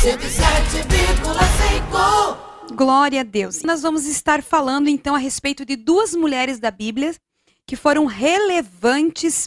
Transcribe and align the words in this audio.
107,5. 0.00 2.74
Glória 2.74 3.20
a 3.20 3.22
Deus. 3.22 3.62
Nós 3.62 3.82
vamos 3.82 4.06
estar 4.06 4.42
falando 4.42 4.88
então 4.88 5.14
a 5.14 5.18
respeito 5.18 5.62
de 5.62 5.76
duas 5.76 6.14
mulheres 6.14 6.58
da 6.58 6.70
Bíblia 6.70 7.14
que 7.66 7.76
foram 7.76 8.06
relevantes 8.06 9.46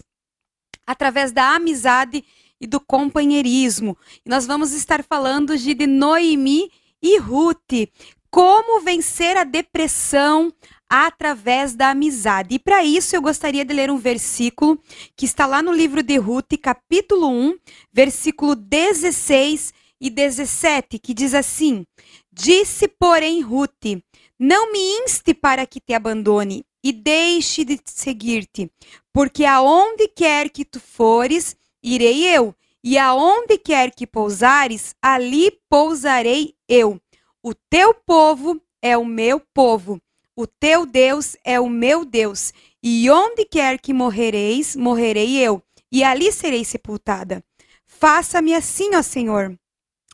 através 0.86 1.32
da 1.32 1.56
amizade 1.56 2.24
e 2.62 2.68
do 2.68 2.80
companheirismo. 2.80 3.98
Nós 4.24 4.46
vamos 4.46 4.74
estar 4.74 5.04
falando 5.04 5.58
de 5.58 5.88
Noemi 5.88 6.70
e 7.02 7.18
Ruth. 7.18 7.90
Como 8.30 8.80
vencer 8.82 9.36
a 9.36 9.44
depressão 9.44 10.54
através 10.88 11.74
da 11.74 11.90
amizade. 11.90 12.54
E 12.54 12.60
para 12.60 12.84
isso 12.84 13.16
eu 13.16 13.24
gostaria 13.24 13.66
de 13.66 13.74
ler 13.74 13.90
um 13.90 13.98
versículo 13.98 14.80
que 15.16 15.26
está 15.26 15.48
lá 15.48 15.64
no 15.64 15.72
livro 15.72 16.04
de 16.04 16.18
Ruth, 16.18 16.54
capítulo 16.62 17.28
1, 17.28 17.56
versículo 17.92 18.56
16 18.56 19.82
e 20.04 20.10
17, 20.10 21.00
que 21.00 21.14
diz 21.14 21.34
assim: 21.34 21.86
Disse, 22.30 22.90
porém, 22.90 23.40
Ruth: 23.40 24.04
Não 24.38 24.70
me 24.70 24.80
inste 25.00 25.34
para 25.34 25.66
que 25.66 25.80
te 25.80 25.94
abandone 25.94 26.66
e 26.84 26.92
deixe 26.92 27.64
de 27.64 27.80
seguir-te, 27.86 28.70
porque 29.14 29.46
aonde 29.46 30.10
quer 30.10 30.50
que 30.50 30.66
tu 30.66 30.82
fores, 30.82 31.56
irei 31.82 32.26
eu, 32.36 32.54
e 32.84 32.98
aonde 32.98 33.58
quer 33.58 33.96
que 33.96 34.06
pousares, 34.06 34.94
ali 35.02 35.58
pousarei 35.70 36.54
eu. 36.68 37.00
O 37.42 37.54
teu 37.56 37.94
povo 37.94 38.62
é 38.82 38.98
o 38.98 39.06
meu 39.06 39.40
povo, 39.54 40.02
o 40.36 40.46
teu 40.46 40.86
Deus 40.86 41.38
é 41.46 41.62
o 41.62 41.70
meu 41.70 42.04
Deus, 42.04 42.52
e 42.84 43.10
onde 43.10 43.46
quer 43.46 43.80
que 43.80 43.94
morrereis, 43.94 44.76
morrerei 44.76 45.38
eu, 45.38 45.64
e 45.90 46.04
ali 46.04 46.30
serei 46.30 46.66
sepultada. 46.66 47.42
Faça-me 47.88 48.54
assim, 48.54 48.94
ó 48.96 49.02
Senhor. 49.02 49.58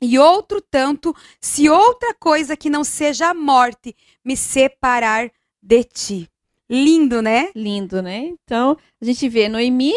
E 0.01 0.17
outro 0.17 0.61
tanto, 0.61 1.15
se 1.41 1.69
outra 1.69 2.13
coisa 2.13 2.55
que 2.55 2.69
não 2.69 2.83
seja 2.83 3.29
a 3.29 3.33
morte 3.33 3.95
me 4.23 4.35
separar 4.35 5.31
de 5.61 5.83
ti. 5.83 6.29
Lindo, 6.69 7.21
né? 7.21 7.49
Lindo, 7.55 8.01
né? 8.01 8.19
Então, 8.19 8.77
a 9.01 9.05
gente 9.05 9.27
vê 9.27 9.49
Noemi 9.49 9.93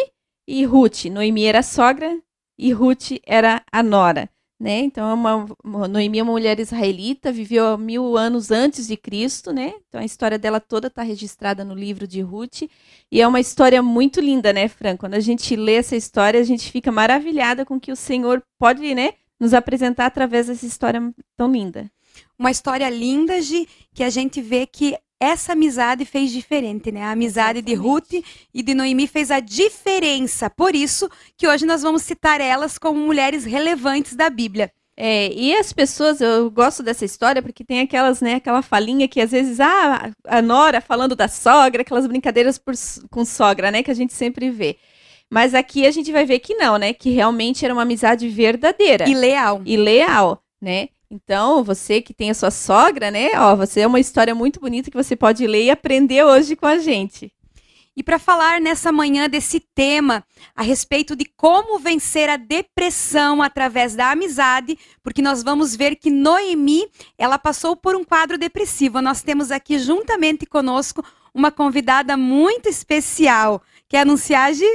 e 0.46 0.64
Ruth. 0.64 1.04
Noemi 1.04 1.44
era 1.44 1.62
sogra 1.62 2.18
e 2.58 2.72
Ruth 2.72 3.12
era 3.26 3.62
a 3.70 3.82
nora 3.82 4.30
né? 4.62 4.78
Então, 4.78 5.10
é 5.10 5.12
uma, 5.12 5.88
Noemi 5.88 6.20
é 6.20 6.22
uma 6.22 6.30
mulher 6.30 6.60
israelita, 6.60 7.32
viveu 7.32 7.76
mil 7.76 8.16
anos 8.16 8.52
antes 8.52 8.86
de 8.86 8.96
Cristo, 8.96 9.52
né? 9.52 9.74
Então, 9.88 10.00
a 10.00 10.04
história 10.04 10.38
dela 10.38 10.60
toda 10.60 10.86
está 10.86 11.02
registrada 11.02 11.64
no 11.64 11.74
livro 11.74 12.06
de 12.06 12.20
Ruth. 12.20 12.62
E 13.10 13.20
é 13.20 13.26
uma 13.26 13.40
história 13.40 13.82
muito 13.82 14.20
linda, 14.20 14.52
né, 14.52 14.68
Fran? 14.68 14.96
Quando 14.96 15.14
a 15.14 15.20
gente 15.20 15.56
lê 15.56 15.74
essa 15.74 15.96
história, 15.96 16.38
a 16.38 16.44
gente 16.44 16.70
fica 16.70 16.92
maravilhada 16.92 17.64
com 17.66 17.80
que 17.80 17.90
o 17.90 17.96
Senhor 17.96 18.40
pode, 18.56 18.94
né, 18.94 19.14
nos 19.42 19.52
apresentar 19.52 20.06
através 20.06 20.46
dessa 20.46 20.64
história 20.64 21.02
tão 21.36 21.50
linda. 21.50 21.90
Uma 22.38 22.52
história 22.52 22.88
linda 22.88 23.40
de 23.40 23.66
que 23.92 24.04
a 24.04 24.08
gente 24.08 24.40
vê 24.40 24.68
que 24.68 24.96
essa 25.18 25.52
amizade 25.52 26.04
fez 26.04 26.30
diferente, 26.30 26.92
né? 26.92 27.02
A 27.02 27.10
amizade 27.10 27.58
Exatamente. 27.58 27.66
de 27.66 27.74
Ruth 27.74 28.24
e 28.54 28.62
de 28.62 28.72
Noemi 28.72 29.08
fez 29.08 29.32
a 29.32 29.40
diferença. 29.40 30.48
Por 30.48 30.76
isso 30.76 31.10
que 31.36 31.48
hoje 31.48 31.66
nós 31.66 31.82
vamos 31.82 32.02
citar 32.02 32.40
elas 32.40 32.78
como 32.78 33.00
mulheres 33.00 33.44
relevantes 33.44 34.14
da 34.14 34.30
Bíblia. 34.30 34.70
É, 34.96 35.32
e 35.32 35.52
as 35.56 35.72
pessoas, 35.72 36.20
eu 36.20 36.48
gosto 36.48 36.80
dessa 36.80 37.04
história 37.04 37.42
porque 37.42 37.64
tem 37.64 37.80
aquelas, 37.80 38.20
né, 38.20 38.36
aquela 38.36 38.62
falinha 38.62 39.08
que 39.08 39.20
às 39.20 39.32
vezes, 39.32 39.58
ah, 39.58 40.12
a 40.24 40.40
Nora 40.40 40.80
falando 40.80 41.16
da 41.16 41.26
sogra, 41.26 41.82
aquelas 41.82 42.06
brincadeiras 42.06 42.58
por, 42.58 42.74
com 43.10 43.24
sogra, 43.24 43.72
né, 43.72 43.82
que 43.82 43.90
a 43.90 43.94
gente 43.94 44.12
sempre 44.12 44.50
vê. 44.50 44.76
Mas 45.32 45.54
aqui 45.54 45.86
a 45.86 45.90
gente 45.90 46.12
vai 46.12 46.26
ver 46.26 46.40
que 46.40 46.54
não, 46.56 46.76
né, 46.76 46.92
que 46.92 47.08
realmente 47.08 47.64
era 47.64 47.72
uma 47.72 47.84
amizade 47.84 48.28
verdadeira. 48.28 49.08
E 49.08 49.14
leal. 49.14 49.62
E 49.64 49.78
leal, 49.78 50.42
né? 50.60 50.90
Então, 51.10 51.64
você 51.64 52.02
que 52.02 52.12
tem 52.12 52.30
a 52.30 52.34
sua 52.34 52.50
sogra, 52.50 53.10
né? 53.10 53.30
Ó, 53.36 53.56
você 53.56 53.80
é 53.80 53.86
uma 53.86 53.98
história 53.98 54.34
muito 54.34 54.60
bonita 54.60 54.90
que 54.90 54.96
você 54.96 55.16
pode 55.16 55.46
ler 55.46 55.64
e 55.64 55.70
aprender 55.70 56.22
hoje 56.22 56.54
com 56.54 56.66
a 56.66 56.76
gente. 56.76 57.32
E 57.96 58.02
para 58.02 58.18
falar 58.18 58.60
nessa 58.60 58.92
manhã 58.92 59.26
desse 59.26 59.58
tema 59.58 60.22
a 60.54 60.62
respeito 60.62 61.16
de 61.16 61.24
como 61.24 61.78
vencer 61.78 62.28
a 62.28 62.36
depressão 62.36 63.40
através 63.40 63.94
da 63.94 64.10
amizade, 64.10 64.78
porque 65.02 65.22
nós 65.22 65.42
vamos 65.42 65.74
ver 65.74 65.96
que 65.96 66.10
Noemi, 66.10 66.86
ela 67.16 67.38
passou 67.38 67.74
por 67.74 67.96
um 67.96 68.04
quadro 68.04 68.36
depressivo. 68.36 69.00
Nós 69.00 69.22
temos 69.22 69.50
aqui 69.50 69.78
juntamente 69.78 70.44
conosco 70.44 71.02
uma 71.32 71.50
convidada 71.50 72.18
muito 72.18 72.68
especial. 72.68 73.62
Quer 73.88 74.00
anunciar, 74.00 74.52
Gi? 74.52 74.66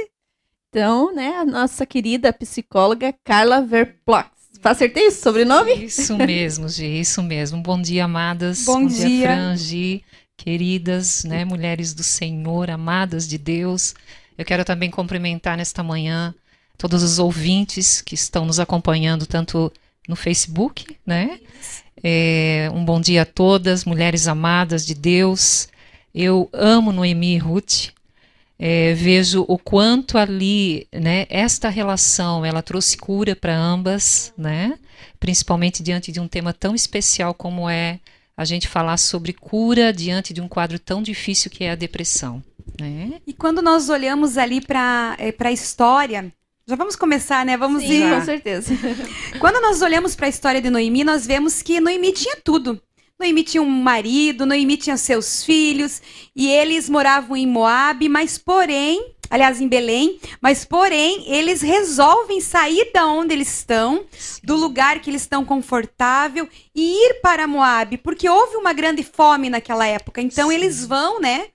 Então, 0.70 1.14
né, 1.14 1.38
a 1.38 1.46
nossa 1.46 1.86
querida 1.86 2.30
psicóloga 2.30 3.14
Carla 3.24 3.62
Verplox. 3.62 4.28
Acertei 4.62 5.06
esse 5.06 5.22
sobrenome? 5.22 5.84
Isso 5.84 6.14
mesmo, 6.16 6.68
Gi, 6.68 7.00
isso 7.00 7.22
mesmo. 7.22 7.62
Bom 7.62 7.80
dia, 7.80 8.04
amadas. 8.04 8.64
Bom, 8.66 8.82
Bom 8.82 8.86
dia, 8.86 9.08
dia 9.08 9.26
Fran, 9.28 9.56
Gi, 9.56 10.04
queridas, 10.36 11.24
né, 11.24 11.44
mulheres 11.44 11.94
do 11.94 12.02
Senhor, 12.02 12.70
amadas 12.70 13.26
de 13.26 13.38
Deus. 13.38 13.94
Eu 14.36 14.44
quero 14.44 14.62
também 14.62 14.90
cumprimentar 14.90 15.56
nesta 15.56 15.82
manhã 15.82 16.34
todos 16.76 17.02
os 17.02 17.18
ouvintes 17.18 18.02
que 18.02 18.14
estão 18.14 18.44
nos 18.44 18.60
acompanhando, 18.60 19.26
tanto 19.26 19.72
no 20.06 20.16
Facebook, 20.16 20.96
né? 21.06 21.40
É, 22.02 22.70
um 22.74 22.84
bom 22.84 23.00
dia 23.00 23.22
a 23.22 23.26
todas, 23.26 23.86
mulheres 23.86 24.28
amadas 24.28 24.84
de 24.84 24.94
Deus. 24.94 25.68
Eu 26.14 26.48
amo 26.52 26.92
Noemi 26.92 27.36
e 27.36 27.38
Ruth, 27.38 27.88
é, 28.58 28.92
vejo 28.94 29.44
o 29.46 29.56
quanto 29.56 30.18
ali, 30.18 30.88
né, 30.92 31.26
esta 31.30 31.68
relação, 31.68 32.44
ela 32.44 32.62
trouxe 32.62 32.96
cura 32.96 33.36
para 33.36 33.56
ambas, 33.56 34.32
né, 34.36 34.78
principalmente 35.20 35.82
diante 35.82 36.10
de 36.10 36.18
um 36.18 36.26
tema 36.26 36.52
tão 36.52 36.74
especial 36.74 37.32
como 37.32 37.68
é 37.68 38.00
a 38.36 38.44
gente 38.44 38.68
falar 38.68 38.96
sobre 38.96 39.32
cura 39.32 39.92
diante 39.92 40.32
de 40.32 40.40
um 40.40 40.48
quadro 40.48 40.78
tão 40.78 41.02
difícil 41.02 41.50
que 41.50 41.64
é 41.64 41.70
a 41.70 41.76
depressão. 41.76 42.42
Né? 42.80 43.20
E 43.26 43.32
quando 43.32 43.60
nós 43.60 43.88
olhamos 43.88 44.38
ali 44.38 44.60
para 44.60 45.16
é, 45.18 45.34
a 45.36 45.52
história, 45.52 46.32
já 46.66 46.76
vamos 46.76 46.94
começar, 46.94 47.46
né? 47.46 47.56
Vamos 47.56 47.82
Sim, 47.82 48.04
ir. 48.04 48.14
Com 48.14 48.24
certeza. 48.24 48.74
Quando 49.40 49.60
nós 49.60 49.80
olhamos 49.80 50.14
para 50.14 50.26
a 50.26 50.28
história 50.28 50.60
de 50.60 50.68
Noemi, 50.68 51.02
nós 51.02 51.26
vemos 51.26 51.62
que 51.62 51.80
Noemi 51.80 52.12
tinha 52.12 52.36
tudo. 52.44 52.80
Noemi 53.18 53.42
tinha 53.42 53.60
um 53.60 53.68
marido, 53.68 54.46
Noemi 54.46 54.76
tinha 54.76 54.96
seus 54.96 55.42
filhos, 55.42 56.00
e 56.36 56.48
eles 56.48 56.88
moravam 56.88 57.36
em 57.36 57.48
Moabe, 57.48 58.08
mas 58.08 58.38
porém, 58.38 59.12
aliás, 59.28 59.60
em 59.60 59.66
Belém, 59.66 60.20
mas 60.40 60.64
porém, 60.64 61.24
eles 61.26 61.60
resolvem 61.60 62.40
sair 62.40 62.92
da 62.94 63.08
onde 63.08 63.34
eles 63.34 63.48
estão, 63.48 64.04
do 64.44 64.54
lugar 64.54 65.00
que 65.00 65.10
eles 65.10 65.22
estão 65.22 65.44
confortável, 65.44 66.48
e 66.72 67.08
ir 67.08 67.14
para 67.20 67.48
Moabe, 67.48 67.98
porque 67.98 68.28
houve 68.28 68.54
uma 68.56 68.72
grande 68.72 69.02
fome 69.02 69.50
naquela 69.50 69.84
época. 69.84 70.20
Então 70.20 70.50
Sim. 70.50 70.54
eles 70.54 70.86
vão, 70.86 71.20
né? 71.20 71.48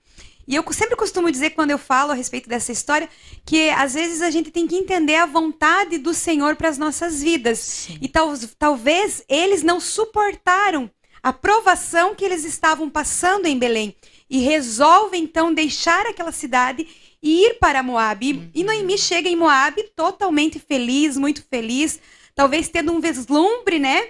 E 0.46 0.54
eu 0.54 0.64
sempre 0.70 0.94
costumo 0.96 1.32
dizer, 1.32 1.50
quando 1.50 1.70
eu 1.70 1.78
falo 1.78 2.12
a 2.12 2.14
respeito 2.14 2.46
dessa 2.46 2.70
história, 2.70 3.08
que 3.46 3.70
às 3.70 3.94
vezes 3.94 4.20
a 4.20 4.30
gente 4.30 4.50
tem 4.50 4.66
que 4.66 4.76
entender 4.76 5.16
a 5.16 5.24
vontade 5.24 5.96
do 5.96 6.12
Senhor 6.12 6.56
para 6.56 6.68
as 6.68 6.76
nossas 6.76 7.22
vidas. 7.22 7.58
Sim. 7.58 7.98
E 8.02 8.06
tal, 8.06 8.34
talvez 8.58 9.24
eles 9.26 9.62
não 9.62 9.80
suportaram 9.80 10.90
a 11.24 11.32
provação 11.32 12.14
que 12.14 12.22
eles 12.22 12.44
estavam 12.44 12.90
passando 12.90 13.46
em 13.46 13.58
Belém 13.58 13.96
e 14.28 14.40
resolve 14.40 15.16
então 15.16 15.54
deixar 15.54 16.04
aquela 16.04 16.30
cidade 16.30 16.86
e 17.22 17.46
ir 17.46 17.54
para 17.54 17.82
Moabe. 17.82 18.34
Uhum. 18.34 18.50
E 18.54 18.62
Noemi 18.62 18.98
chega 18.98 19.26
em 19.26 19.34
Moabe 19.34 19.84
totalmente 19.96 20.58
feliz, 20.58 21.16
muito 21.16 21.42
feliz, 21.48 21.98
talvez 22.34 22.68
tendo 22.68 22.92
um 22.92 23.00
vislumbre, 23.00 23.78
né, 23.78 24.08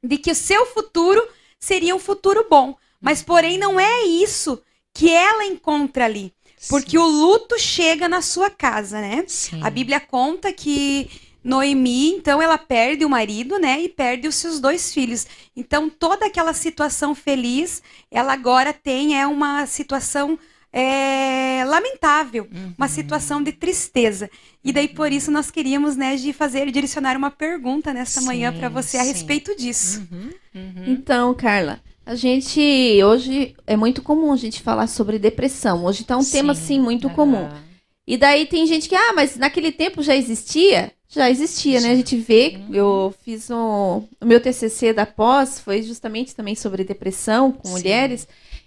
de 0.00 0.16
que 0.16 0.30
o 0.30 0.34
seu 0.34 0.64
futuro 0.66 1.20
seria 1.58 1.92
um 1.92 1.98
futuro 1.98 2.46
bom. 2.48 2.76
Mas 3.00 3.18
uhum. 3.18 3.24
porém 3.24 3.58
não 3.58 3.80
é 3.80 4.04
isso 4.04 4.62
que 4.94 5.10
ela 5.10 5.44
encontra 5.44 6.04
ali. 6.04 6.32
Porque 6.68 6.92
Sim. 6.92 6.98
o 6.98 7.04
luto 7.04 7.58
chega 7.58 8.08
na 8.08 8.22
sua 8.22 8.48
casa, 8.48 9.00
né? 9.00 9.24
Sim. 9.26 9.60
A 9.60 9.68
Bíblia 9.68 9.98
conta 9.98 10.52
que 10.52 11.10
Noemi, 11.44 12.08
então, 12.08 12.40
ela 12.40 12.56
perde 12.56 13.04
o 13.04 13.10
marido, 13.10 13.58
né? 13.58 13.82
E 13.82 13.88
perde 13.88 14.26
os 14.26 14.34
seus 14.34 14.58
dois 14.58 14.94
filhos. 14.94 15.26
Então, 15.54 15.90
toda 15.90 16.26
aquela 16.26 16.54
situação 16.54 17.14
feliz, 17.14 17.82
ela 18.10 18.32
agora 18.32 18.72
tem 18.72 19.20
é 19.20 19.26
uma 19.26 19.66
situação 19.66 20.38
é, 20.72 21.64
lamentável, 21.66 22.48
uhum. 22.52 22.72
uma 22.76 22.88
situação 22.88 23.42
de 23.42 23.52
tristeza. 23.52 24.28
E 24.64 24.72
daí, 24.72 24.88
por 24.88 25.12
isso, 25.12 25.30
nós 25.30 25.50
queríamos, 25.50 25.94
né, 25.94 26.16
de 26.16 26.32
fazer, 26.32 26.68
direcionar 26.72 27.16
uma 27.16 27.30
pergunta 27.30 27.92
nesta 27.92 28.20
sim, 28.20 28.26
manhã 28.26 28.52
para 28.52 28.68
você 28.68 28.96
a 28.96 29.02
respeito 29.02 29.54
disso. 29.54 30.02
Uhum. 30.10 30.30
Uhum. 30.54 30.84
Então, 30.86 31.32
Carla, 31.34 31.80
a 32.06 32.16
gente, 32.16 32.60
hoje, 33.04 33.54
é 33.66 33.76
muito 33.76 34.02
comum 34.02 34.32
a 34.32 34.36
gente 34.36 34.62
falar 34.62 34.86
sobre 34.86 35.18
depressão. 35.18 35.84
Hoje 35.84 36.02
está 36.02 36.16
um 36.16 36.22
sim. 36.22 36.32
tema, 36.32 36.52
assim, 36.52 36.80
muito 36.80 37.08
comum. 37.10 37.48
E 38.06 38.16
daí 38.16 38.44
tem 38.46 38.66
gente 38.66 38.88
que, 38.88 38.96
ah, 38.96 39.12
mas 39.14 39.36
naquele 39.36 39.70
tempo 39.70 40.02
já 40.02 40.16
existia? 40.16 40.92
Já 41.08 41.30
existia, 41.30 41.80
né? 41.80 41.92
A 41.92 41.94
gente 41.94 42.16
vê, 42.16 42.58
eu 42.72 43.14
fiz 43.24 43.48
um, 43.50 44.02
o 44.20 44.24
meu 44.24 44.40
TCC 44.40 44.92
da 44.92 45.06
pós, 45.06 45.60
foi 45.60 45.82
justamente 45.82 46.34
também 46.34 46.54
sobre 46.54 46.82
depressão 46.82 47.52
com 47.52 47.68
Sim. 47.68 47.74
mulheres, 47.74 48.26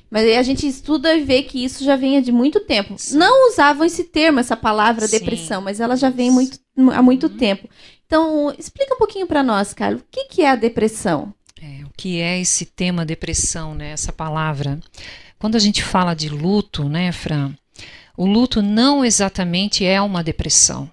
mas 0.10 0.24
aí 0.24 0.38
a 0.38 0.44
gente 0.44 0.66
estuda 0.66 1.14
e 1.14 1.24
vê 1.24 1.44
que 1.44 1.64
isso 1.64 1.84
já 1.84 1.96
vinha 1.96 2.22
de 2.22 2.32
muito 2.32 2.62
tempo. 2.62 2.96
Sim. 2.98 3.18
Não 3.18 3.50
usavam 3.50 3.86
esse 3.86 4.06
termo, 4.06 4.40
essa 4.40 4.56
palavra 4.56 5.08
Sim. 5.08 5.20
depressão, 5.20 5.62
mas 5.62 5.80
ela 5.80 5.98
já 5.98 6.10
vem 6.10 6.32
muito, 6.32 6.58
há 6.94 7.02
muito 7.02 7.28
uhum. 7.28 7.38
tempo. 7.38 7.68
Então, 8.06 8.54
explica 8.58 8.96
um 8.96 8.98
pouquinho 8.98 9.28
para 9.28 9.44
nós, 9.44 9.74
Carlos, 9.74 10.02
o 10.02 10.06
que, 10.10 10.26
que 10.26 10.42
é 10.42 10.52
a 10.52 10.56
depressão? 10.56 11.34
É, 11.62 11.84
o 11.84 11.90
que 11.98 12.22
é 12.22 12.40
esse 12.40 12.66
tema 12.66 13.06
depressão, 13.06 13.76
né? 13.76 13.92
Essa 13.92 14.14
palavra. 14.14 14.80
Quando 15.38 15.56
a 15.56 15.60
gente 15.60 15.84
fala 15.84 16.14
de 16.14 16.30
luto, 16.30 16.88
né, 16.88 17.12
Fran? 17.12 17.54
O 18.16 18.26
luto 18.26 18.62
não 18.62 19.04
exatamente 19.04 19.86
é 19.86 20.02
uma 20.02 20.24
depressão. 20.24 20.90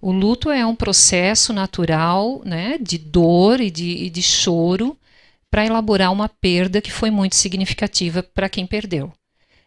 O 0.00 0.12
luto 0.12 0.50
é 0.50 0.64
um 0.64 0.74
processo 0.74 1.52
natural, 1.52 2.40
né, 2.44 2.78
de 2.80 2.96
dor 2.96 3.60
e 3.60 3.70
de, 3.70 4.04
e 4.04 4.10
de 4.10 4.22
choro 4.22 4.96
para 5.50 5.66
elaborar 5.66 6.12
uma 6.12 6.28
perda 6.28 6.80
que 6.80 6.90
foi 6.90 7.10
muito 7.10 7.36
significativa 7.36 8.22
para 8.22 8.48
quem 8.48 8.66
perdeu. 8.66 9.12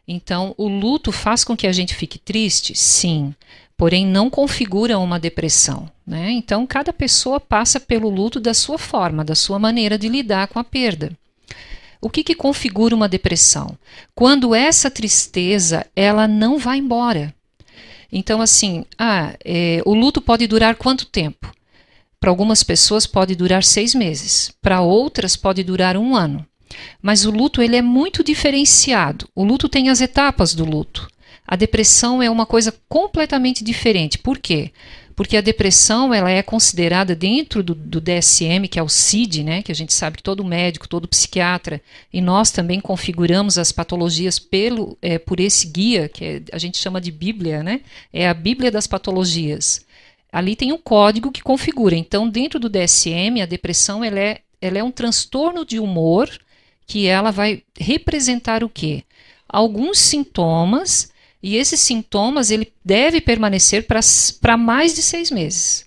Então, 0.07 0.53
o 0.57 0.67
luto 0.67 1.11
faz 1.11 1.43
com 1.43 1.55
que 1.55 1.67
a 1.67 1.71
gente 1.71 1.93
fique 1.93 2.17
triste? 2.17 2.75
Sim, 2.75 3.33
porém 3.77 4.05
não 4.05 4.29
configura 4.29 4.97
uma 4.97 5.19
depressão. 5.19 5.89
Né? 6.05 6.31
Então, 6.31 6.65
cada 6.65 6.91
pessoa 6.91 7.39
passa 7.39 7.79
pelo 7.79 8.09
luto 8.09 8.39
da 8.39 8.53
sua 8.53 8.77
forma, 8.77 9.23
da 9.23 9.35
sua 9.35 9.59
maneira 9.59 9.97
de 9.97 10.09
lidar 10.09 10.47
com 10.47 10.59
a 10.59 10.63
perda. 10.63 11.11
O 12.01 12.09
que, 12.09 12.23
que 12.23 12.35
configura 12.35 12.93
uma 12.93 13.07
depressão? 13.07 13.77
Quando 14.13 14.53
essa 14.53 14.91
tristeza 14.91 15.85
ela 15.95 16.27
não 16.27 16.57
vai 16.57 16.79
embora. 16.79 17.33
Então, 18.15 18.41
assim, 18.41 18.85
ah, 18.95 19.33
é, 19.43 19.81
o 19.85 19.95
luto 19.95 20.21
pode 20.21 20.45
durar 20.45 20.75
quanto 20.75 21.07
tempo? 21.07 21.51
Para 22.19 22.29
algumas 22.29 22.61
pessoas 22.61 23.07
pode 23.07 23.35
durar 23.35 23.63
seis 23.63 23.95
meses, 23.95 24.53
para 24.61 24.81
outras 24.81 25.35
pode 25.35 25.63
durar 25.63 25.97
um 25.97 26.15
ano. 26.15 26.45
Mas 27.01 27.25
o 27.25 27.31
luto 27.31 27.59
ele 27.59 27.75
é 27.75 27.81
muito 27.81 28.23
diferenciado. 28.23 29.27
O 29.35 29.43
luto 29.43 29.67
tem 29.67 29.89
as 29.89 29.99
etapas 29.99 30.53
do 30.53 30.63
luto. 30.63 31.07
A 31.45 31.55
depressão 31.55 32.21
é 32.21 32.29
uma 32.29 32.45
coisa 32.45 32.73
completamente 32.87 33.63
diferente. 33.63 34.19
Por 34.19 34.37
quê? 34.37 34.71
Porque 35.15 35.37
a 35.37 35.41
depressão 35.41 36.13
ela 36.13 36.29
é 36.29 36.41
considerada 36.41 37.15
dentro 37.15 37.61
do, 37.61 37.75
do, 37.75 38.01
DSM, 38.01 38.67
que 38.69 38.79
é 38.79 38.83
o 38.83 38.89
CID, 38.89 39.43
né, 39.43 39.61
que 39.61 39.71
a 39.71 39.75
gente 39.75 39.93
sabe 39.93 40.17
que 40.17 40.23
todo 40.23 40.43
médico, 40.43 40.87
todo 40.87 41.07
psiquiatra, 41.07 41.81
e 42.11 42.19
nós 42.19 42.51
também 42.51 42.79
configuramos 42.79 43.57
as 43.57 43.71
patologias 43.71 44.39
pelo, 44.39 44.97
é, 45.01 45.19
por 45.19 45.39
esse 45.39 45.67
guia, 45.67 46.09
que 46.09 46.25
é, 46.25 46.41
a 46.51 46.57
gente 46.57 46.77
chama 46.77 46.99
de 46.99 47.11
Bíblia, 47.11 47.61
né, 47.61 47.81
é 48.11 48.27
a 48.27 48.33
Bíblia 48.33 48.71
das 48.71 48.87
patologias. 48.87 49.85
Ali 50.31 50.55
tem 50.55 50.73
um 50.73 50.79
código 50.79 51.31
que 51.31 51.43
configura. 51.43 51.95
Então, 51.95 52.27
dentro 52.27 52.59
do 52.59 52.67
DSM, 52.67 53.39
a 53.41 53.45
depressão 53.45 54.03
ela 54.03 54.19
é, 54.19 54.39
ela 54.59 54.79
é 54.79 54.83
um 54.83 54.89
transtorno 54.89 55.63
de 55.63 55.79
humor 55.79 56.27
que 56.87 57.05
ela 57.05 57.29
vai 57.29 57.61
representar 57.77 58.63
o 58.63 58.69
quê? 58.69 59.03
Alguns 59.47 59.99
sintomas, 59.99 61.12
e 61.43 61.57
esses 61.57 61.81
sintomas 61.81 62.49
ele 62.49 62.71
deve 62.85 63.19
permanecer 63.19 63.85
para 64.39 64.55
mais 64.55 64.95
de 64.95 65.01
seis 65.01 65.29
meses. 65.29 65.85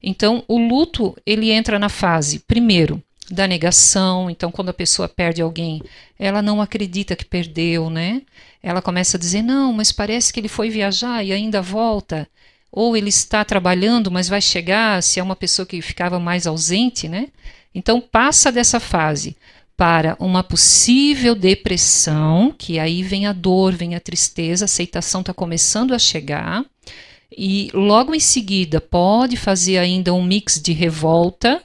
Então, 0.00 0.44
o 0.46 0.56
luto 0.56 1.16
ele 1.26 1.50
entra 1.50 1.76
na 1.76 1.88
fase, 1.88 2.38
primeiro, 2.38 3.02
da 3.28 3.48
negação. 3.48 4.30
Então, 4.30 4.52
quando 4.52 4.68
a 4.68 4.74
pessoa 4.74 5.08
perde 5.08 5.42
alguém, 5.42 5.82
ela 6.16 6.40
não 6.40 6.62
acredita 6.62 7.16
que 7.16 7.24
perdeu, 7.24 7.90
né? 7.90 8.22
Ela 8.62 8.80
começa 8.80 9.16
a 9.16 9.20
dizer: 9.20 9.42
não, 9.42 9.72
mas 9.72 9.90
parece 9.90 10.32
que 10.32 10.38
ele 10.38 10.48
foi 10.48 10.70
viajar 10.70 11.24
e 11.24 11.32
ainda 11.32 11.60
volta. 11.60 12.28
Ou 12.70 12.96
ele 12.96 13.08
está 13.08 13.44
trabalhando, 13.44 14.10
mas 14.10 14.28
vai 14.28 14.40
chegar, 14.40 15.02
se 15.02 15.18
é 15.20 15.22
uma 15.22 15.36
pessoa 15.36 15.66
que 15.66 15.82
ficava 15.82 16.18
mais 16.18 16.46
ausente, 16.46 17.08
né? 17.08 17.28
Então, 17.74 18.00
passa 18.00 18.52
dessa 18.52 18.78
fase 18.78 19.36
para 19.76 20.16
uma 20.20 20.42
possível 20.42 21.34
depressão, 21.34 22.54
que 22.56 22.78
aí 22.78 23.02
vem 23.02 23.26
a 23.26 23.32
dor, 23.32 23.74
vem 23.74 23.94
a 23.94 24.00
tristeza, 24.00 24.64
a 24.64 24.66
aceitação 24.66 25.20
está 25.20 25.32
começando 25.34 25.92
a 25.92 25.98
chegar, 25.98 26.64
e 27.36 27.70
logo 27.72 28.14
em 28.14 28.20
seguida 28.20 28.80
pode 28.80 29.36
fazer 29.36 29.78
ainda 29.78 30.12
um 30.12 30.22
mix 30.22 30.60
de 30.60 30.72
revolta 30.72 31.62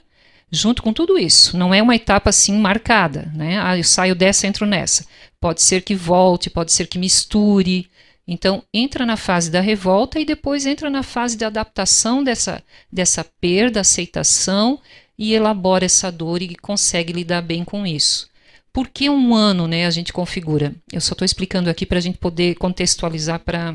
junto 0.50 0.82
com 0.82 0.92
tudo 0.92 1.18
isso. 1.18 1.56
Não 1.56 1.74
é 1.74 1.82
uma 1.82 1.94
etapa 1.94 2.30
assim 2.30 2.58
marcada, 2.58 3.30
né? 3.34 3.60
Ah, 3.60 3.76
eu 3.76 3.84
saio 3.84 4.14
dessa, 4.14 4.46
entro 4.46 4.66
nessa. 4.66 5.04
Pode 5.40 5.60
ser 5.60 5.82
que 5.82 5.94
volte, 5.94 6.50
pode 6.50 6.72
ser 6.72 6.86
que 6.86 6.98
misture. 6.98 7.88
Então, 8.26 8.62
entra 8.72 9.06
na 9.06 9.16
fase 9.16 9.50
da 9.50 9.60
revolta 9.60 10.18
e 10.18 10.24
depois 10.24 10.66
entra 10.66 10.90
na 10.90 11.02
fase 11.02 11.36
de 11.36 11.44
adaptação 11.44 12.24
dessa, 12.24 12.62
dessa 12.90 13.24
perda, 13.40 13.80
aceitação 13.80 14.80
e 15.18 15.34
elabora 15.34 15.84
essa 15.84 16.12
dor 16.12 16.40
e 16.40 16.54
consegue 16.54 17.12
lidar 17.12 17.42
bem 17.42 17.64
com 17.64 17.86
isso. 17.86 18.28
Por 18.72 18.88
que 18.88 19.10
um 19.10 19.34
ano 19.34 19.66
né, 19.66 19.86
a 19.86 19.90
gente 19.90 20.12
configura? 20.12 20.74
Eu 20.92 21.00
só 21.00 21.12
estou 21.12 21.24
explicando 21.24 21.68
aqui 21.68 21.84
para 21.84 21.98
a 21.98 22.00
gente 22.00 22.18
poder 22.18 22.54
contextualizar 22.54 23.40
para 23.40 23.74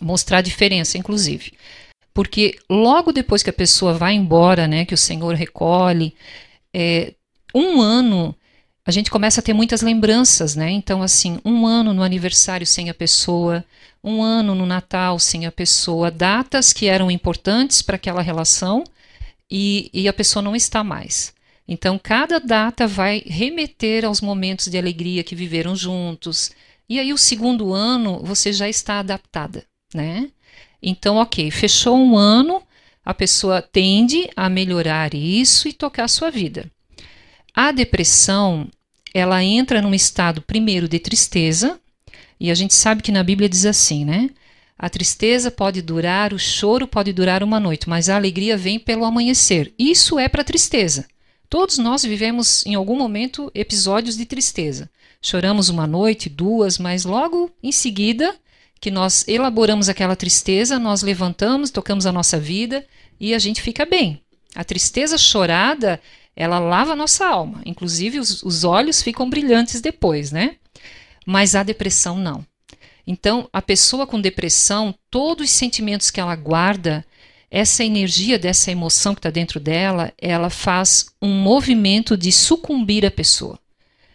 mostrar 0.00 0.38
a 0.38 0.42
diferença, 0.42 0.96
inclusive. 0.96 1.52
Porque 2.14 2.58
logo 2.70 3.10
depois 3.10 3.42
que 3.42 3.50
a 3.50 3.54
pessoa 3.54 3.94
vai 3.94 4.14
embora, 4.14 4.68
né, 4.68 4.84
que 4.84 4.94
o 4.94 4.98
Senhor 4.98 5.34
recolhe, 5.34 6.14
é, 6.72 7.14
um 7.54 7.80
ano 7.80 8.34
a 8.84 8.90
gente 8.90 9.10
começa 9.10 9.40
a 9.40 9.42
ter 9.42 9.52
muitas 9.52 9.80
lembranças, 9.80 10.56
né? 10.56 10.68
Então, 10.70 11.02
assim, 11.02 11.38
um 11.44 11.66
ano 11.66 11.94
no 11.94 12.02
aniversário 12.02 12.66
sem 12.66 12.90
a 12.90 12.94
pessoa, 12.94 13.64
um 14.02 14.20
ano 14.22 14.56
no 14.56 14.66
Natal 14.66 15.20
sem 15.20 15.46
a 15.46 15.52
pessoa, 15.52 16.10
datas 16.10 16.72
que 16.72 16.86
eram 16.86 17.08
importantes 17.08 17.80
para 17.80 17.94
aquela 17.94 18.20
relação 18.20 18.82
e, 19.54 19.90
e 19.92 20.08
a 20.08 20.14
pessoa 20.14 20.42
não 20.42 20.56
está 20.56 20.82
mais. 20.82 21.34
Então, 21.68 22.00
cada 22.02 22.40
data 22.40 22.86
vai 22.86 23.22
remeter 23.26 24.02
aos 24.02 24.22
momentos 24.22 24.68
de 24.68 24.78
alegria 24.78 25.22
que 25.22 25.34
viveram 25.34 25.76
juntos. 25.76 26.50
E 26.88 26.98
aí, 26.98 27.12
o 27.12 27.18
segundo 27.18 27.74
ano, 27.74 28.18
você 28.24 28.50
já 28.50 28.66
está 28.66 28.98
adaptada, 28.98 29.62
né? 29.94 30.30
Então, 30.82 31.16
ok, 31.16 31.50
fechou 31.50 31.98
um 31.98 32.16
ano, 32.16 32.62
a 33.04 33.12
pessoa 33.12 33.60
tende 33.60 34.30
a 34.34 34.48
melhorar 34.48 35.12
isso 35.12 35.68
e 35.68 35.72
tocar 35.74 36.04
a 36.04 36.08
sua 36.08 36.30
vida. 36.30 36.64
A 37.54 37.72
depressão, 37.72 38.66
ela 39.12 39.44
entra 39.44 39.82
num 39.82 39.92
estado 39.92 40.40
primeiro 40.40 40.88
de 40.88 40.98
tristeza, 40.98 41.78
e 42.40 42.50
a 42.50 42.54
gente 42.54 42.72
sabe 42.72 43.02
que 43.02 43.12
na 43.12 43.22
Bíblia 43.22 43.50
diz 43.50 43.66
assim, 43.66 44.02
né? 44.06 44.30
A 44.82 44.90
tristeza 44.90 45.48
pode 45.48 45.80
durar, 45.80 46.32
o 46.32 46.38
choro 46.40 46.88
pode 46.88 47.12
durar 47.12 47.44
uma 47.44 47.60
noite, 47.60 47.88
mas 47.88 48.08
a 48.08 48.16
alegria 48.16 48.56
vem 48.56 48.80
pelo 48.80 49.04
amanhecer. 49.04 49.72
Isso 49.78 50.18
é 50.18 50.28
para 50.28 50.42
tristeza. 50.42 51.06
Todos 51.48 51.78
nós 51.78 52.02
vivemos 52.02 52.66
em 52.66 52.74
algum 52.74 52.96
momento 52.96 53.48
episódios 53.54 54.16
de 54.16 54.26
tristeza. 54.26 54.90
Choramos 55.22 55.68
uma 55.68 55.86
noite, 55.86 56.28
duas, 56.28 56.78
mas 56.78 57.04
logo 57.04 57.48
em 57.62 57.70
seguida 57.70 58.34
que 58.80 58.90
nós 58.90 59.24
elaboramos 59.28 59.88
aquela 59.88 60.16
tristeza, 60.16 60.80
nós 60.80 61.00
levantamos, 61.00 61.70
tocamos 61.70 62.04
a 62.04 62.10
nossa 62.10 62.40
vida 62.40 62.84
e 63.20 63.34
a 63.34 63.38
gente 63.38 63.62
fica 63.62 63.86
bem. 63.86 64.20
A 64.52 64.64
tristeza 64.64 65.16
chorada, 65.16 66.00
ela 66.34 66.58
lava 66.58 66.94
a 66.94 66.96
nossa 66.96 67.24
alma. 67.24 67.62
Inclusive 67.64 68.18
os, 68.18 68.42
os 68.42 68.64
olhos 68.64 69.00
ficam 69.00 69.30
brilhantes 69.30 69.80
depois, 69.80 70.32
né? 70.32 70.56
Mas 71.24 71.54
a 71.54 71.62
depressão 71.62 72.16
não. 72.16 72.44
Então, 73.06 73.48
a 73.52 73.60
pessoa 73.60 74.06
com 74.06 74.20
depressão, 74.20 74.94
todos 75.10 75.50
os 75.50 75.50
sentimentos 75.50 76.10
que 76.10 76.20
ela 76.20 76.36
guarda, 76.36 77.04
essa 77.50 77.84
energia 77.84 78.38
dessa 78.38 78.70
emoção 78.70 79.14
que 79.14 79.18
está 79.18 79.30
dentro 79.30 79.60
dela, 79.60 80.12
ela 80.16 80.48
faz 80.48 81.06
um 81.20 81.34
movimento 81.34 82.16
de 82.16 82.32
sucumbir 82.32 83.04
a 83.04 83.10
pessoa. 83.10 83.58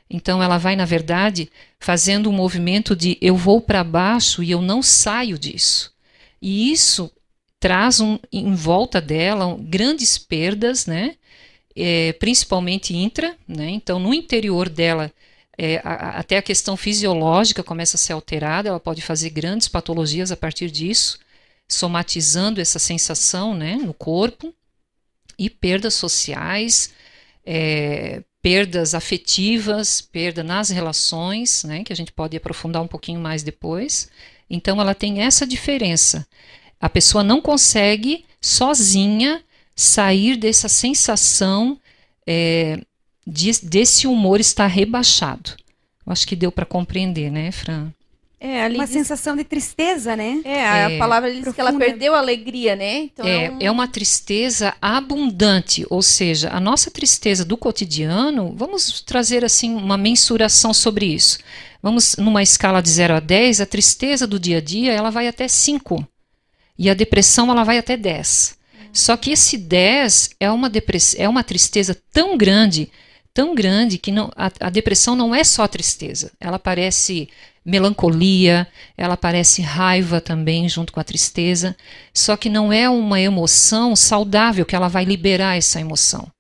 Então, 0.09 0.41
ela 0.41 0.57
vai, 0.57 0.75
na 0.75 0.85
verdade, 0.85 1.49
fazendo 1.79 2.29
um 2.29 2.33
movimento 2.33 2.95
de 2.95 3.17
eu 3.21 3.35
vou 3.35 3.59
para 3.61 3.83
baixo 3.83 4.41
e 4.41 4.51
eu 4.51 4.61
não 4.61 4.81
saio 4.81 5.37
disso. 5.37 5.93
E 6.41 6.71
isso 6.71 7.11
traz 7.59 7.99
um, 7.99 8.17
em 8.31 8.53
volta 8.53 9.01
dela 9.01 9.57
grandes 9.59 10.17
perdas, 10.17 10.85
né? 10.85 11.15
É, 11.75 12.13
principalmente 12.13 12.95
intra, 12.95 13.35
né? 13.47 13.69
Então, 13.69 13.99
no 13.99 14.13
interior 14.13 14.69
dela 14.69 15.11
é, 15.57 15.77
a, 15.83 16.19
até 16.19 16.37
a 16.37 16.41
questão 16.41 16.77
fisiológica 16.77 17.63
começa 17.63 17.97
a 17.97 17.99
ser 17.99 18.13
alterada, 18.13 18.69
ela 18.69 18.79
pode 18.79 19.01
fazer 19.01 19.29
grandes 19.31 19.67
patologias 19.67 20.31
a 20.31 20.37
partir 20.37 20.69
disso, 20.69 21.17
somatizando 21.67 22.61
essa 22.61 22.79
sensação 22.79 23.53
né, 23.55 23.75
no 23.75 23.93
corpo, 23.93 24.53
e 25.37 25.49
perdas 25.49 25.93
sociais, 25.93 26.91
é, 27.45 28.23
perdas 28.41 28.93
afetivas, 28.93 30.01
perda 30.01 30.43
nas 30.43 30.69
relações, 30.69 31.63
né, 31.63 31.83
que 31.83 31.93
a 31.93 31.95
gente 31.95 32.11
pode 32.11 32.35
aprofundar 32.35 32.81
um 32.81 32.87
pouquinho 32.87 33.19
mais 33.19 33.43
depois. 33.43 34.09
Então, 34.49 34.81
ela 34.81 34.95
tem 34.95 35.21
essa 35.21 35.45
diferença. 35.45 36.27
A 36.79 36.89
pessoa 36.89 37.23
não 37.23 37.41
consegue 37.41 38.25
sozinha 38.41 39.43
sair 39.75 40.37
dessa 40.37 40.67
sensação 40.67 41.79
é, 42.25 42.79
de, 43.27 43.51
desse 43.61 44.07
humor 44.07 44.39
estar 44.39 44.67
rebaixado. 44.67 45.51
Eu 46.05 46.13
acho 46.13 46.25
que 46.25 46.35
deu 46.35 46.49
para 46.49 46.65
compreender, 46.65 47.29
né, 47.29 47.51
Fran? 47.51 47.91
É, 48.39 48.67
uma 48.67 48.85
diz... 48.85 48.91
sensação 48.91 49.35
de 49.35 49.43
tristeza, 49.43 50.15
né? 50.15 50.41
É, 50.45 50.65
a 50.65 50.91
é, 50.91 50.97
palavra 50.97 51.29
diz 51.29 51.41
Profunda. 51.41 51.55
que 51.55 51.61
ela 51.61 51.73
perdeu 51.77 52.13
a 52.13 52.19
alegria, 52.19 52.75
né? 52.75 52.99
Então, 52.99 53.25
é, 53.25 53.45
é, 53.45 53.51
um... 53.51 53.57
é 53.61 53.71
uma 53.71 53.87
tristeza 53.87 54.75
abundante, 54.81 55.85
ou 55.89 56.01
seja, 56.01 56.49
a 56.51 56.59
nossa 56.59 56.89
tristeza 56.89 57.43
do 57.43 57.57
cotidiano, 57.57 58.53
vamos 58.55 59.01
trazer 59.01 59.43
assim 59.43 59.73
uma 59.73 59.97
mensuração 59.97 60.73
sobre 60.73 61.07
isso. 61.07 61.39
Vamos 61.81 62.15
numa 62.15 62.43
escala 62.43 62.81
de 62.81 62.89
0 62.89 63.15
a 63.15 63.19
10, 63.19 63.61
a 63.61 63.65
tristeza 63.65 64.27
do 64.27 64.39
dia 64.39 64.57
a 64.57 64.61
dia, 64.61 64.93
ela 64.93 65.09
vai 65.09 65.27
até 65.27 65.47
5. 65.47 66.07
E 66.77 66.89
a 66.89 66.93
depressão 66.93 67.51
ela 67.51 67.63
vai 67.63 67.79
até 67.79 67.97
10. 67.97 68.55
Só 68.93 69.17
que 69.17 69.31
esse 69.31 69.57
10 69.57 70.31
é 70.39 70.49
uma, 70.49 70.69
depress... 70.69 71.15
é 71.19 71.27
uma 71.27 71.43
tristeza 71.43 71.97
tão 72.13 72.37
grande, 72.37 72.89
tão 73.37 73.53
grande, 73.53 73.99
que 73.99 74.11
não, 74.11 74.31
a, 74.35 74.51
a 74.61 74.69
depressão 74.71 75.15
não 75.15 75.35
é 75.35 75.43
só 75.43 75.67
tristeza. 75.67 76.31
Ela 76.39 76.57
parece 76.57 77.29
melancolia, 77.63 78.67
ela 78.97 79.15
parece 79.15 79.61
raiva 79.61 80.19
também 80.19 80.67
junto 80.67 80.91
com 80.91 80.99
a 80.99 81.03
tristeza, 81.03 81.77
só 82.11 82.35
que 82.35 82.49
não 82.49 82.73
é 82.73 82.89
uma 82.89 83.21
emoção 83.21 83.95
saudável 83.95 84.65
que 84.65 84.75
ela 84.75 84.87
vai 84.87 85.05
liberar 85.05 85.55
essa 85.55 85.79
emoção. 85.79 86.31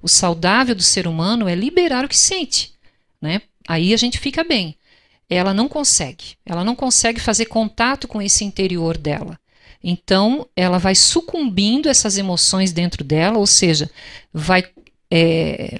O 0.00 0.08
saudável 0.08 0.74
do 0.74 0.82
ser 0.82 1.06
humano 1.06 1.46
é 1.46 1.54
liberar 1.54 2.06
o 2.06 2.08
que 2.08 2.16
sente, 2.16 2.72
né? 3.20 3.42
Aí 3.68 3.92
a 3.92 3.96
gente 3.98 4.18
fica 4.18 4.42
bem. 4.42 4.76
Ela 5.28 5.52
não 5.52 5.68
consegue, 5.68 6.38
ela 6.46 6.64
não 6.64 6.74
consegue 6.74 7.20
fazer 7.20 7.44
contato 7.46 8.08
com 8.08 8.22
esse 8.22 8.46
interior 8.46 8.96
dela. 8.96 9.38
Então, 9.84 10.48
ela 10.56 10.78
vai 10.78 10.94
sucumbindo 10.94 11.86
essas 11.86 12.16
emoções 12.16 12.72
dentro 12.72 13.04
dela, 13.04 13.36
ou 13.36 13.46
seja, 13.46 13.90
vai 14.32 14.64
é, 15.10 15.78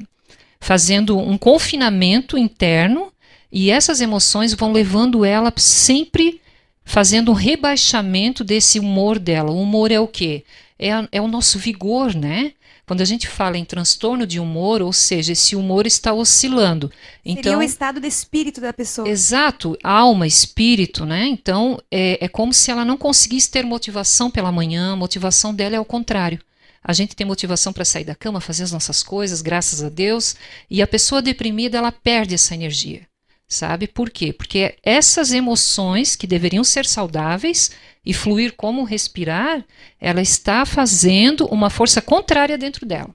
fazendo 0.66 1.16
um 1.16 1.38
confinamento 1.38 2.37
interno 2.37 3.12
e 3.52 3.70
essas 3.70 4.00
emoções 4.00 4.52
vão 4.52 4.73
levando 4.73 5.25
ela 5.25 5.52
sempre 5.56 6.40
fazendo 6.85 7.30
um 7.30 7.35
rebaixamento 7.35 8.42
desse 8.42 8.80
humor 8.80 9.16
dela. 9.16 9.52
O 9.52 9.62
humor 9.62 9.92
é 9.92 10.00
o 10.00 10.08
quê? 10.08 10.42
É, 10.76 10.88
é 11.12 11.20
o 11.20 11.28
nosso 11.28 11.56
vigor, 11.56 12.12
né? 12.16 12.52
Quando 12.85 13.00
a 13.00 13.04
gente 13.04 13.28
fala 13.28 13.56
em 13.56 13.64
transtorno 13.64 14.26
de 14.26 14.40
humor, 14.40 14.82
ou 14.82 14.92
seja, 14.92 15.35
esse 15.35 15.54
humor 15.54 15.87
está 15.87 16.12
oscilando. 16.12 16.90
Seria 17.25 17.40
Então, 17.40 17.61
o 17.61 17.62
estado 17.62 18.00
de 18.00 18.08
espírito 18.08 18.61
da 18.61 18.73
pessoa. 18.73 19.08
Exato, 19.08 19.78
alma, 19.85 20.26
espírito, 20.26 21.06
né? 21.06 21.28
Então 21.28 21.80
é, 21.92 22.25
é 22.25 22.26
como 22.26 22.52
se 22.52 22.73
ela 22.73 22.85
não 22.85 22.96
conseguisse 22.96 23.52
ter 23.52 23.64
motivação 23.64 24.32
pela 24.32 24.50
manhã, 24.50 24.94
a 24.94 24.96
motivação 24.96 25.54
dela 25.54 25.76
é 25.76 25.80
o 25.80 25.85
contrário. 25.85 26.40
A 26.88 26.93
gente 26.93 27.16
tem 27.16 27.26
motivação 27.26 27.73
para 27.73 27.85
sair 27.85 28.05
da 28.05 28.14
cama, 28.14 28.40
fazer 28.40 28.62
as 28.62 28.71
nossas 28.71 29.02
coisas, 29.02 29.43
graças 29.43 29.83
a 29.83 29.88
Deus, 29.88 30.37
e 30.71 30.81
a 30.81 30.87
pessoa 30.87 31.21
deprimida 31.21 31.76
ela 31.76 31.90
perde 31.90 32.37
essa 32.37 32.55
energia, 32.55 33.02
sabe? 33.49 33.88
Por 33.88 34.09
quê? 34.09 34.33
Porque 34.33 34.76
essas 34.85 35.33
emoções 35.33 36.14
que 36.14 36.28
deveriam 36.28 36.62
ser 36.62 36.87
saudáveis 36.87 37.73
e 38.05 38.14
fluir 38.14 38.55
como 38.57 38.85
respirar, 38.85 39.64
ela 40.00 40.23
está 40.23 40.64
fazendo 40.64 41.47
uma 41.47 41.71
força 41.71 42.00
contrária 42.00 42.57
dentro 42.57 42.87
dela. 42.87 43.12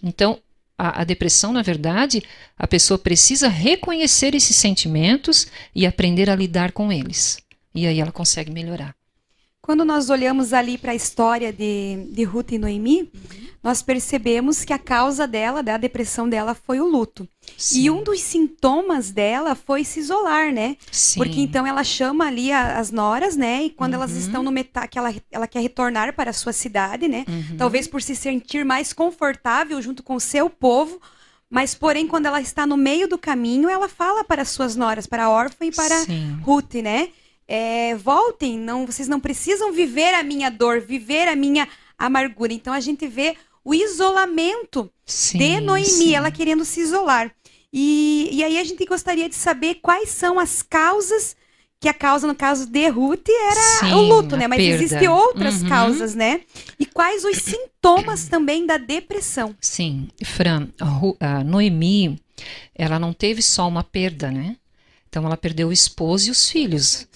Então, 0.00 0.38
a, 0.78 1.00
a 1.00 1.04
depressão, 1.04 1.52
na 1.52 1.62
verdade, 1.62 2.22
a 2.56 2.68
pessoa 2.68 2.96
precisa 2.96 3.48
reconhecer 3.48 4.36
esses 4.36 4.54
sentimentos 4.54 5.48
e 5.74 5.84
aprender 5.84 6.30
a 6.30 6.36
lidar 6.36 6.70
com 6.70 6.92
eles. 6.92 7.38
E 7.74 7.88
aí 7.88 7.98
ela 7.98 8.12
consegue 8.12 8.52
melhorar. 8.52 8.99
Quando 9.62 9.84
nós 9.84 10.08
olhamos 10.08 10.52
ali 10.52 10.78
para 10.78 10.92
a 10.92 10.94
história 10.94 11.52
de, 11.52 12.06
de 12.10 12.24
Ruth 12.24 12.52
e 12.52 12.58
Noemi, 12.58 13.02
Uhum. 13.02 13.48
nós 13.62 13.82
percebemos 13.82 14.64
que 14.64 14.72
a 14.72 14.78
causa 14.78 15.26
dela, 15.26 15.62
da 15.62 15.76
depressão 15.76 16.26
dela, 16.26 16.54
foi 16.54 16.80
o 16.80 16.86
luto. 16.86 17.28
Sim, 17.58 17.82
E 17.82 17.90
um 17.90 18.02
dos 18.02 18.20
sintomas 18.22 19.10
dela 19.10 19.54
foi 19.54 19.84
se 19.84 20.00
isolar, 20.00 20.50
né? 20.50 20.78
sim. 20.90 21.18
Porque 21.20 21.40
então 21.40 21.66
ela 21.66 21.84
chama 21.84 22.26
ali 22.26 22.50
a- 22.50 22.78
as 22.78 22.90
noras, 22.90 23.36
né? 23.36 23.64
E 23.64 23.70
quando 23.70 23.94
elas 23.94 24.12
Uhum. 24.12 24.18
estão 24.18 24.42
no 24.42 24.50
metade, 24.50 24.88
que 24.88 24.98
ela, 24.98 25.14
ela 25.30 25.46
quer 25.46 25.60
retornar 25.60 26.14
para 26.14 26.30
a 26.30 26.34
sua 26.34 26.54
cidade, 26.54 27.06
né? 27.06 27.26
Uhum. 27.28 27.56
Talvez 27.58 27.86
por 27.86 28.00
se 28.00 28.16
sentir 28.16 28.64
mais 28.64 28.94
confortável 28.94 29.80
junto 29.82 30.02
com 30.02 30.14
o 30.14 30.20
seu 30.20 30.48
povo. 30.48 30.98
Mas, 31.50 31.74
porém, 31.74 32.06
quando 32.06 32.26
ela 32.26 32.40
está 32.40 32.64
no 32.64 32.76
meio 32.76 33.08
do 33.08 33.18
caminho, 33.18 33.68
ela 33.68 33.88
fala 33.88 34.22
para 34.24 34.40
as 34.42 34.48
suas 34.50 34.74
noras, 34.76 35.06
para 35.06 35.24
a 35.24 35.30
órfã 35.30 35.66
e 35.66 35.72
para 35.72 35.96
Sim. 36.04 36.38
Ruth, 36.42 36.74
né? 36.76 37.08
É, 37.52 37.96
voltem, 37.96 38.56
não, 38.56 38.86
vocês 38.86 39.08
não 39.08 39.18
precisam 39.18 39.72
viver 39.72 40.14
a 40.14 40.22
minha 40.22 40.48
dor, 40.48 40.80
viver 40.80 41.26
a 41.26 41.34
minha 41.34 41.66
amargura. 41.98 42.52
Então 42.52 42.72
a 42.72 42.78
gente 42.78 43.08
vê 43.08 43.36
o 43.64 43.74
isolamento 43.74 44.88
Sim, 45.04 45.38
de 45.38 45.60
Noemi, 45.60 45.84
sim. 45.88 46.14
ela 46.14 46.30
querendo 46.30 46.64
se 46.64 46.80
isolar. 46.80 47.34
E, 47.72 48.28
e 48.32 48.44
aí 48.44 48.56
a 48.56 48.62
gente 48.62 48.84
gostaria 48.84 49.28
de 49.28 49.34
saber 49.34 49.76
quais 49.82 50.10
são 50.10 50.38
as 50.38 50.62
causas, 50.62 51.34
que 51.80 51.88
a 51.88 51.94
causa, 51.94 52.24
no 52.26 52.36
caso 52.36 52.66
de 52.66 52.88
Ruth, 52.88 53.28
era 53.28 53.60
Sim, 53.80 53.92
o 53.94 54.00
luto, 54.02 54.36
né? 54.36 54.46
Mas 54.46 54.58
perda. 54.58 54.74
existem 54.84 55.08
outras 55.08 55.62
Uhum. 55.62 55.68
causas, 55.68 56.14
né? 56.14 56.42
E 56.78 56.86
quais 56.86 57.24
os 57.24 57.36
sintomas 57.38 58.28
também 58.28 58.64
da 58.64 58.76
depressão. 58.76 59.56
Sim, 59.60 60.08
Fran, 60.24 60.68
a 61.18 61.42
Noemi, 61.42 62.16
ela 62.76 62.98
não 62.98 63.12
teve 63.12 63.42
só 63.42 63.66
uma 63.66 63.82
perda, 63.82 64.30
né? 64.30 64.56
Então 65.08 65.24
ela 65.26 65.36
perdeu 65.36 65.68
o 65.68 65.72
esposo 65.72 66.28
e 66.28 66.30
os 66.30 66.48
filhos. 66.48 67.08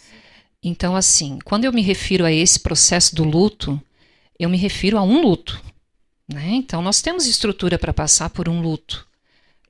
Então, 0.64 0.97
assim, 0.97 1.38
quando 1.44 1.66
eu 1.66 1.73
me 1.73 1.83
refiro 1.83 2.25
a 2.25 2.33
esse 2.33 2.59
processo 2.59 3.14
do 3.14 3.23
luto, 3.23 3.78
eu 4.38 4.49
me 4.49 4.56
refiro 4.56 4.97
a 4.97 5.02
um 5.02 5.21
luto, 5.21 5.61
né? 6.26 6.52
Então 6.52 6.80
nós 6.80 7.02
temos 7.02 7.26
estrutura 7.26 7.78
para 7.78 7.92
passar 7.92 8.30
por 8.30 8.49
um 8.49 8.62
luto. 8.62 9.06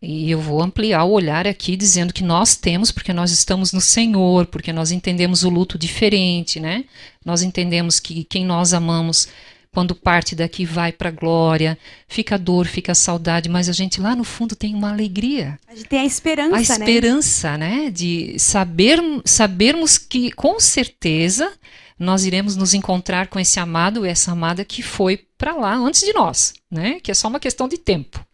E 0.00 0.30
eu 0.30 0.38
vou 0.38 0.62
ampliar 0.62 1.04
o 1.04 1.12
olhar 1.12 1.46
aqui 1.46 1.76
dizendo 1.76 2.12
que 2.12 2.22
nós 2.22 2.54
temos 2.54 2.92
porque 2.92 3.12
nós 3.12 3.32
estamos 3.32 3.72
no 3.72 3.80
Senhor, 3.80 4.46
porque 4.46 4.72
nós 4.72 4.90
entendemos 4.92 5.44
o 5.44 5.48
luto 5.48 5.78
diferente, 5.78 6.60
né? 6.60 6.84
Nós 7.24 7.42
entendemos 7.42 7.98
que 7.98 8.22
quem 8.22 8.44
nós 8.44 8.72
amamos 8.72 9.28
quando 9.74 9.92
parte 9.92 10.36
daqui 10.36 10.64
vai 10.64 10.92
para 10.92 11.08
a 11.08 11.12
glória, 11.12 11.76
fica 12.06 12.38
dor, 12.38 12.64
fica 12.66 12.94
saudade, 12.94 13.48
mas 13.48 13.68
a 13.68 13.72
gente 13.72 14.00
lá 14.00 14.14
no 14.14 14.22
fundo 14.22 14.54
tem 14.54 14.72
uma 14.72 14.90
alegria, 14.90 15.58
A 15.66 15.74
gente 15.74 15.88
tem 15.88 15.98
a 15.98 16.04
esperança, 16.04 16.54
a 16.54 16.78
né? 16.78 16.84
esperança, 16.84 17.58
né, 17.58 17.90
de 17.90 18.38
saber, 18.38 19.00
sabermos 19.24 19.98
que 19.98 20.30
com 20.30 20.60
certeza 20.60 21.52
nós 21.98 22.24
iremos 22.24 22.54
nos 22.54 22.72
encontrar 22.72 23.26
com 23.26 23.40
esse 23.40 23.58
amado, 23.58 24.06
essa 24.06 24.30
amada 24.30 24.64
que 24.64 24.80
foi 24.80 25.26
para 25.36 25.56
lá 25.56 25.74
antes 25.74 26.02
de 26.02 26.12
nós, 26.12 26.54
né, 26.70 27.00
que 27.00 27.10
é 27.10 27.14
só 27.14 27.26
uma 27.26 27.40
questão 27.40 27.66
de 27.66 27.76
tempo. 27.76 28.24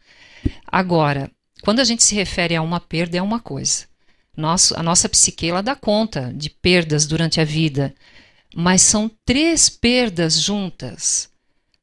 Agora, 0.66 1.30
quando 1.62 1.80
a 1.80 1.84
gente 1.84 2.02
se 2.02 2.14
refere 2.14 2.54
a 2.54 2.60
uma 2.60 2.80
perda 2.80 3.16
é 3.16 3.22
uma 3.22 3.40
coisa. 3.40 3.86
Nosso, 4.36 4.78
a 4.78 4.82
nossa 4.82 5.08
psique 5.08 5.48
ela 5.48 5.62
dá 5.62 5.74
conta 5.74 6.32
de 6.34 6.50
perdas 6.50 7.06
durante 7.06 7.40
a 7.40 7.44
vida, 7.44 7.94
mas 8.54 8.82
são 8.82 9.10
três 9.24 9.68
perdas 9.70 10.40
juntas. 10.40 11.29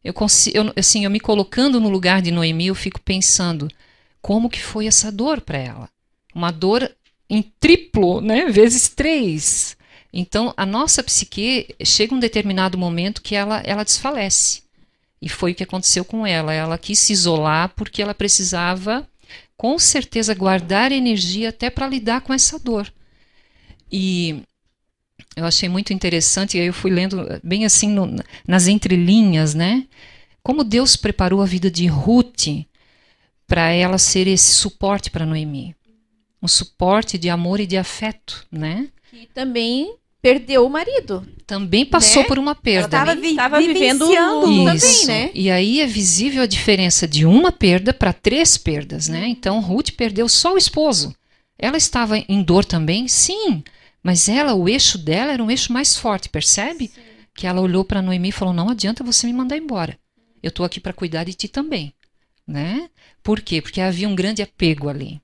Eu, 0.07 0.13
consi- 0.13 0.53
eu, 0.53 0.71
assim, 0.77 1.03
eu 1.03 1.11
me 1.11 1.19
colocando 1.19 1.81
no 1.81 1.89
lugar 1.89 2.21
de 2.21 2.31
Noemi, 2.31 2.67
eu 2.67 2.75
fico 2.75 2.97
pensando 3.01 3.67
como 4.21 4.49
que 4.49 4.61
foi 4.63 4.87
essa 4.87 5.11
dor 5.11 5.41
para 5.41 5.57
ela. 5.57 5.89
Uma 6.33 6.49
dor 6.49 6.89
em 7.29 7.41
triplo, 7.59 8.21
né, 8.21 8.45
vezes 8.45 8.87
três. 8.87 9.75
Então, 10.13 10.53
a 10.55 10.65
nossa 10.65 11.03
psique 11.03 11.75
chega 11.83 12.15
um 12.15 12.19
determinado 12.19 12.77
momento 12.77 13.21
que 13.21 13.35
ela, 13.35 13.61
ela 13.65 13.83
desfalece. 13.83 14.61
E 15.21 15.27
foi 15.27 15.51
o 15.51 15.55
que 15.55 15.63
aconteceu 15.63 16.05
com 16.05 16.25
ela. 16.25 16.53
Ela 16.53 16.77
quis 16.77 16.99
se 16.99 17.11
isolar 17.11 17.73
porque 17.75 18.01
ela 18.01 18.13
precisava, 18.13 19.05
com 19.57 19.77
certeza, 19.77 20.33
guardar 20.33 20.93
energia 20.93 21.49
até 21.49 21.69
para 21.69 21.85
lidar 21.85 22.21
com 22.21 22.33
essa 22.33 22.57
dor. 22.57 22.89
E 23.91 24.41
eu 25.37 25.45
achei 25.45 25.69
muito 25.69 25.93
interessante, 25.93 26.57
e 26.57 26.61
aí 26.61 26.67
eu 26.67 26.73
fui 26.73 26.91
lendo 26.91 27.25
bem 27.43 27.65
assim 27.65 27.89
no- 27.89 28.15
nas 28.47 28.67
entrelinhas, 28.67 29.53
né? 29.53 29.85
Como 30.43 30.63
Deus 30.63 30.95
preparou 30.95 31.41
a 31.41 31.45
vida 31.45 31.69
de 31.71 31.87
Ruth 31.87 32.47
para 33.47 33.69
ela 33.71 33.97
ser 33.97 34.27
esse 34.27 34.53
suporte 34.53 35.09
para 35.09 35.25
Noemi. 35.25 35.75
Um 36.41 36.47
suporte 36.47 37.17
de 37.17 37.29
amor 37.29 37.59
e 37.59 37.65
de 37.65 37.77
afeto, 37.77 38.45
né? 38.51 38.87
Que 39.09 39.27
também 39.33 39.95
perdeu 40.21 40.65
o 40.65 40.69
marido. 40.69 41.25
Também 41.45 41.85
passou 41.85 42.21
Né? 42.23 42.27
por 42.27 42.37
uma 42.37 42.53
perda. 42.53 42.97
Ela 42.97 43.13
estava 43.15 43.59
vi 43.59 43.67
vivendo 43.67 44.01
o 44.03 44.07
vivenciando 44.07 44.35
luto 44.35 44.47
o 44.47 44.49
luto. 44.51 44.65
também, 44.65 44.75
Isso. 44.75 45.07
né? 45.07 45.31
E 45.33 45.49
aí 45.49 45.79
é 45.81 45.85
visível 45.87 46.43
a 46.43 46.47
diferença 46.47 47.07
de 47.07 47.25
uma 47.25 47.51
perda 47.51 47.93
para 47.93 48.11
três 48.13 48.57
perdas, 48.57 49.07
né? 49.07 49.27
Então 49.27 49.59
Ruth 49.61 49.91
perdeu 49.91 50.27
só 50.27 50.53
o 50.53 50.57
esposo. 50.57 51.15
Ela 51.57 51.77
estava 51.77 52.17
em 52.17 52.43
dor 52.43 52.63
também, 52.65 53.07
sim, 53.07 53.63
mas 54.07 54.29
ela, 54.29 54.53
o 54.53 54.69
eixo 54.69 54.97
dela 54.97 55.33
era 55.33 55.43
um 55.43 55.51
eixo 55.51 55.73
mais 55.73 55.97
forte, 55.97 56.29
percebe? 56.29 56.89
Que 57.35 57.45
ela 57.45 57.59
olhou 57.59 57.83
para 57.83 58.01
Noemi 58.01 58.29
e 58.29 58.31
falou: 58.31 58.53
"Não 58.53 58.69
adianta 58.69 59.03
você 59.03 59.27
me 59.27 59.33
mandar 59.33 59.57
embora. 59.57 59.99
Eu 60.41 60.47
estou 60.47 60.65
aqui 60.65 60.79
para 60.79 60.93
cuidar 60.93 61.25
de 61.25 61.33
ti 61.33 61.49
também", 61.49 61.91
né? 62.47 62.89
Por 63.21 63.41
quê? 63.41 63.61
Porque 63.61 63.81
havia 63.81 64.07
um 64.07 64.15
grande 64.15 64.41
apego 64.41 64.87
ali. 64.87 65.19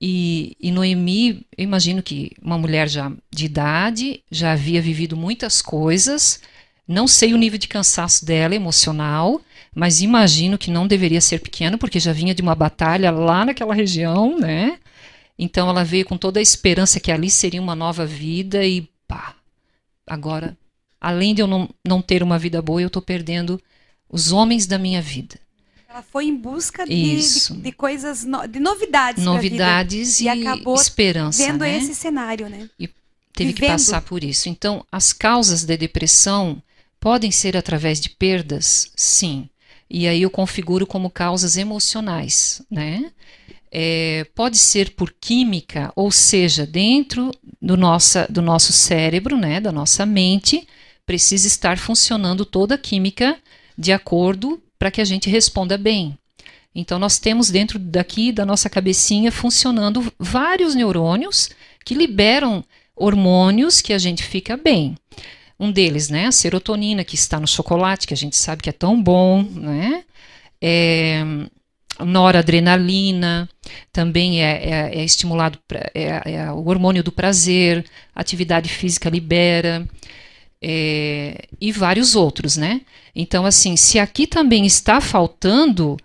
E, 0.00 0.56
e 0.60 0.70
Noemi, 0.70 1.44
eu 1.58 1.64
imagino 1.64 2.00
que 2.00 2.30
uma 2.40 2.56
mulher 2.56 2.88
já 2.88 3.10
de 3.28 3.46
idade, 3.46 4.22
já 4.30 4.52
havia 4.52 4.80
vivido 4.80 5.16
muitas 5.16 5.60
coisas, 5.60 6.40
não 6.86 7.08
sei 7.08 7.34
o 7.34 7.36
nível 7.36 7.58
de 7.58 7.66
cansaço 7.66 8.24
dela 8.24 8.54
emocional, 8.54 9.40
mas 9.74 10.00
imagino 10.00 10.56
que 10.56 10.70
não 10.70 10.86
deveria 10.86 11.20
ser 11.20 11.40
pequeno, 11.40 11.76
porque 11.76 11.98
já 11.98 12.12
vinha 12.12 12.32
de 12.32 12.40
uma 12.40 12.54
batalha 12.54 13.10
lá 13.10 13.44
naquela 13.44 13.74
região, 13.74 14.38
né? 14.38 14.78
Então 15.38 15.68
ela 15.68 15.84
veio 15.84 16.04
com 16.04 16.16
toda 16.16 16.38
a 16.40 16.42
esperança 16.42 16.98
que 17.00 17.12
ali 17.12 17.30
seria 17.30 17.60
uma 17.60 17.74
nova 17.74 18.06
vida 18.06 18.64
e 18.64 18.88
pá, 19.06 19.34
agora, 20.06 20.56
além 21.00 21.34
de 21.34 21.42
eu 21.42 21.46
não, 21.46 21.68
não 21.86 22.00
ter 22.00 22.22
uma 22.22 22.38
vida 22.38 22.60
boa, 22.62 22.80
eu 22.80 22.86
estou 22.86 23.02
perdendo 23.02 23.60
os 24.08 24.32
homens 24.32 24.66
da 24.66 24.78
minha 24.78 25.02
vida. 25.02 25.38
Ela 25.88 26.02
foi 26.02 26.26
em 26.26 26.36
busca 26.36 26.84
de, 26.86 26.92
Isso. 26.92 27.54
de, 27.54 27.62
de 27.62 27.72
coisas, 27.72 28.24
no- 28.24 28.46
de 28.46 28.60
novidades. 28.60 29.22
pra 29.22 29.32
vida, 29.38 29.56
Novidades 29.56 30.20
E 30.20 30.24
e, 30.24 30.28
acabou 30.28 30.74
esperança, 30.74 31.44
Vendo 31.46 31.60
né? 31.60 31.78
esse 31.78 31.94
cenário, 31.94 32.48
né? 32.48 32.68
teve 33.32 33.52
que 33.52 33.60
vivendo. 33.60 33.70
passar 33.72 34.00
por 34.02 34.24
isso. 34.24 34.48
Então, 34.48 34.84
as 34.90 35.12
causas 35.12 35.64
da 35.64 35.76
depressão 35.76 36.62
Podem 36.98 37.30
ser 37.30 37.56
através 37.56 38.00
de 38.00 38.10
perdas? 38.10 38.90
Sim. 38.96 39.48
E 39.88 40.08
aí 40.08 40.22
eu 40.22 40.30
configuro 40.30 40.86
como 40.86 41.08
causas 41.10 41.56
emocionais, 41.56 42.62
né? 42.70 43.12
É, 43.70 44.26
pode 44.34 44.58
ser 44.58 44.90
por 44.90 45.12
química, 45.12 45.92
ou 45.94 46.10
seja, 46.10 46.66
dentro 46.66 47.30
do, 47.60 47.76
nossa, 47.76 48.26
do 48.30 48.40
nosso 48.40 48.72
cérebro, 48.72 49.36
né, 49.36 49.60
da 49.60 49.72
nossa 49.72 50.06
mente, 50.06 50.66
precisa 51.04 51.46
estar 51.46 51.78
funcionando 51.78 52.44
toda 52.44 52.76
a 52.76 52.78
química 52.78 53.36
de 53.76 53.92
acordo 53.92 54.62
para 54.78 54.90
que 54.90 55.00
a 55.00 55.04
gente 55.04 55.28
responda 55.28 55.76
bem. 55.76 56.16
Então, 56.74 56.98
nós 56.98 57.18
temos 57.18 57.50
dentro 57.50 57.78
daqui 57.78 58.30
da 58.30 58.44
nossa 58.44 58.68
cabecinha 58.68 59.32
funcionando 59.32 60.12
vários 60.18 60.74
neurônios 60.74 61.48
que 61.84 61.94
liberam 61.94 62.62
hormônios 62.94 63.80
que 63.80 63.92
a 63.92 63.98
gente 63.98 64.22
fica 64.22 64.56
bem. 64.56 64.94
Um 65.58 65.72
deles, 65.72 66.10
né, 66.10 66.26
a 66.26 66.32
serotonina, 66.32 67.02
que 67.02 67.14
está 67.14 67.40
no 67.40 67.46
chocolate, 67.46 68.06
que 68.06 68.12
a 68.12 68.16
gente 68.16 68.36
sabe 68.36 68.62
que 68.62 68.68
é 68.68 68.72
tão 68.72 69.02
bom, 69.02 69.42
né? 69.42 70.04
É, 70.60 71.24
noradrenalina, 72.04 73.48
também 73.92 74.42
é, 74.42 74.64
é, 74.64 74.98
é 74.98 75.04
estimulado, 75.04 75.58
é, 75.94 76.32
é, 76.32 76.52
o 76.52 76.66
hormônio 76.68 77.02
do 77.02 77.12
prazer, 77.12 77.84
atividade 78.14 78.68
física 78.68 79.08
libera, 79.08 79.86
é, 80.62 81.46
e 81.60 81.72
vários 81.72 82.14
outros, 82.16 82.56
né? 82.56 82.80
Então, 83.14 83.46
assim, 83.46 83.76
se 83.76 83.98
aqui 83.98 84.26
também 84.26 84.66
está 84.66 85.00
faltando, 85.00 85.96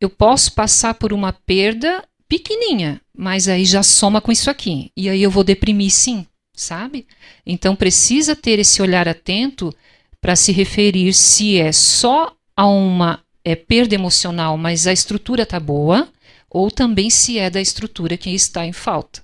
eu 0.00 0.10
posso 0.10 0.52
passar 0.52 0.94
por 0.94 1.12
uma 1.12 1.32
perda 1.32 2.04
pequenininha, 2.28 3.00
mas 3.16 3.46
aí 3.46 3.64
já 3.64 3.82
soma 3.82 4.20
com 4.20 4.32
isso 4.32 4.50
aqui. 4.50 4.90
E 4.96 5.08
aí 5.08 5.22
eu 5.22 5.30
vou 5.30 5.44
deprimir 5.44 5.90
sim, 5.90 6.26
sabe? 6.54 7.06
Então 7.44 7.76
precisa 7.76 8.34
ter 8.34 8.58
esse 8.58 8.80
olhar 8.80 9.06
atento 9.06 9.74
para 10.20 10.34
se 10.34 10.50
referir 10.52 11.12
se 11.12 11.58
é 11.58 11.72
só 11.72 12.34
a 12.56 12.66
uma 12.66 13.22
é, 13.44 13.54
perda 13.54 13.94
emocional, 13.94 14.56
mas 14.56 14.86
a 14.86 14.92
estrutura 14.92 15.42
está 15.42 15.58
boa, 15.58 16.08
ou 16.50 16.70
também 16.70 17.10
se 17.10 17.38
é 17.38 17.48
da 17.48 17.60
estrutura 17.60 18.16
que 18.16 18.30
está 18.30 18.66
em 18.66 18.72
falta. 18.72 19.22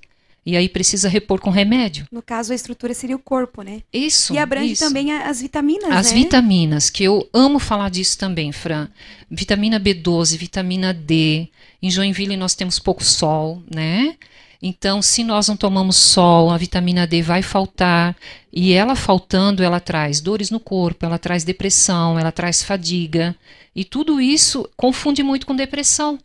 E 0.48 0.56
aí 0.56 0.66
precisa 0.66 1.10
repor 1.10 1.40
com 1.40 1.50
remédio. 1.50 2.06
No 2.10 2.22
caso, 2.22 2.52
a 2.52 2.54
estrutura 2.54 2.94
seria 2.94 3.14
o 3.14 3.18
corpo, 3.18 3.60
né? 3.60 3.82
Isso. 3.92 4.32
E 4.32 4.38
abrange 4.38 4.72
isso. 4.72 4.82
também 4.82 5.12
as 5.12 5.42
vitaminas, 5.42 5.90
As 5.90 6.10
né? 6.10 6.20
vitaminas, 6.20 6.88
que 6.88 7.04
eu 7.04 7.28
amo 7.34 7.58
falar 7.58 7.90
disso 7.90 8.16
também, 8.16 8.50
Fran. 8.50 8.88
Vitamina 9.30 9.78
B12, 9.78 10.38
vitamina 10.38 10.94
D. 10.94 11.48
Em 11.82 11.90
Joinville 11.90 12.34
nós 12.34 12.54
temos 12.54 12.78
pouco 12.78 13.04
sol, 13.04 13.62
né? 13.70 14.16
Então, 14.60 15.00
se 15.00 15.22
nós 15.22 15.46
não 15.46 15.56
tomamos 15.56 15.96
sol, 15.96 16.50
a 16.50 16.56
vitamina 16.56 17.06
D 17.06 17.22
vai 17.22 17.42
faltar. 17.42 18.16
E 18.52 18.72
ela 18.72 18.96
faltando, 18.96 19.62
ela 19.62 19.78
traz 19.78 20.20
dores 20.20 20.50
no 20.50 20.58
corpo, 20.58 21.06
ela 21.06 21.18
traz 21.18 21.44
depressão, 21.44 22.18
ela 22.18 22.32
traz 22.32 22.62
fadiga. 22.62 23.36
E 23.74 23.84
tudo 23.84 24.20
isso 24.20 24.68
confunde 24.76 25.22
muito 25.22 25.46
com 25.46 25.54
depressão. 25.54 26.18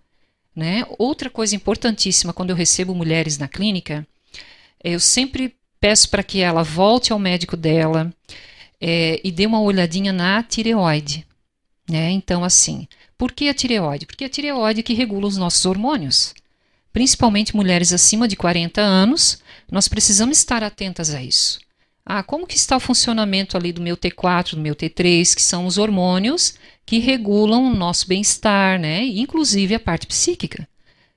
Né? 0.56 0.84
Outra 0.98 1.30
coisa 1.30 1.56
importantíssima 1.56 2.34
quando 2.34 2.50
eu 2.50 2.56
recebo 2.56 2.94
mulheres 2.96 3.38
na 3.38 3.48
clínica 3.48 4.08
eu 4.84 5.00
sempre 5.00 5.56
peço 5.80 6.10
para 6.10 6.24
que 6.24 6.42
ela 6.42 6.62
volte 6.62 7.14
ao 7.14 7.20
médico 7.20 7.56
dela 7.56 8.14
é, 8.82 9.22
e 9.24 9.32
dê 9.32 9.46
uma 9.46 9.62
olhadinha 9.62 10.12
na 10.12 10.44
tireoide. 10.44 11.26
Né? 11.90 12.12
Então, 12.12 12.44
assim, 12.44 12.88
por 13.18 13.32
que 13.32 13.48
a 13.48 13.54
tireoide? 13.54 14.06
Porque 14.06 14.26
a 14.26 14.30
tireoide 14.30 14.82
é 14.82 14.84
que 14.84 14.94
regula 14.94 15.28
os 15.28 15.38
nossos 15.38 15.66
hormônios. 15.66 16.34
Principalmente 16.94 17.56
mulheres 17.56 17.92
acima 17.92 18.28
de 18.28 18.36
40 18.36 18.80
anos, 18.80 19.40
nós 19.70 19.88
precisamos 19.88 20.38
estar 20.38 20.64
atentas 20.64 21.14
a 21.14 21.22
isso. 21.22 21.60
Ah, 22.06 22.22
como 22.22 22.46
que 22.46 22.56
está 22.56 22.78
o 22.78 22.82
funcionamento 22.82 23.58
ali 23.58 23.74
do 23.74 23.82
meu 23.82 23.98
T4, 23.98 24.52
do 24.52 24.62
meu 24.62 24.76
T3, 24.76 25.34
que 25.34 25.42
são 25.42 25.66
os 25.66 25.78
hormônios 25.78 26.54
que 26.86 27.00
regulam 27.00 27.66
o 27.66 27.76
nosso 27.76 28.08
bem-estar, 28.08 28.80
né? 28.80 29.04
Inclusive 29.06 29.74
a 29.74 29.80
parte 29.80 30.06
psíquica, 30.06 30.68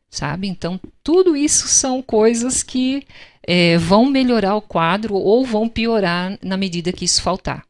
sabe? 0.09 0.47
Então, 0.49 0.81
tudo 1.03 1.37
isso 1.37 1.69
são 1.69 2.01
coisas 2.01 2.63
que 2.63 3.07
é, 3.43 3.77
vão 3.77 4.07
melhorar 4.07 4.55
o 4.55 4.63
quadro 4.63 5.15
ou 5.15 5.45
vão 5.45 5.69
piorar 5.69 6.39
na 6.41 6.57
medida 6.57 6.93
que 6.93 7.05
isso 7.05 7.21
faltar. 7.21 7.65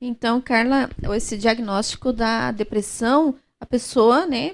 Então, 0.00 0.40
Carla, 0.40 0.88
esse 1.14 1.36
diagnóstico 1.36 2.12
da 2.12 2.52
depressão, 2.52 3.34
a 3.60 3.66
pessoa, 3.66 4.26
né, 4.26 4.52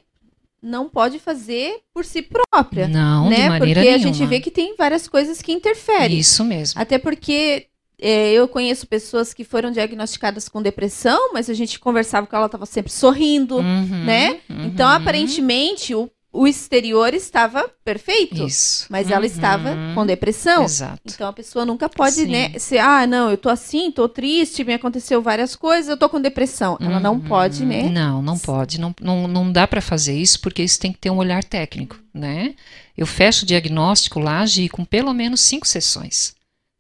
não 0.67 0.89
pode 0.89 1.19
fazer 1.21 1.79
por 1.95 2.05
si 2.05 2.23
própria. 2.23 2.89
Não, 2.89 3.31
né? 3.31 3.37
de 3.37 3.49
maneira 3.49 3.81
porque 3.81 3.91
nenhuma. 3.93 3.95
a 3.95 3.99
gente 4.13 4.27
vê 4.27 4.41
que 4.41 4.51
tem 4.51 4.75
várias 4.77 5.07
coisas 5.07 5.41
que 5.41 5.53
interferem. 5.53 6.19
Isso 6.19 6.45
mesmo. 6.45 6.81
Até 6.81 6.99
porque 6.99 7.69
é, 8.01 8.33
eu 8.33 8.49
conheço 8.49 8.87
pessoas 8.87 9.33
que 9.33 9.45
foram 9.45 9.71
diagnosticadas 9.71 10.49
com 10.49 10.61
depressão, 10.61 11.33
mas 11.33 11.49
a 11.49 11.55
gente 11.55 11.79
conversava 11.79 12.27
com 12.27 12.37
ela, 12.37 12.47
estava 12.47 12.67
sempre 12.67 12.93
sorrindo, 12.93 13.57
Uhum, 13.59 14.05
né? 14.05 14.41
uhum. 14.51 14.65
Então, 14.67 14.89
aparentemente, 14.89 15.95
o, 15.95 16.11
o 16.39 16.47
exterior 16.47 17.15
estava 17.15 17.69
perfeito. 17.85 18.47
Isso. 18.47 18.87
Mas 18.91 19.11
ela 19.11 19.21
Uhum. 19.21 19.27
estava 19.27 19.77
com 19.95 20.05
depressão. 20.07 20.65
Exato. 20.65 21.01
Então 21.07 21.29
a 21.29 21.33
pessoa 21.33 21.65
nunca 21.65 21.89
pode, 21.89 22.17
Sim. 22.17 22.27
né, 22.27 22.59
ser, 22.59 22.79
ah, 22.79 23.07
não, 23.07 23.31
eu 23.31 23.37
tô 23.39 23.49
assim, 23.49 23.91
tô 23.91 24.09
triste, 24.09 24.65
me 24.65 24.75
aconteceu 24.75 25.23
várias 25.23 25.57
coisas, 25.57 25.89
eu 25.89 25.97
tô 25.97 26.09
com 26.09 26.21
depressão. 26.21 26.77
Ela 26.81 27.01
não 27.01 27.15
Uhum. 27.15 27.21
pode, 27.21 27.65
né? 27.65 27.85
Não, 27.89 28.21
não 28.23 28.39
pode. 28.39 28.81
Não, 28.81 28.95
não, 29.01 29.27
não 29.29 29.51
dá 29.53 29.67
para 29.67 29.81
fazer 29.81 30.17
isso 30.19 30.41
porque 30.41 30.63
isso 30.63 30.79
tem 30.81 30.93
que 30.93 30.99
ter 30.99 31.11
um 31.11 31.19
olhar 31.19 31.43
técnico, 31.43 31.99
né? 32.13 32.55
Eu 32.97 33.07
fecho 33.07 33.45
o 33.45 33.47
diagnóstico 33.47 34.19
lá 34.21 34.45
Gi, 34.47 34.69
com 34.69 34.85
pelo 34.85 35.13
menos 35.13 35.41
cinco 35.41 35.67
sessões. 35.67 36.35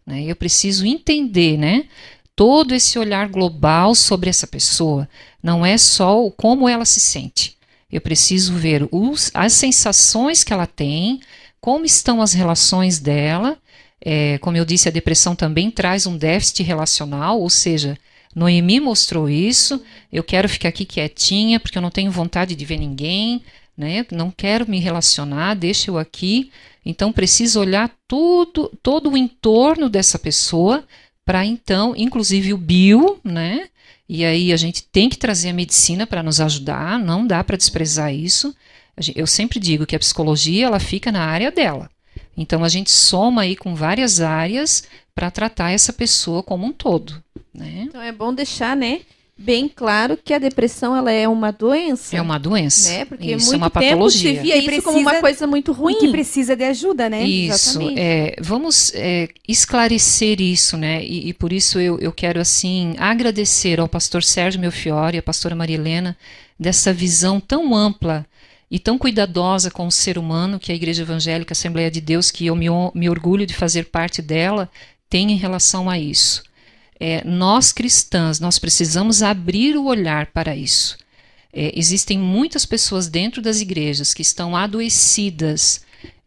Né? 0.06 0.22
Eu 0.24 0.36
preciso 0.36 0.86
entender, 0.86 1.56
né? 1.58 1.84
Todo 2.34 2.74
esse 2.74 2.98
olhar 2.98 3.28
global 3.28 3.94
sobre 3.94 4.28
essa 4.30 4.46
pessoa. 4.46 5.08
Não 5.42 5.64
é 5.64 5.76
só 5.78 6.22
o 6.24 6.30
como 6.30 6.68
ela 6.68 6.84
se 6.84 7.00
sente. 7.00 7.55
Eu 7.90 8.00
preciso 8.00 8.54
ver 8.54 8.88
os, 8.90 9.30
as 9.32 9.52
sensações 9.52 10.42
que 10.42 10.52
ela 10.52 10.66
tem, 10.66 11.20
como 11.60 11.84
estão 11.84 12.20
as 12.20 12.32
relações 12.32 12.98
dela. 12.98 13.56
É, 14.00 14.38
como 14.38 14.56
eu 14.56 14.64
disse, 14.64 14.88
a 14.88 14.92
depressão 14.92 15.34
também 15.34 15.70
traz 15.70 16.06
um 16.06 16.16
déficit 16.16 16.62
relacional, 16.62 17.40
ou 17.40 17.50
seja, 17.50 17.96
Noemi 18.34 18.80
mostrou 18.80 19.30
isso. 19.30 19.82
Eu 20.12 20.22
quero 20.22 20.48
ficar 20.48 20.68
aqui 20.68 20.84
quietinha 20.84 21.58
porque 21.58 21.78
eu 21.78 21.82
não 21.82 21.90
tenho 21.90 22.10
vontade 22.10 22.54
de 22.54 22.64
ver 22.64 22.78
ninguém, 22.78 23.42
né? 23.76 24.04
Não 24.10 24.30
quero 24.30 24.68
me 24.68 24.78
relacionar, 24.78 25.54
deixa 25.54 25.90
eu 25.90 25.98
aqui. 25.98 26.50
Então 26.84 27.12
preciso 27.12 27.60
olhar 27.60 27.90
tudo, 28.06 28.70
todo 28.82 29.10
o 29.10 29.16
entorno 29.16 29.88
dessa 29.88 30.18
pessoa 30.18 30.84
para 31.24 31.44
então, 31.44 31.94
inclusive 31.96 32.52
o 32.54 32.58
bio, 32.58 33.18
né? 33.24 33.68
E 34.08 34.24
aí 34.24 34.52
a 34.52 34.56
gente 34.56 34.84
tem 34.84 35.08
que 35.08 35.18
trazer 35.18 35.50
a 35.50 35.54
medicina 35.54 36.06
para 36.06 36.22
nos 36.22 36.40
ajudar, 36.40 36.98
não 36.98 37.26
dá 37.26 37.42
para 37.42 37.56
desprezar 37.56 38.14
isso. 38.14 38.54
Eu 39.14 39.26
sempre 39.26 39.58
digo 39.58 39.86
que 39.86 39.96
a 39.96 39.98
psicologia 39.98 40.66
ela 40.66 40.78
fica 40.78 41.10
na 41.10 41.24
área 41.24 41.50
dela. 41.50 41.90
Então 42.36 42.62
a 42.62 42.68
gente 42.68 42.90
soma 42.90 43.42
aí 43.42 43.56
com 43.56 43.74
várias 43.74 44.20
áreas 44.20 44.84
para 45.14 45.30
tratar 45.30 45.72
essa 45.72 45.92
pessoa 45.92 46.42
como 46.42 46.66
um 46.66 46.72
todo, 46.72 47.22
né? 47.52 47.84
Então 47.88 48.00
é 48.00 48.12
bom 48.12 48.32
deixar, 48.32 48.76
né, 48.76 49.00
bem 49.38 49.68
claro 49.68 50.16
que 50.16 50.32
a 50.32 50.38
depressão 50.38 50.96
ela 50.96 51.10
é 51.12 51.28
uma 51.28 51.50
doença. 51.52 52.16
É 52.16 52.22
uma 52.22 52.38
doença. 52.38 52.88
né? 52.90 53.04
Porque 53.04 53.32
isso 53.34 53.46
muito 53.46 53.54
é 53.54 53.56
uma 53.58 53.70
tempo 53.70 53.82
patologia. 53.90 54.34
se 54.34 54.40
via 54.40 54.62
Que 54.62 54.70
isso 54.70 54.82
como 54.82 54.98
uma 54.98 55.10
precisa- 55.10 55.20
coisa 55.20 55.46
muito 55.46 55.72
ruim. 55.72 55.94
E 55.94 55.98
que 55.98 56.08
precisa 56.10 56.56
de 56.56 56.64
ajuda, 56.64 57.08
né? 57.10 57.22
Isso, 57.24 57.70
Exatamente. 57.78 58.00
é, 58.00 58.36
vamos 58.40 58.92
é, 58.94 59.28
esclarecer 59.46 60.40
isso, 60.40 60.76
né? 60.76 61.04
E, 61.04 61.28
e 61.28 61.32
por 61.34 61.52
isso 61.52 61.78
eu, 61.78 61.98
eu 62.00 62.12
quero 62.12 62.40
assim 62.40 62.94
agradecer 62.98 63.78
ao 63.80 63.88
pastor 63.88 64.22
Sérgio 64.22 64.60
Melfiore 64.60 65.16
e 65.16 65.18
à 65.18 65.22
pastora 65.22 65.54
Maria 65.54 65.76
Helena 65.76 66.16
dessa 66.58 66.92
visão 66.92 67.38
tão 67.38 67.74
ampla 67.74 68.24
e 68.70 68.78
tão 68.78 68.96
cuidadosa 68.98 69.70
com 69.70 69.86
o 69.86 69.92
ser 69.92 70.18
humano 70.18 70.58
que 70.58 70.72
a 70.72 70.74
Igreja 70.74 71.02
Evangélica 71.02 71.52
Assembleia 71.52 71.90
de 71.90 72.00
Deus, 72.00 72.30
que 72.30 72.46
eu 72.46 72.56
me, 72.56 72.66
me 72.94 73.08
orgulho 73.10 73.46
de 73.46 73.54
fazer 73.54 73.84
parte 73.84 74.20
dela, 74.22 74.68
tem 75.08 75.30
em 75.30 75.36
relação 75.36 75.88
a 75.88 75.98
isso. 75.98 76.42
É, 76.98 77.22
nós 77.24 77.72
cristãs, 77.72 78.40
nós 78.40 78.58
precisamos 78.58 79.22
abrir 79.22 79.76
o 79.76 79.84
olhar 79.84 80.26
para 80.26 80.56
isso. 80.56 80.96
É, 81.52 81.72
existem 81.78 82.18
muitas 82.18 82.66
pessoas 82.66 83.08
dentro 83.08 83.40
das 83.40 83.60
igrejas 83.60 84.12
que 84.12 84.22
estão 84.22 84.56
adoecidas 84.56 85.82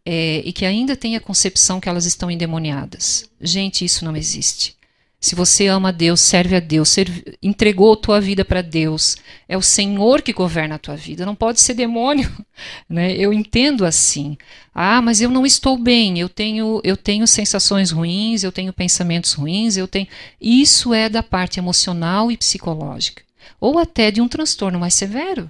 é, 0.06 0.42
e 0.44 0.52
que 0.52 0.66
ainda 0.66 0.96
têm 0.96 1.16
a 1.16 1.22
concepção 1.22 1.80
que 1.80 1.90
elas 1.90 2.06
estão 2.06 2.32
endemoniadas. 2.32 3.30
Gente, 3.40 3.86
isso 3.86 4.04
não 4.06 4.16
existe. 4.16 4.76
Se 5.22 5.36
você 5.36 5.68
ama 5.68 5.90
a 5.90 5.92
Deus, 5.92 6.22
serve 6.22 6.56
a 6.56 6.62
Deus, 6.62 6.88
serve- 6.90 7.38
entregou 7.44 7.92
a 7.92 7.98
tua 7.98 8.22
vida 8.22 8.46
para 8.46 8.62
Deus, 8.62 9.18
é 9.50 9.58
o 9.58 9.62
Senhor 9.62 10.22
que 10.22 10.32
governa 10.32 10.76
a 10.76 10.80
tua 10.80 10.96
vida, 10.96 11.26
não 11.26 11.36
pode 11.36 11.60
ser 11.60 11.74
demônio. 11.74 12.30
Né? 12.90 13.14
Eu 13.14 13.32
entendo 13.32 13.86
assim. 13.86 14.38
Ah, 14.76 15.02
mas 15.02 15.22
eu 15.22 15.30
não 15.30 15.46
estou 15.46 15.78
bem, 15.78 16.20
eu 16.20 16.28
tenho, 16.28 16.82
eu 16.84 16.98
tenho 16.98 17.26
sensações 17.26 17.92
ruins, 17.92 18.44
eu 18.44 18.52
tenho 18.52 18.74
pensamentos 18.74 19.32
ruins, 19.34 19.78
eu 19.78 19.88
tenho. 19.88 20.08
Isso 20.42 20.94
é 20.94 21.08
da 21.08 21.24
parte 21.24 21.58
emocional 21.58 22.30
e 22.30 22.36
psicológica. 22.36 23.24
Ou 23.62 23.80
até 23.80 24.12
de 24.12 24.20
um 24.20 24.28
transtorno 24.28 24.78
mais 24.78 24.94
severo, 24.94 25.50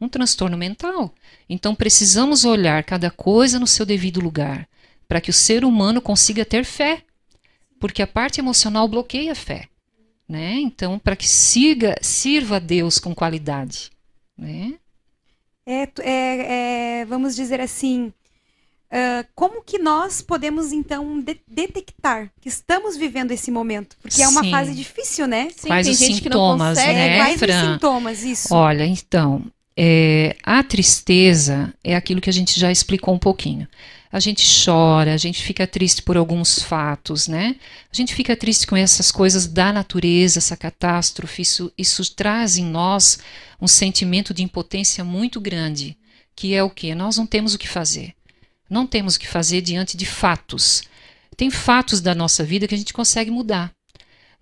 um 0.00 0.08
transtorno 0.08 0.56
mental. 0.56 1.12
Então 1.48 1.74
precisamos 1.74 2.44
olhar 2.46 2.82
cada 2.84 3.10
coisa 3.10 3.58
no 3.58 3.66
seu 3.66 3.84
devido 3.84 4.20
lugar, 4.20 4.66
para 5.06 5.20
que 5.20 5.30
o 5.30 5.34
ser 5.34 5.64
humano 5.64 6.00
consiga 6.00 6.44
ter 6.46 6.64
fé. 6.64 7.02
Porque 7.78 8.02
a 8.02 8.06
parte 8.06 8.40
emocional 8.40 8.88
bloqueia 8.88 9.32
a 9.32 9.34
fé. 9.34 9.68
né? 10.28 10.54
Então, 10.60 10.98
para 10.98 11.16
que 11.16 11.26
siga, 11.26 11.96
sirva 12.02 12.56
a 12.56 12.58
Deus 12.58 12.98
com 12.98 13.14
qualidade, 13.14 13.90
né? 14.36 14.74
É, 15.64 15.88
é, 16.00 17.00
é 17.00 17.04
vamos 17.06 17.34
dizer 17.34 17.60
assim, 17.60 18.12
uh, 18.92 19.26
como 19.34 19.62
que 19.62 19.78
nós 19.78 20.20
podemos 20.20 20.72
então 20.72 21.20
de 21.20 21.40
detectar 21.46 22.30
que 22.40 22.48
estamos 22.48 22.96
vivendo 22.96 23.30
esse 23.32 23.50
momento? 23.50 23.96
Porque 24.02 24.16
Sim. 24.16 24.24
é 24.24 24.28
uma 24.28 24.44
fase 24.50 24.74
difícil, 24.74 25.26
né? 25.26 25.48
Sim, 25.56 25.68
Quais 25.68 25.88
os 25.88 25.96
sintomas, 25.96 26.76
né, 26.76 27.16
Quais 27.18 27.38
Fran? 27.38 27.62
os 27.62 27.72
sintomas, 27.72 28.22
isso. 28.22 28.54
Olha, 28.54 28.84
então, 28.84 29.44
é, 29.76 30.36
a 30.42 30.62
tristeza 30.62 31.72
é 31.82 31.94
aquilo 31.94 32.20
que 32.20 32.28
a 32.28 32.32
gente 32.32 32.58
já 32.58 32.70
explicou 32.70 33.14
um 33.14 33.18
pouquinho 33.18 33.66
a 34.10 34.20
gente 34.20 34.42
chora, 34.64 35.12
a 35.12 35.16
gente 35.18 35.42
fica 35.42 35.66
triste 35.66 36.02
por 36.02 36.16
alguns 36.16 36.62
fatos, 36.62 37.28
né? 37.28 37.56
A 37.92 37.96
gente 37.96 38.14
fica 38.14 38.34
triste 38.34 38.66
com 38.66 38.76
essas 38.76 39.12
coisas 39.12 39.46
da 39.46 39.72
natureza, 39.72 40.38
essa 40.38 40.56
catástrofe. 40.56 41.42
Isso, 41.42 41.72
isso 41.76 42.14
traz 42.14 42.56
em 42.56 42.64
nós 42.64 43.18
um 43.60 43.68
sentimento 43.68 44.32
de 44.32 44.42
impotência 44.42 45.04
muito 45.04 45.40
grande, 45.40 45.96
que 46.34 46.54
é 46.54 46.62
o 46.62 46.70
que? 46.70 46.94
Nós 46.94 47.18
não 47.18 47.26
temos 47.26 47.54
o 47.54 47.58
que 47.58 47.68
fazer. 47.68 48.14
Não 48.68 48.86
temos 48.86 49.16
o 49.16 49.20
que 49.20 49.28
fazer 49.28 49.60
diante 49.60 49.96
de 49.96 50.06
fatos. 50.06 50.84
Tem 51.36 51.50
fatos 51.50 52.00
da 52.00 52.14
nossa 52.14 52.42
vida 52.42 52.66
que 52.66 52.74
a 52.74 52.78
gente 52.78 52.92
consegue 52.92 53.30
mudar, 53.30 53.70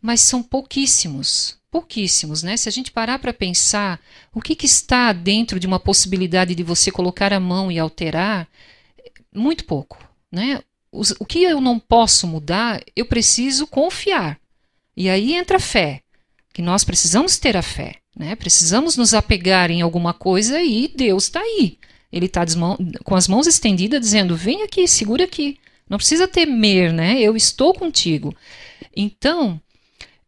mas 0.01 0.21
são 0.21 0.43
pouquíssimos. 0.43 1.57
Pouquíssimos, 1.71 2.43
né? 2.43 2.57
Se 2.57 2.69
a 2.69 2.73
gente 2.73 2.91
parar 2.91 3.19
para 3.19 3.35
pensar 3.35 4.01
o 4.33 4.41
que, 4.41 4.55
que 4.55 4.65
está 4.65 5.13
dentro 5.13 5.61
de 5.61 5.67
uma 5.67 5.79
possibilidade 5.79 6.55
de 6.55 6.63
você 6.63 6.91
colocar 6.91 7.33
a 7.33 7.41
mão 7.41 7.71
e 7.71 7.79
alterar, 7.79 8.49
muito 9.37 9.65
pouco. 9.65 9.99
Né? 10.31 10.61
o 10.93 11.27
que 11.27 11.43
eu 11.43 11.61
não 11.61 11.79
posso 11.79 12.27
mudar, 12.27 12.83
eu 12.95 13.05
preciso 13.05 13.67
confiar. 13.67 14.39
E 14.97 15.09
aí 15.11 15.35
entra 15.35 15.59
a 15.59 15.61
fé, 15.61 16.01
que 16.55 16.63
nós 16.63 16.85
precisamos 16.85 17.39
ter 17.39 17.57
a 17.57 17.63
fé. 17.63 17.97
Né? 18.17 18.35
Precisamos 18.35 18.97
nos 18.97 19.13
apegar 19.13 19.71
em 19.71 19.83
alguma 19.83 20.15
coisa 20.15 20.63
e 20.63 20.89
Deus 20.89 21.25
está 21.25 21.41
aí. 21.41 21.79
Ele 22.11 22.27
está 22.27 22.45
com 23.05 23.15
as 23.15 23.29
mãos 23.29 23.47
estendidas, 23.47 24.01
dizendo: 24.01 24.35
vem 24.35 24.63
aqui, 24.63 24.89
segura 24.89 25.25
aqui. 25.25 25.59
Não 25.89 25.99
precisa 25.99 26.27
temer, 26.27 26.93
né? 26.93 27.21
Eu 27.21 27.37
estou 27.37 27.75
contigo. 27.75 28.35
Então, 28.95 29.61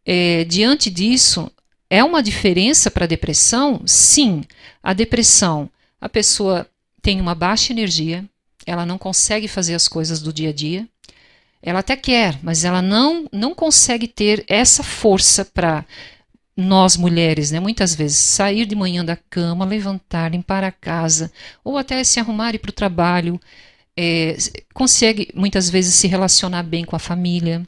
é, 0.05 0.43
diante 0.43 0.89
disso, 0.89 1.51
é 1.89 2.03
uma 2.03 2.21
diferença 2.21 2.91
para 2.91 3.05
a 3.05 3.07
depressão? 3.07 3.81
Sim. 3.85 4.43
A 4.83 4.93
depressão, 4.93 5.69
a 5.99 6.07
pessoa 6.07 6.69
tem 7.01 7.19
uma 7.19 7.33
baixa 7.33 7.73
energia, 7.73 8.23
ela 8.69 8.85
não 8.85 8.99
consegue 8.99 9.47
fazer 9.47 9.73
as 9.73 9.87
coisas 9.87 10.21
do 10.21 10.31
dia 10.31 10.49
a 10.49 10.53
dia. 10.53 10.87
Ela 11.59 11.79
até 11.79 11.95
quer, 11.95 12.39
mas 12.43 12.63
ela 12.63 12.83
não, 12.83 13.27
não 13.33 13.55
consegue 13.55 14.07
ter 14.07 14.45
essa 14.47 14.83
força 14.83 15.43
para 15.43 15.83
nós 16.55 16.95
mulheres, 16.95 17.51
né, 17.51 17.59
muitas 17.59 17.95
vezes, 17.95 18.17
sair 18.17 18.65
de 18.65 18.75
manhã 18.75 19.03
da 19.03 19.15
cama, 19.15 19.65
levantar, 19.65 20.31
limpar 20.31 20.63
a 20.63 20.71
casa, 20.71 21.31
ou 21.63 21.77
até 21.77 22.03
se 22.03 22.19
arrumar 22.19 22.51
e 22.51 22.55
ir 22.57 22.59
para 22.59 22.69
o 22.69 22.73
trabalho, 22.73 23.39
é, 23.97 24.37
consegue 24.73 25.29
muitas 25.33 25.69
vezes 25.69 25.95
se 25.95 26.07
relacionar 26.07 26.63
bem 26.63 26.85
com 26.85 26.95
a 26.95 26.99
família. 26.99 27.65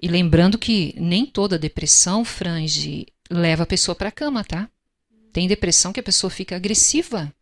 E 0.00 0.06
lembrando 0.06 0.58
que 0.58 0.94
nem 0.98 1.24
toda 1.24 1.58
depressão, 1.58 2.24
Frange, 2.24 3.06
leva 3.30 3.62
a 3.62 3.66
pessoa 3.66 3.94
para 3.94 4.08
a 4.08 4.12
cama, 4.12 4.44
tá? 4.44 4.68
Tem 5.32 5.48
depressão 5.48 5.92
que 5.92 6.00
a 6.00 6.02
pessoa 6.02 6.30
fica 6.30 6.56
agressiva. 6.56 7.32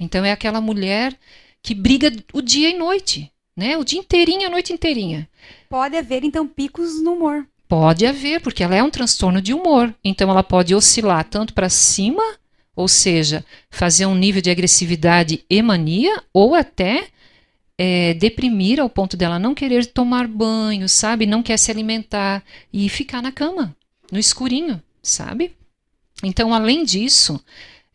Então 0.00 0.24
é 0.24 0.32
aquela 0.32 0.60
mulher 0.60 1.16
que 1.64 1.74
briga 1.74 2.12
o 2.34 2.42
dia 2.42 2.68
e 2.68 2.78
noite, 2.78 3.32
né? 3.56 3.78
O 3.78 3.84
dia 3.84 3.98
inteirinho, 3.98 4.46
a 4.46 4.50
noite 4.50 4.70
inteirinha. 4.70 5.26
Pode 5.66 5.96
haver, 5.96 6.22
então, 6.22 6.46
picos 6.46 7.02
no 7.02 7.14
humor. 7.14 7.46
Pode 7.66 8.04
haver, 8.04 8.42
porque 8.42 8.62
ela 8.62 8.76
é 8.76 8.82
um 8.82 8.90
transtorno 8.90 9.40
de 9.40 9.54
humor. 9.54 9.92
Então, 10.04 10.30
ela 10.30 10.42
pode 10.42 10.74
oscilar 10.74 11.24
tanto 11.24 11.54
para 11.54 11.70
cima, 11.70 12.22
ou 12.76 12.86
seja, 12.86 13.42
fazer 13.70 14.04
um 14.04 14.14
nível 14.14 14.42
de 14.42 14.50
agressividade 14.50 15.42
e 15.48 15.62
mania, 15.62 16.22
ou 16.34 16.54
até 16.54 17.08
é, 17.78 18.12
deprimir 18.12 18.78
ao 18.78 18.90
ponto 18.90 19.16
dela 19.16 19.38
não 19.38 19.54
querer 19.54 19.86
tomar 19.86 20.28
banho, 20.28 20.86
sabe? 20.86 21.24
Não 21.24 21.42
quer 21.42 21.56
se 21.56 21.70
alimentar 21.70 22.44
e 22.70 22.90
ficar 22.90 23.22
na 23.22 23.32
cama, 23.32 23.74
no 24.12 24.18
escurinho, 24.18 24.82
sabe? 25.02 25.56
Então, 26.22 26.52
além 26.52 26.84
disso, 26.84 27.42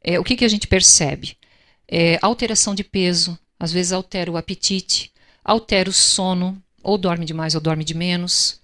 é, 0.04 0.20
o 0.20 0.24
que, 0.24 0.36
que 0.36 0.46
a 0.46 0.50
gente 0.50 0.66
percebe? 0.66 1.38
É, 1.88 2.18
alteração 2.20 2.74
de 2.74 2.84
peso, 2.84 3.38
às 3.60 3.72
vezes 3.72 3.92
altera 3.92 4.32
o 4.32 4.38
apetite, 4.38 5.12
altera 5.44 5.90
o 5.90 5.94
sono, 5.94 6.62
ou 6.82 6.98
dorme 6.98 7.26
demais 7.26 7.56
ou 7.56 7.62
dorme 7.62 7.84
de 7.84 7.94
menos. 7.94 8.60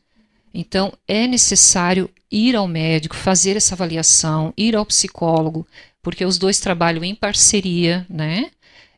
Então, 0.54 0.94
é 1.08 1.28
necessário 1.28 2.10
ir 2.32 2.56
ao 2.56 2.68
médico, 2.68 3.16
fazer 3.16 3.58
essa 3.58 3.76
avaliação, 3.76 4.54
ir 4.56 4.76
ao 4.76 4.86
psicólogo, 4.86 5.68
porque 6.02 6.24
os 6.24 6.38
dois 6.38 6.60
trabalham 6.60 7.04
em 7.04 7.14
parceria, 7.14 8.06
né? 8.10 8.52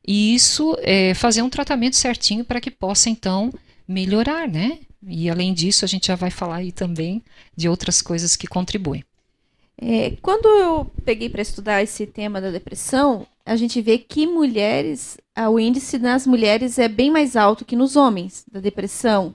E 0.08 0.36
isso 0.36 0.78
é 0.82 1.14
fazer 1.14 1.42
um 1.42 1.50
tratamento 1.50 1.96
certinho 1.96 2.46
para 2.46 2.62
que 2.62 2.72
possa, 2.72 3.10
então, 3.10 3.52
melhorar, 3.88 4.48
né? 4.48 4.80
E 5.06 5.30
além 5.30 5.54
disso, 5.54 5.84
a 5.84 5.88
gente 5.88 6.08
já 6.08 6.16
vai 6.16 6.30
falar 6.30 6.58
aí 6.58 6.72
também 6.72 7.24
de 7.56 7.68
outras 7.68 8.02
coisas 8.02 8.36
que 8.36 8.48
contribuem. 8.48 9.04
É, 9.80 10.12
quando 10.22 10.48
eu 10.48 10.86
peguei 11.06 11.30
para 11.30 11.42
estudar 11.42 11.84
esse 11.84 12.08
tema 12.08 12.42
da 12.42 12.50
depressão, 12.50 13.28
a 13.48 13.56
gente 13.56 13.82
vê 13.82 13.98
que 13.98 14.28
mulheres, 14.28 15.18
o 15.50 15.58
índice 15.58 15.98
nas 15.98 16.28
mulheres 16.28 16.78
é 16.78 16.90
bem 16.90 17.10
mais 17.10 17.38
alto 17.38 17.64
que 17.64 17.78
nos 17.78 17.96
homens, 17.96 18.46
da 18.52 18.60
depressão, 18.60 19.34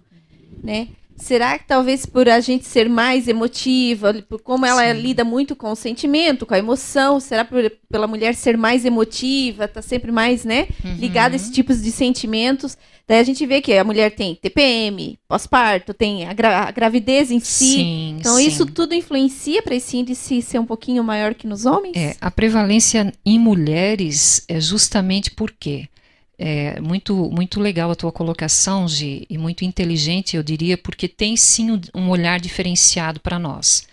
né? 0.62 0.88
Será 1.22 1.56
que 1.56 1.68
talvez 1.68 2.04
por 2.04 2.28
a 2.28 2.40
gente 2.40 2.66
ser 2.66 2.88
mais 2.88 3.28
emotiva, 3.28 4.12
por 4.28 4.42
como 4.42 4.66
ela 4.66 4.92
Sim. 4.92 5.00
lida 5.00 5.22
muito 5.22 5.54
com 5.54 5.70
o 5.70 5.76
sentimento, 5.76 6.44
com 6.44 6.52
a 6.52 6.58
emoção, 6.58 7.20
será 7.20 7.44
por, 7.44 7.70
pela 7.88 8.08
mulher 8.08 8.34
ser 8.34 8.58
mais 8.58 8.84
emotiva, 8.84 9.68
tá 9.68 9.80
sempre 9.80 10.10
mais, 10.10 10.44
né, 10.44 10.66
uhum. 10.84 10.96
ligada 10.96 11.34
a 11.34 11.36
esses 11.36 11.52
tipos 11.52 11.80
de 11.80 11.92
sentimentos? 11.92 12.76
Daí 13.06 13.20
a 13.20 13.22
gente 13.22 13.46
vê 13.46 13.60
que 13.60 13.72
a 13.72 13.84
mulher 13.84 14.10
tem 14.10 14.34
TPM, 14.34 15.16
pós-parto, 15.28 15.94
tem 15.94 16.26
a, 16.26 16.32
gra 16.32 16.64
a, 16.64 16.70
gravidez 16.72 17.30
em 17.30 17.38
si. 17.38 17.66
Sim, 17.66 18.16
então 18.18 18.36
sim. 18.36 18.46
isso 18.48 18.66
tudo 18.66 18.92
influencia 18.92 19.62
para 19.62 19.76
esse 19.76 19.96
índice 19.96 20.42
ser 20.42 20.58
um 20.58 20.66
pouquinho 20.66 21.04
maior 21.04 21.34
que 21.34 21.46
nos 21.46 21.64
homens? 21.64 21.96
É, 21.96 22.16
a 22.20 22.32
prevalência 22.32 23.12
em 23.24 23.38
mulheres 23.38 24.44
é 24.48 24.60
justamente 24.60 25.30
porque 25.30 25.88
é 26.38 26.80
muito, 26.80 27.30
muito 27.30 27.60
legal 27.60 27.90
a 27.90 27.94
tua 27.94 28.10
colocação, 28.10 28.88
Gi, 28.88 29.26
e 29.28 29.38
muito 29.38 29.64
inteligente, 29.64 30.36
eu 30.36 30.42
diria, 30.42 30.76
porque 30.76 31.06
tem 31.06 31.36
sim 31.36 31.80
um 31.94 32.08
olhar 32.08 32.40
diferenciado 32.40 33.20
para 33.20 33.38
nós. 33.38 33.86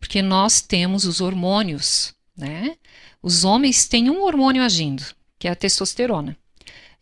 Porque 0.00 0.20
nós 0.20 0.60
temos 0.60 1.04
os 1.04 1.20
hormônios, 1.20 2.14
né? 2.36 2.76
Os 3.22 3.44
homens 3.44 3.86
têm 3.86 4.10
um 4.10 4.22
hormônio 4.22 4.62
agindo, 4.62 5.04
que 5.38 5.46
é 5.46 5.50
a 5.50 5.56
testosterona. 5.56 6.36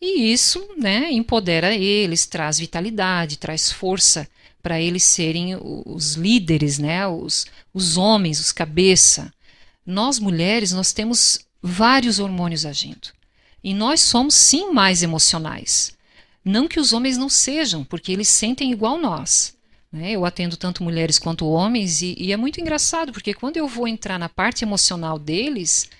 E 0.01 0.33
isso, 0.33 0.67
né, 0.79 1.11
empodera 1.11 1.75
eles, 1.75 2.27
traz 2.27 2.59
vitalidade, 2.59 3.39
traz 3.39 3.71
força 3.71 4.29
para 4.63 4.81
eles 4.81 5.03
serem 5.03 5.57
os 5.61 6.15
líderes, 6.15 6.79
né, 6.79 7.07
os, 7.07 7.47
os 7.73 7.97
homens, 7.97 8.41
os 8.41 8.53
cabeça. 8.53 9.33
Nós 9.85 10.19
mulheres, 10.19 10.73
nós 10.73 10.93
temos 10.93 11.41
vários 11.63 12.19
hormônios 12.19 12.65
agindo. 12.65 13.09
E 13.63 13.75
nós 13.75 14.01
somos 14.01 14.35
sim 14.35 14.73
mais 14.73 15.03
emocionais. 15.03 15.97
Não 16.45 16.67
que 16.67 16.81
os 16.81 16.93
homens 16.93 17.19
não 17.19 17.29
sejam, 17.29 17.85
porque 17.85 18.13
eles 18.13 18.29
sentem 18.29 18.73
igual 18.73 18.99
nós. 18.99 19.55
Né? 19.93 20.13
Eu 20.13 20.25
atendo 20.25 20.57
tanto 20.57 20.83
mulheres 20.83 21.19
quanto 21.19 21.47
homens 21.47 22.01
e, 22.01 22.15
e, 22.19 22.33
é 22.33 22.37
muito 22.37 22.61
engraçado, 22.61 23.13
porque 23.13 23.35
quando 23.35 23.57
eu 23.57 23.67
vou 23.67 23.89
entrar 23.89 24.19
na 24.19 24.29
parte 24.29 24.65
emocional 24.65 25.19
deles, 25.19 25.91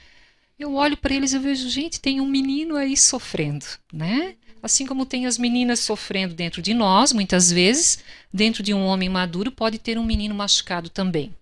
eu 0.59 0.75
olho 0.75 0.97
para 0.97 1.15
eles 1.15 1.33
e 1.33 1.39
vejo, 1.39 1.69
gente, 1.69 2.01
tem 2.01 2.21
um 2.21 2.27
menino 2.27 2.77
aí 2.77 2.97
sofrendo, 2.97 3.67
né? 3.93 4.35
Assim 4.63 4.87
como 4.87 5.07
tem 5.07 5.27
as 5.27 5.39
meninas 5.39 5.81
sofrendo 5.81 6.35
dentro 6.35 6.61
de 6.61 6.75
nós, 6.75 7.13
muitas 7.13 7.51
vezes, 7.51 7.99
dentro 8.33 8.63
de 8.63 8.75
um 8.75 8.85
homem 8.85 9.09
maduro 9.09 9.51
pode 9.51 9.79
ter 9.79 9.99
um 9.99 10.05
menino 10.05 10.35
machucado 10.35 10.89
também. 10.91 11.35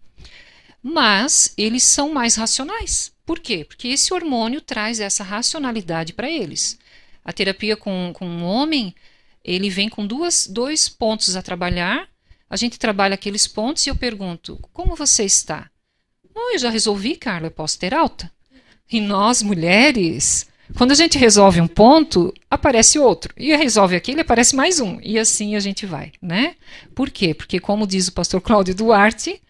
Mas 0.82 1.52
eles 1.56 1.82
são 1.82 2.12
mais 2.12 2.36
racionais. 2.36 3.12
Por 3.28 3.40
quê? 3.40 3.62
Porque 3.62 3.88
esse 3.88 4.14
hormônio 4.14 4.58
traz 4.58 5.00
essa 5.00 5.22
racionalidade 5.22 6.14
para 6.14 6.30
eles. 6.30 6.78
A 7.22 7.30
terapia 7.30 7.76
com, 7.76 8.10
com 8.14 8.26
um 8.26 8.42
homem, 8.42 8.94
ele 9.44 9.68
vem 9.68 9.86
com 9.86 10.06
duas, 10.06 10.46
dois 10.46 10.88
pontos 10.88 11.36
a 11.36 11.42
trabalhar. 11.42 12.08
A 12.48 12.56
gente 12.56 12.78
trabalha 12.78 13.12
aqueles 13.12 13.46
pontos 13.46 13.86
e 13.86 13.90
eu 13.90 13.94
pergunto: 13.94 14.58
como 14.72 14.96
você 14.96 15.24
está? 15.24 15.68
Oh, 16.34 16.54
eu 16.54 16.58
já 16.58 16.70
resolvi, 16.70 17.16
Carla, 17.16 17.48
eu 17.48 17.50
posso 17.50 17.78
ter 17.78 17.92
alta. 17.92 18.32
E 18.90 18.98
nós, 18.98 19.42
mulheres, 19.42 20.48
quando 20.74 20.92
a 20.92 20.94
gente 20.94 21.18
resolve 21.18 21.60
um 21.60 21.68
ponto, 21.68 22.32
aparece 22.50 22.98
outro. 22.98 23.34
E 23.36 23.54
resolve 23.54 23.94
aquele, 23.94 24.22
aparece 24.22 24.56
mais 24.56 24.80
um. 24.80 24.98
E 25.02 25.18
assim 25.18 25.54
a 25.54 25.60
gente 25.60 25.84
vai, 25.84 26.12
né? 26.22 26.54
Por 26.94 27.10
quê? 27.10 27.34
Porque, 27.34 27.60
como 27.60 27.86
diz 27.86 28.08
o 28.08 28.12
pastor 28.12 28.40
Cláudio 28.40 28.74
Duarte, 28.74 29.42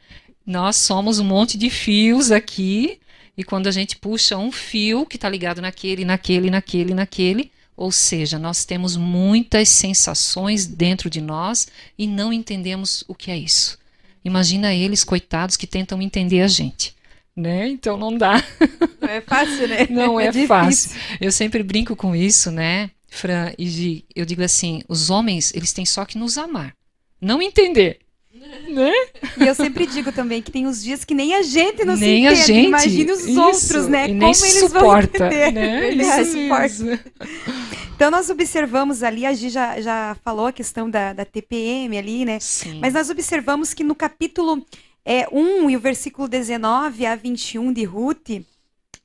nós 0.45 0.75
somos 0.75 1.21
um 1.21 1.25
monte 1.25 1.57
de 1.57 1.71
fios 1.71 2.33
aqui 2.33 2.99
e 3.39 3.45
quando 3.45 3.69
a 3.69 3.71
gente 3.71 3.95
puxa 3.95 4.37
um 4.37 4.51
fio 4.51 5.07
que 5.07 5.15
está 5.15 5.29
ligado 5.29 5.63
naquele, 5.63 6.05
naquele, 6.05 6.51
naquele, 6.51 6.93
naquele, 6.93 7.53
ou 7.77 7.93
seja, 7.93 8.37
nós 8.37 8.65
temos 8.65 8.97
muitas 8.97 9.69
sensações 9.69 10.67
dentro 10.67 11.09
de 11.09 11.21
nós 11.21 11.69
e 11.97 12.09
não 12.09 12.33
entendemos 12.33 13.05
o 13.07 13.15
que 13.15 13.31
é 13.31 13.39
isso. 13.39 13.79
Imagina 14.25 14.75
eles, 14.75 15.05
coitados, 15.05 15.57
que 15.57 15.69
tentam 15.69 16.03
entender 16.03 16.41
a 16.41 16.49
gente. 16.49 16.97
Né? 17.37 17.69
Então 17.69 17.97
não 17.97 18.19
dá. 18.19 18.45
Não 19.01 19.09
é 19.09 19.21
fácil, 19.21 19.69
né? 19.69 19.87
Não 19.89 20.19
é, 20.19 20.27
é 20.27 20.47
fácil. 20.49 20.99
Eu 21.21 21.31
sempre 21.31 21.63
brinco 21.63 21.95
com 21.95 22.17
isso, 22.17 22.51
né, 22.51 22.91
Fran 23.07 23.53
e 23.57 23.69
Gi? 23.69 24.05
Eu 24.13 24.27
digo 24.27 24.43
assim: 24.43 24.83
os 24.89 25.09
homens, 25.09 25.55
eles 25.55 25.73
têm 25.73 25.87
só 25.87 26.05
que 26.05 26.19
nos 26.19 26.37
amar, 26.37 26.75
não 27.21 27.41
entender. 27.41 28.01
Né? 28.69 28.93
E 29.39 29.47
eu 29.47 29.55
sempre 29.55 29.87
digo 29.87 30.13
também 30.13 30.43
que 30.43 30.51
tem 30.51 30.67
os 30.67 30.83
dias 30.83 31.05
que 31.05 31.15
nem 31.15 31.35
a 31.35 31.43
gente 31.43 31.85
não 31.85 31.97
nem 31.97 31.99
se 31.99 32.27
entende. 32.27 32.27
A 32.27 32.35
gente, 32.35 32.67
Imagine 32.67 33.13
os 33.13 33.27
isso, 33.27 33.41
outros, 33.41 33.89
né? 33.89 34.09
Como 34.09 34.25
eles 34.25 34.39
suporta, 34.39 35.19
vão 35.19 35.29
entender. 35.29 35.53
Né? 35.53 35.91
Isso 35.95 36.33
suporta. 36.33 37.05
Então 37.95 38.11
nós 38.11 38.31
observamos 38.31 39.03
ali, 39.03 39.27
a 39.27 39.33
Gi 39.33 39.49
já, 39.49 39.81
já 39.81 40.17
falou 40.23 40.47
a 40.47 40.53
questão 40.53 40.89
da, 40.89 41.13
da 41.13 41.25
TPM 41.25 41.99
ali, 41.99 42.25
né? 42.25 42.39
Sim. 42.41 42.79
Mas 42.81 42.95
nós 42.95 43.11
observamos 43.11 43.75
que 43.75 43.83
no 43.83 43.95
capítulo 43.95 44.65
é, 45.05 45.27
1 45.33 45.71
e 45.71 45.77
o 45.77 45.81
versículo 45.81 46.29
19 46.29 47.07
a 47.07 47.17
21 47.17 47.73
de 47.73 47.85
Ruth, 47.85 48.43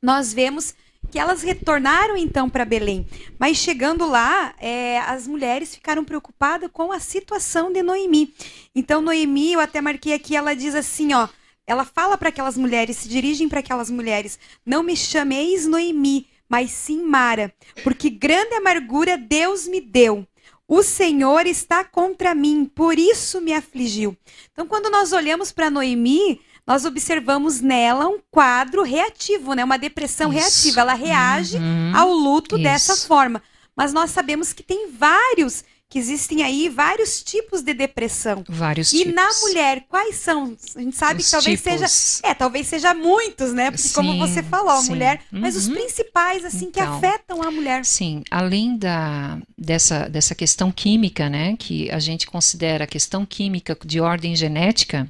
nós 0.02 0.34
vemos 0.34 0.76
que 1.14 1.20
elas 1.20 1.44
retornaram 1.44 2.18
então 2.18 2.50
para 2.50 2.66
Belém. 2.66 3.06
Mas 3.38 3.58
chegando 3.58 4.04
lá, 4.08 4.56
é, 4.60 4.98
as 5.02 5.28
mulheres 5.28 5.76
ficaram 5.76 6.04
preocupadas 6.04 6.72
com 6.74 6.92
a 6.92 7.00
situação 7.00 7.72
de 7.72 7.84
Noemi. 7.84 8.34
Então, 8.74 9.00
Noemi, 9.00 9.54
eu 9.54 9.60
até 9.60 9.80
marquei 9.80 10.14
aqui, 10.16 10.36
ela 10.36 10.56
diz 10.56 10.74
assim, 10.74 11.14
ó. 11.14 11.30
Ela 11.68 11.86
fala 11.86 12.18
para 12.18 12.30
aquelas 12.30 12.58
mulheres, 12.58 12.98
se 12.98 13.08
dirigem 13.08 13.48
para 13.48 13.60
aquelas 13.60 13.92
mulheres: 13.92 14.40
Não 14.66 14.82
me 14.82 14.98
chameis 14.98 15.68
Noemi, 15.68 16.26
mas 16.50 16.72
sim 16.72 17.04
Mara, 17.04 17.54
porque 17.84 18.10
grande 18.10 18.56
amargura 18.56 19.16
Deus 19.16 19.68
me 19.68 19.80
deu. 19.80 20.28
O 20.68 20.82
Senhor 20.82 21.46
está 21.46 21.84
contra 21.84 22.34
mim, 22.34 22.66
por 22.66 22.98
isso 22.98 23.40
me 23.40 23.54
afligiu. 23.54 24.18
Então, 24.52 24.66
quando 24.66 24.90
nós 24.90 25.14
olhamos 25.14 25.52
para 25.52 25.70
Noemi, 25.70 26.42
nós 26.66 26.86
observamos 26.86 27.60
nela 27.62 28.08
um 28.08 28.20
quadro 28.32 28.84
reativo, 28.84 29.54
né? 29.54 29.64
Uma 29.64 29.78
depressão 29.78 30.32
Isso. 30.32 30.40
reativa. 30.40 30.82
Ela 30.82 30.94
reage 30.94 31.58
Uhum. 31.58 31.92
ao 31.96 32.12
luto 32.14 32.56
Isso. 32.56 32.64
dessa 32.64 32.96
forma. 33.08 33.42
Mas 33.76 33.92
nós 33.92 34.12
sabemos 34.12 34.54
que 34.54 34.62
tem 34.64 34.92
vários, 34.92 35.64
que 35.90 36.00
existem 36.00 36.42
aí 36.42 36.70
vários 36.70 37.22
tipos 37.22 37.62
de 37.62 37.74
depressão. 37.74 38.44
Vários 38.48 38.94
E 38.94 39.00
tipos. 39.00 39.14
na 39.14 39.28
mulher, 39.42 39.86
quais 39.90 40.16
são? 40.16 40.56
A 40.76 40.80
gente 40.80 40.96
sabe 40.96 41.20
Os 41.22 41.26
que 41.26 41.32
talvez 41.32 41.62
tipos. 41.62 41.92
seja. 41.92 42.28
É, 42.28 42.34
talvez 42.34 42.68
seja 42.68 42.94
muitos, 42.94 43.52
né? 43.54 43.70
Porque, 43.70 43.90
como 43.90 44.12
Sim, 44.14 44.20
você 44.20 44.42
falou, 44.42 44.72
a 44.72 44.82
sim. 44.82 44.90
mulher. 44.90 45.22
Mas 45.32 45.56
os 45.56 45.68
Uhum. 45.68 45.74
principais, 45.76 46.46
assim, 46.46 46.72
que 46.72 46.80
Então. 46.80 46.96
afetam 46.98 47.42
a 47.44 47.52
mulher. 47.52 47.84
Sim, 47.84 48.24
além 48.32 48.78
da, 48.78 49.38
dessa, 49.58 50.08
dessa 50.08 50.34
questão 50.34 50.72
química, 50.72 51.30
né, 51.30 51.56
que 51.60 51.92
a 51.92 52.00
gente 52.00 52.26
considera 52.26 52.86
a 52.86 52.88
questão 52.88 53.26
química 53.26 53.78
de 53.86 54.00
ordem 54.00 54.36
genética, 54.36 55.08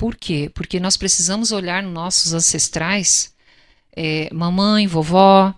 por 0.00 0.16
quê? 0.16 0.50
Porque 0.54 0.80
nós 0.80 0.96
precisamos 0.96 1.52
olhar 1.52 1.82
nos 1.82 1.92
nossos 1.92 2.32
ancestrais, 2.32 3.34
é, 3.94 4.32
mamãe, 4.32 4.86
vovó, 4.86 5.54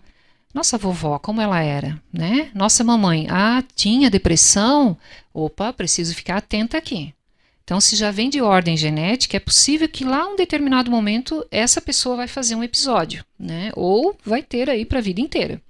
nossa 0.53 0.77
vovó, 0.77 1.17
como 1.21 1.41
ela 1.41 1.61
era, 1.61 2.03
né? 2.13 2.51
Nossa 2.53 2.83
mamãe, 2.83 3.29
ah, 3.31 3.63
tinha 3.77 4.11
depressão? 4.11 4.99
Opa, 5.33 5.73
preciso 5.73 6.13
ficar 6.13 6.39
atenta 6.39 6.77
aqui. 6.77 7.15
Então, 7.63 7.81
se 7.81 7.95
já 7.95 8.11
vem 8.11 8.29
de 8.29 8.43
ordem 8.43 8.77
genética, 8.77 9.37
é 9.37 9.41
possível 9.41 9.89
que 9.89 10.05
lá 10.05 10.27
um 10.27 10.35
determinado 10.35 10.91
momento 10.91 11.47
essa 11.49 11.81
pessoa 11.81 12.17
vai 12.17 12.27
fazer 12.27 12.57
um 12.57 12.65
episódio, 12.65 13.25
né? 13.39 13.71
Ou 13.77 14.19
vai 14.25 14.43
ter 14.43 14.69
aí 14.69 14.85
para 14.85 14.99
a 14.99 15.03
vida 15.03 15.21
inteira. 15.21 15.63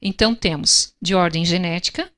Então, 0.00 0.32
temos 0.32 0.94
de 1.02 1.12
ordem 1.12 1.44
genética, 1.44 2.08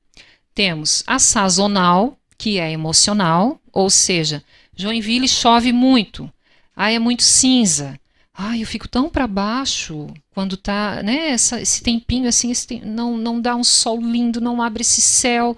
temos 0.53 1.03
a 1.07 1.17
sazonal, 1.17 2.15
que 2.37 2.59
é 2.59 2.71
emocional, 2.71 3.59
ou 3.71 3.89
seja, 3.89 4.43
Joinville 4.75 5.27
chove 5.27 5.71
muito, 5.71 6.31
ai 6.75 6.95
é 6.95 6.99
muito 6.99 7.23
cinza, 7.23 7.99
ai 8.33 8.61
eu 8.63 8.67
fico 8.67 8.87
tão 8.87 9.09
para 9.09 9.27
baixo 9.27 10.07
quando 10.33 10.57
tá, 10.57 11.01
né, 11.03 11.29
essa- 11.29 11.61
esse 11.61 11.81
tempinho 11.83 12.27
assim, 12.27 12.51
esse 12.51 12.65
tem- 12.67 12.81
não, 12.81 13.17
não 13.17 13.39
dá 13.39 13.55
um 13.55 13.63
sol 13.63 14.01
lindo, 14.01 14.41
não 14.41 14.61
abre 14.61 14.81
esse 14.81 15.01
céu, 15.01 15.55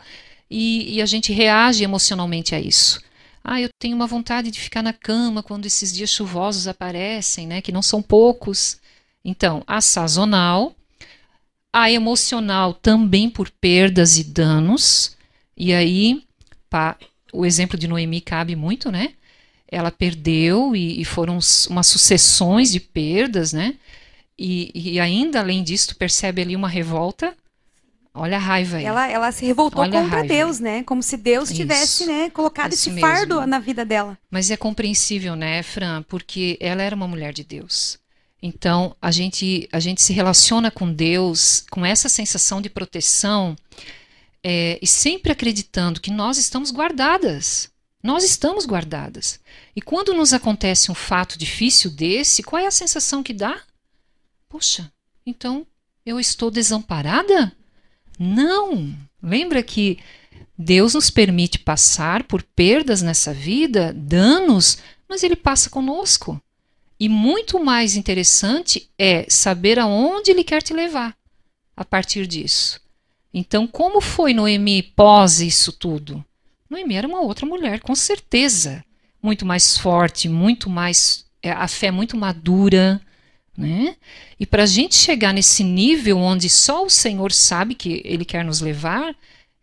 e, 0.50 0.96
e 0.96 1.02
a 1.02 1.06
gente 1.06 1.34
reage 1.34 1.84
emocionalmente 1.84 2.54
a 2.54 2.60
isso. 2.60 3.02
Ah, 3.44 3.62
eu 3.62 3.70
tenho 3.80 3.96
uma 3.96 4.08
vontade 4.08 4.52
de 4.52 4.60
ficar 4.60 4.82
na 4.82 4.94
cama 4.94 5.42
quando 5.44 5.66
esses 5.66 5.94
dias 5.94 6.10
chuvosos 6.10 6.68
aparecem, 6.68 7.48
né, 7.48 7.62
que 7.62 7.72
não 7.72 7.82
são 7.82 8.02
poucos. 8.02 8.78
Então, 9.24 9.64
a 9.68 9.82
sazonal, 9.82 10.76
a 11.72 11.92
emocional 11.92 12.74
também 12.74 13.30
por 13.30 13.50
perdas 13.50 14.18
e 14.18 14.24
danos. 14.24 15.16
E 15.58 15.74
aí, 15.74 16.24
pá, 16.70 16.98
o 17.36 17.46
exemplo 17.46 17.78
de 17.78 17.88
Noemi 17.88 18.22
cabe 18.22 18.56
muito, 18.56 18.92
né? 18.92 19.14
Ela 19.68 19.92
perdeu 19.92 20.76
e, 20.76 21.02
e 21.02 21.06
foram 21.06 21.40
umas 21.70 21.88
sucessões 21.88 22.72
de 22.72 22.80
perdas, 22.80 23.52
né? 23.52 23.76
E, 24.38 24.72
e 24.74 25.00
ainda 25.00 25.40
além 25.40 25.64
disso, 25.64 25.90
tu 25.90 25.96
percebe 25.96 26.42
ali 26.42 26.56
uma 26.56 26.68
revolta. 26.68 27.36
Olha 28.14 28.38
a 28.38 28.40
raiva 28.40 28.78
aí. 28.78 28.86
Ela, 28.86 29.10
ela 29.10 29.32
se 29.32 29.46
revoltou 29.46 29.82
Olha 29.82 30.02
contra. 30.02 30.24
Deus, 30.24 30.60
né? 30.60 30.84
Como 30.84 31.04
se 31.04 31.18
Deus 31.18 31.50
Isso. 31.50 31.58
tivesse, 31.58 32.06
né, 32.06 32.30
colocado 32.30 32.72
Isso 32.72 32.84
esse 32.84 32.92
mesmo. 32.92 33.02
fardo 33.08 33.46
na 33.46 33.60
vida 33.60 33.84
dela. 33.84 34.18
Mas 34.32 34.50
é 34.50 34.56
compreensível, 34.56 35.36
né, 35.36 35.62
Fran? 35.62 36.02
Porque 36.04 36.58
ela 36.62 36.82
era 36.82 36.96
uma 36.96 37.08
mulher 37.08 37.34
de 37.34 37.44
Deus. 37.44 38.00
Então, 38.42 38.96
a 39.02 39.12
gente, 39.12 39.68
a 39.72 39.80
gente 39.80 40.02
se 40.02 40.14
relaciona 40.14 40.72
com 40.72 40.92
Deus 40.92 41.66
com 41.70 41.86
essa 41.86 42.08
sensação 42.08 42.62
de 42.62 42.70
proteção 42.70 43.56
é, 44.48 44.78
e 44.80 44.86
sempre 44.86 45.32
acreditando 45.32 46.00
que 46.00 46.12
nós 46.12 46.38
estamos 46.38 46.70
guardadas. 46.70 47.72
Nós 48.04 48.24
estamos 48.24 48.64
guardadas. 48.68 49.40
E 49.76 49.82
quando 49.82 50.14
nos 50.14 50.34
acontece 50.34 50.92
um 50.92 50.94
fato 50.94 51.36
difícil 51.36 51.90
desse, 51.90 52.44
qual 52.44 52.62
é 52.62 52.68
a 52.68 52.72
sensação 52.72 53.24
que 53.24 53.34
dá? 53.34 53.60
Poxa, 54.48 54.92
então 55.26 55.66
eu 56.06 56.20
estou 56.20 56.52
desamparada? 56.52 57.52
Não! 58.20 58.96
Lembra 59.20 59.64
que 59.64 59.98
Deus 60.56 60.94
nos 60.94 61.10
permite 61.10 61.58
passar 61.58 62.22
por 62.22 62.44
perdas 62.44 63.02
nessa 63.02 63.34
vida, 63.34 63.92
danos, 63.98 64.78
mas 65.10 65.24
Ele 65.24 65.36
passa 65.36 65.72
conosco. 65.72 66.40
E 67.00 67.10
muito 67.10 67.60
mais 67.60 67.96
interessante 67.96 68.92
é 68.96 69.26
saber 69.28 69.80
aonde 69.80 70.30
Ele 70.30 70.44
quer 70.44 70.62
te 70.62 70.72
levar 70.72 71.18
a 71.76 71.84
partir 71.84 72.28
disso. 72.28 72.85
Então, 73.38 73.68
como 73.68 74.00
foi 74.00 74.34
Noemi 74.34 74.82
pós 74.82 75.42
isso 75.42 75.74
tudo? 75.74 76.24
Noemi 76.70 76.96
era 76.96 77.06
uma 77.06 77.20
outra 77.20 77.46
mulher, 77.46 77.82
com 77.82 77.94
certeza. 77.94 78.82
Muito 79.22 79.46
mais 79.46 79.78
forte, 79.78 80.30
muito 80.30 80.70
mais. 80.70 81.26
é, 81.44 81.52
a 81.52 81.68
fé 81.68 81.92
muito 81.92 82.16
madura. 82.16 83.02
Né? 83.58 83.98
E 84.40 84.46
para 84.46 84.64
a 84.64 84.66
gente 84.66 84.96
chegar 84.96 85.34
nesse 85.34 85.66
nível 85.66 86.18
onde 86.18 86.50
só 86.50 86.86
o 86.86 86.90
Senhor 86.90 87.34
sabe 87.34 87.76
que 87.76 88.02
Ele 88.06 88.24
quer 88.24 88.46
nos 88.46 88.62
levar, 88.62 89.14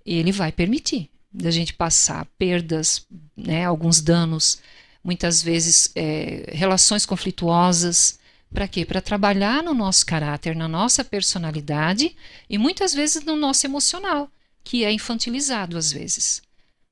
Ele 0.05 0.33
vai 0.33 0.53
permitir 0.53 1.09
da 1.33 1.51
gente 1.51 1.73
passar 1.73 2.27
perdas, 2.39 3.07
né, 3.35 3.65
alguns 3.65 4.03
danos, 4.03 4.59
muitas 5.03 5.43
vezes 5.43 5.91
é, 5.95 6.51
relações 6.53 7.07
conflituosas. 7.07 8.19
Para 8.53 8.69
quê? 8.69 8.85
Para 8.85 9.01
trabalhar 9.01 9.62
no 9.62 9.73
nosso 9.73 10.05
caráter, 10.05 10.55
na 10.55 10.69
nossa 10.69 11.05
personalidade 11.05 12.15
e 12.49 12.59
muitas 12.59 12.93
vezes 12.93 13.25
no 13.25 13.37
nosso 13.37 13.67
emocional, 13.67 14.31
que 14.62 14.85
é 14.85 14.93
infantilizado 14.93 15.79
às 15.79 15.93
vezes. 15.93 16.43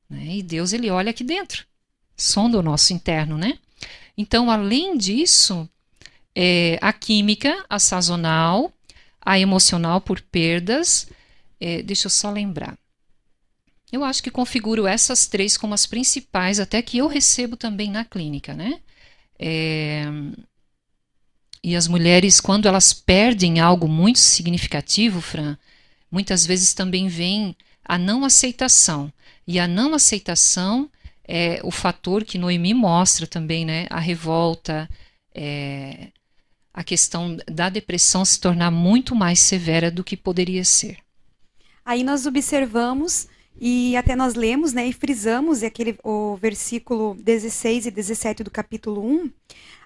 Né? 0.09 0.37
E 0.37 0.43
Deus 0.43 0.73
ele 0.73 0.91
olha 0.91 1.11
aqui 1.11 1.23
dentro, 1.23 1.67
sonda 2.17 2.59
o 2.59 2.63
nosso 2.63 2.93
interno, 2.93 3.37
né? 3.37 3.59
Então, 4.17 4.51
além 4.51 4.97
disso, 4.97 5.69
é, 6.35 6.79
a 6.81 6.93
química, 6.93 7.65
a 7.69 7.79
sazonal, 7.79 8.73
a 9.21 9.39
emocional 9.39 10.01
por 10.01 10.21
perdas. 10.21 11.09
é, 11.61 11.83
deixa 11.83 12.07
eu 12.07 12.11
só 12.11 12.31
lembrar. 12.31 12.79
Eu 13.93 14.05
acho 14.05 14.23
que 14.23 14.31
configuro 14.31 14.87
essas 14.87 15.27
três 15.27 15.57
como 15.57 15.75
as 15.75 15.87
principais, 15.87 16.61
até 16.61 16.81
que 16.81 16.99
eu 16.99 17.09
recebo 17.09 17.57
também 17.57 17.91
na 17.91 18.05
clínica, 18.05 18.55
né? 18.55 18.81
É, 19.39 20.05
e 21.63 21.77
as 21.77 21.87
mulheres, 21.87 22.41
quando 22.41 22.67
elas 22.67 22.93
perdem 22.93 23.61
algo 23.61 23.87
muito 23.87 24.19
significativo, 24.19 25.21
Fran, 25.21 25.57
muitas 26.11 26.47
vezes 26.47 26.73
também 26.73 27.09
vem 27.09 27.55
a 27.85 27.99
não 27.99 28.25
aceitação. 28.25 29.13
E 29.47 29.59
a 29.59 29.67
não 29.67 29.95
aceitação 29.95 30.91
é 31.27 31.61
o 31.63 31.71
fator 31.71 32.25
que 32.25 32.39
Noemi 32.39 32.73
mostra 32.73 33.27
também, 33.27 33.65
né? 33.65 33.87
A 33.91 34.01
revolta, 34.01 34.89
é, 35.35 36.09
a 36.73 36.83
questão 36.83 37.37
da 37.47 37.69
depressão 37.69 38.25
se 38.25 38.41
tornar 38.41 38.71
muito 38.71 39.15
mais 39.15 39.39
severa 39.41 39.91
do 39.91 40.03
que 40.03 40.17
poderia 40.17 40.65
ser. 40.65 40.99
Aí 41.85 42.03
nós 42.03 42.27
observamos 42.27 43.29
E 43.61 43.95
até 43.95 44.17
nós 44.17 44.35
lemos, 44.35 44.73
né, 44.73 44.87
e 44.87 44.93
frisamos 44.93 45.63
aquele 45.63 45.99
o 46.03 46.37
versículo 46.37 47.15
16 47.15 47.87
e 47.87 47.91
17 47.91 48.43
do 48.43 48.51
capítulo 48.51 49.05
1, 49.05 49.31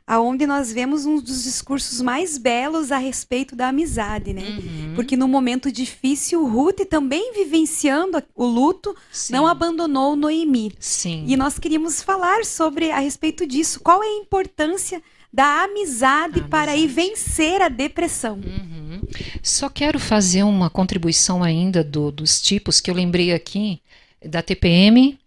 aonde 0.06 0.46
nós 0.46 0.70
vemos 0.70 1.06
um 1.06 1.18
dos 1.20 1.44
discursos 1.44 2.00
mais 2.02 2.36
belos 2.36 2.92
a 2.92 2.98
respeito 2.98 3.56
da 3.56 3.68
amizade, 3.68 4.32
né? 4.34 4.42
Uhum. 4.42 4.92
Porque 4.94 5.16
no 5.16 5.26
momento 5.26 5.72
difícil, 5.72 6.46
Ruth 6.46 6.80
também 6.90 7.32
vivenciando 7.32 8.22
o 8.34 8.44
luto, 8.44 8.94
Sim. 9.10 9.32
não 9.32 9.46
abandonou 9.46 10.14
Noemi. 10.14 10.72
Sim. 10.78 11.24
E 11.26 11.36
nós 11.36 11.58
queríamos 11.58 12.02
falar 12.02 12.44
sobre 12.44 12.90
a 12.90 12.98
respeito 12.98 13.46
disso. 13.46 13.80
Qual 13.80 14.02
é 14.02 14.06
a 14.06 14.18
importância 14.20 15.02
da 15.32 15.64
amizade, 15.64 16.40
A 16.40 16.48
para 16.48 16.76
ir 16.76 16.84
amizade. 16.84 16.94
vencer 17.08 17.62
a 17.62 17.68
depressão? 17.68 18.34
Uhum. 18.36 19.00
Só 19.42 19.68
quero 19.70 19.98
fazer 19.98 20.42
uma 20.42 20.68
contribuição 20.70 21.42
ainda 21.42 21.82
do- 21.82 22.12
dos 22.12 22.40
tipos 22.42 22.78
que 22.80 22.90
eu 22.90 22.94
lembrei 22.94 23.32
aqui 23.32 23.80
da 24.24 24.42
TPM 24.42 25.18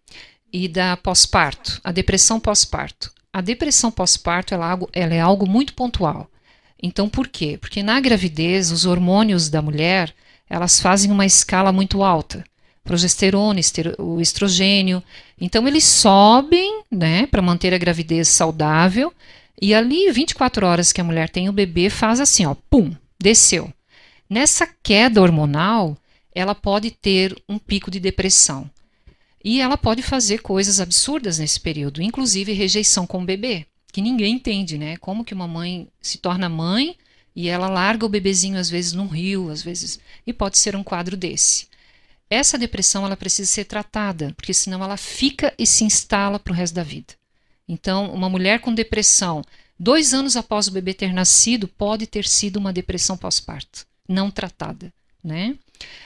e 0.54 0.68
da 0.68 0.96
pós-parto, 0.98 1.82
a 1.84 1.92
depressão 1.92 2.40
pós-parto. 2.40 3.12
A 3.34 3.42
depressão 3.42 3.92
pós-parto 3.92 4.54
ela, 4.54 4.74
é 4.94 5.02
ela 5.02 5.14
é 5.14 5.20
algo 5.20 5.48
muito 5.48 5.74
pontual. 5.74 6.30
Então, 6.82 7.10
por 7.10 7.28
quê? 7.28 7.58
Porque 7.60 7.82
na 7.84 8.00
gravidez, 8.00 8.72
os 8.72 8.86
hormônios 8.86 9.50
da 9.50 9.62
mulher, 9.62 10.14
elas 10.50 10.80
fazem 10.80 11.12
uma 11.12 11.26
escala 11.26 11.72
muito 11.72 12.04
alta. 12.04 12.44
Progesterona, 12.84 13.60
estero- 13.60 13.96
o 13.98 14.22
estrogênio. 14.22 15.04
Então, 15.40 15.68
eles 15.68 15.84
sobem, 15.84 16.84
né, 16.92 17.26
para 17.28 17.42
manter 17.42 17.74
a 17.74 17.78
gravidez 17.78 18.28
saudável. 18.28 19.14
E 19.62 19.74
ali, 19.74 20.12
24 20.12 20.66
horas 20.66 20.92
que 20.92 21.02
a 21.02 21.04
mulher 21.04 21.30
tem 21.30 21.50
o 21.50 21.54
bebê, 21.54 21.90
faz 21.90 22.20
assim, 22.20 22.46
ó, 22.46 22.56
pum, 22.70 22.94
desceu. 23.20 23.74
Nessa 24.30 24.68
queda 24.84 25.22
hormonal, 25.22 25.98
ela 26.34 26.54
pode 26.54 26.92
ter 26.92 27.36
um 27.50 27.58
pico 27.58 27.90
de 27.90 28.00
depressão. 28.00 28.70
E 29.50 29.62
ela 29.62 29.78
pode 29.78 30.02
fazer 30.02 30.40
coisas 30.40 30.82
absurdas 30.82 31.40
nesse 31.40 31.58
período, 31.58 32.02
inclusive 32.02 32.52
rejeição 32.52 33.08
com 33.08 33.22
o 33.22 33.26
bebê, 33.26 33.66
que 33.94 34.02
ninguém 34.02 34.34
entende, 34.34 34.78
né? 34.78 34.98
Como 34.98 35.24
que 35.24 35.34
uma 35.34 35.48
mãe 35.48 35.88
se 36.02 36.18
torna 36.18 36.50
mãe 36.50 36.98
e 37.34 37.48
ela 37.48 37.70
larga 37.70 38.06
o 38.06 38.10
bebezinho 38.10 38.60
às 38.60 38.70
vezes 38.70 38.92
num 38.92 39.08
rio, 39.08 39.50
às 39.50 39.62
vezes, 39.62 40.02
e 40.26 40.34
pode 40.34 40.58
ser 40.58 40.76
um 40.76 40.84
quadro 40.84 41.16
desse. 41.16 41.70
Essa 42.30 42.58
depressão 42.58 43.06
ela 43.06 43.16
precisa 43.16 43.50
ser 43.50 43.64
tratada, 43.64 44.34
porque 44.36 44.54
senão 44.54 44.84
ela 44.84 44.98
fica 44.98 45.54
e 45.58 45.66
se 45.66 45.86
instala 45.86 46.38
para 46.38 46.52
o 46.52 46.56
resto 46.56 46.74
da 46.74 46.84
vida. 46.84 47.14
Então, 47.66 48.14
uma 48.14 48.30
mulher 48.30 48.60
com 48.60 48.74
depressão, 48.74 49.42
dois 49.80 50.14
anos 50.14 50.36
após 50.36 50.68
o 50.68 50.72
bebê 50.72 50.94
ter 50.94 51.14
nascido, 51.14 51.70
pode 51.70 52.06
ter 52.06 52.28
sido 52.28 52.58
uma 52.58 52.74
depressão 52.74 53.16
pós-parto, 53.16 53.88
não 54.10 54.30
tratada, 54.30 54.94
né? 55.24 55.56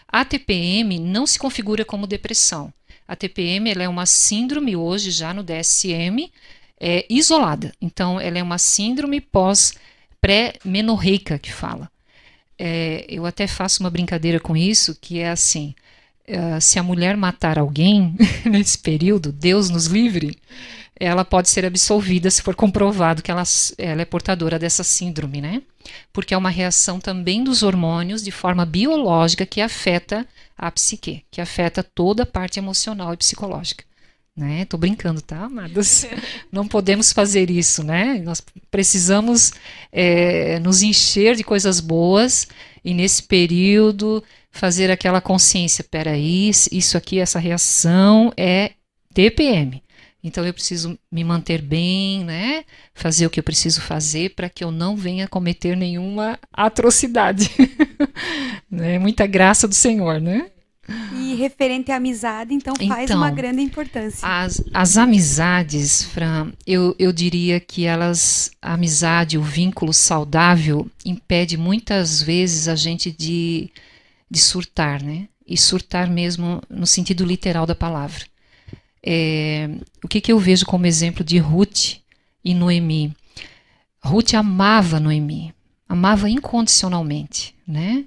A 0.07 0.23
TPM 0.23 0.99
não 0.99 1.25
se 1.25 1.39
configura 1.39 1.83
como 1.83 2.05
depressão. 2.05 2.71
A 3.11 3.15
TPM 3.17 3.73
é 3.73 3.89
uma 3.89 4.05
síndrome 4.05 4.73
hoje 4.73 5.11
já 5.11 5.33
no 5.33 5.43
DSM 5.43 6.31
é, 6.79 7.05
isolada. 7.09 7.73
Então, 7.81 8.17
ela 8.17 8.37
é 8.37 8.41
uma 8.41 8.57
síndrome 8.57 9.19
pós 9.19 9.73
pré-menorreica 10.21 11.37
que 11.37 11.51
fala. 11.51 11.91
É, 12.57 13.05
eu 13.09 13.25
até 13.25 13.47
faço 13.47 13.83
uma 13.83 13.89
brincadeira 13.89 14.39
com 14.39 14.55
isso, 14.55 14.97
que 15.01 15.19
é 15.19 15.29
assim: 15.29 15.75
eh, 16.25 16.59
se 16.61 16.79
a 16.79 16.83
mulher 16.83 17.17
matar 17.17 17.59
alguém 17.59 18.15
nesse 18.49 18.77
período, 18.77 19.33
Deus 19.33 19.69
nos 19.69 19.87
livre, 19.87 20.37
ela 20.97 21.25
pode 21.25 21.49
ser 21.49 21.65
absolvida 21.65 22.31
se 22.31 22.41
for 22.41 22.55
comprovado 22.55 23.21
que 23.21 23.29
ela, 23.29 23.43
ela 23.77 24.03
é 24.03 24.05
portadora 24.05 24.57
dessa 24.57 24.85
síndrome, 24.85 25.41
né? 25.41 25.61
Porque 26.13 26.33
é 26.33 26.37
uma 26.37 26.49
reação 26.49 26.97
também 26.97 27.43
dos 27.43 27.61
hormônios 27.61 28.23
de 28.23 28.31
forma 28.31 28.65
biológica 28.65 29.45
que 29.45 29.59
afeta 29.59 30.25
a 30.57 30.71
psique, 30.71 31.23
que 31.31 31.41
afeta 31.41 31.83
toda 31.83 32.23
a 32.23 32.25
parte 32.25 32.59
emocional 32.59 33.13
e 33.13 33.17
psicológica. 33.17 33.83
Né? 34.35 34.65
Tô 34.65 34.77
brincando, 34.77 35.21
tá, 35.21 35.43
amados? 35.43 36.05
Não 36.51 36.67
podemos 36.67 37.11
fazer 37.11 37.49
isso, 37.49 37.83
né? 37.83 38.21
Nós 38.23 38.41
precisamos 38.69 39.51
eh, 39.91 40.57
nos 40.59 40.81
encher 40.81 41.35
de 41.35 41.43
coisas 41.43 41.79
boas 41.79 42.47
e 42.83 42.93
nesse 42.93 43.23
período 43.23 44.23
fazer 44.49 44.89
aquela 44.89 45.21
consciência, 45.21 45.83
peraí, 45.83 46.49
isso 46.49 46.97
aqui, 46.97 47.19
essa 47.19 47.39
reação 47.39 48.33
é 48.37 48.71
TPM. 49.13 49.81
Então 50.23 50.45
eu 50.45 50.53
preciso 50.53 50.97
me 51.11 51.23
manter 51.23 51.61
bem, 51.61 52.23
né? 52.23 52.63
Fazer 52.93 53.25
o 53.25 53.29
que 53.29 53.39
eu 53.39 53.43
preciso 53.43 53.81
fazer 53.81 54.35
para 54.35 54.49
que 54.49 54.63
eu 54.63 54.71
não 54.71 54.95
venha 54.95 55.27
cometer 55.27 55.75
nenhuma 55.75 56.37
atrocidade. 56.53 57.49
né? 58.69 58.99
Muita 58.99 59.25
graça 59.25 59.67
do 59.67 59.73
Senhor, 59.73 60.21
né? 60.21 60.51
E 61.15 61.35
referente 61.35 61.91
à 61.91 61.95
amizade, 61.95 62.53
então 62.53 62.73
faz 62.75 63.03
Então, 63.03 63.17
uma 63.17 63.31
grande 63.31 63.61
importância. 63.61 64.27
As, 64.27 64.61
as 64.73 64.97
amizades, 64.97 66.03
Fran, 66.03 66.51
eu, 66.65 66.95
eu 66.99 67.13
diria 67.13 67.59
que 67.59 67.85
elas, 67.85 68.51
a 68.61 68.73
amizade, 68.73 69.37
o 69.37 69.43
vínculo 69.43 69.93
saudável, 69.93 70.89
impede 71.05 71.55
muitas 71.55 72.21
vezes 72.21 72.67
a 72.67 72.75
gente 72.75 73.11
de, 73.11 73.69
de 74.29 74.39
surtar, 74.39 75.01
né? 75.01 75.27
E 75.47 75.57
surtar 75.57 76.09
mesmo 76.09 76.61
no 76.69 76.87
sentido 76.87 77.25
literal 77.25 77.65
da 77.65 77.75
palavra. 77.75 78.25
É, 79.03 79.69
o 80.03 80.07
que, 80.07 80.21
que 80.21 80.31
eu 80.31 80.39
vejo 80.39 80.65
como 80.65 80.85
exemplo 80.85 81.23
de 81.23 81.37
Ruth 81.37 81.97
e 82.43 82.53
Noemi? 82.53 83.15
Ruth 84.03 84.33
amava 84.33 84.99
Noemi, 84.99 85.53
amava 85.87 86.29
incondicionalmente, 86.29 87.55
né? 87.67 88.05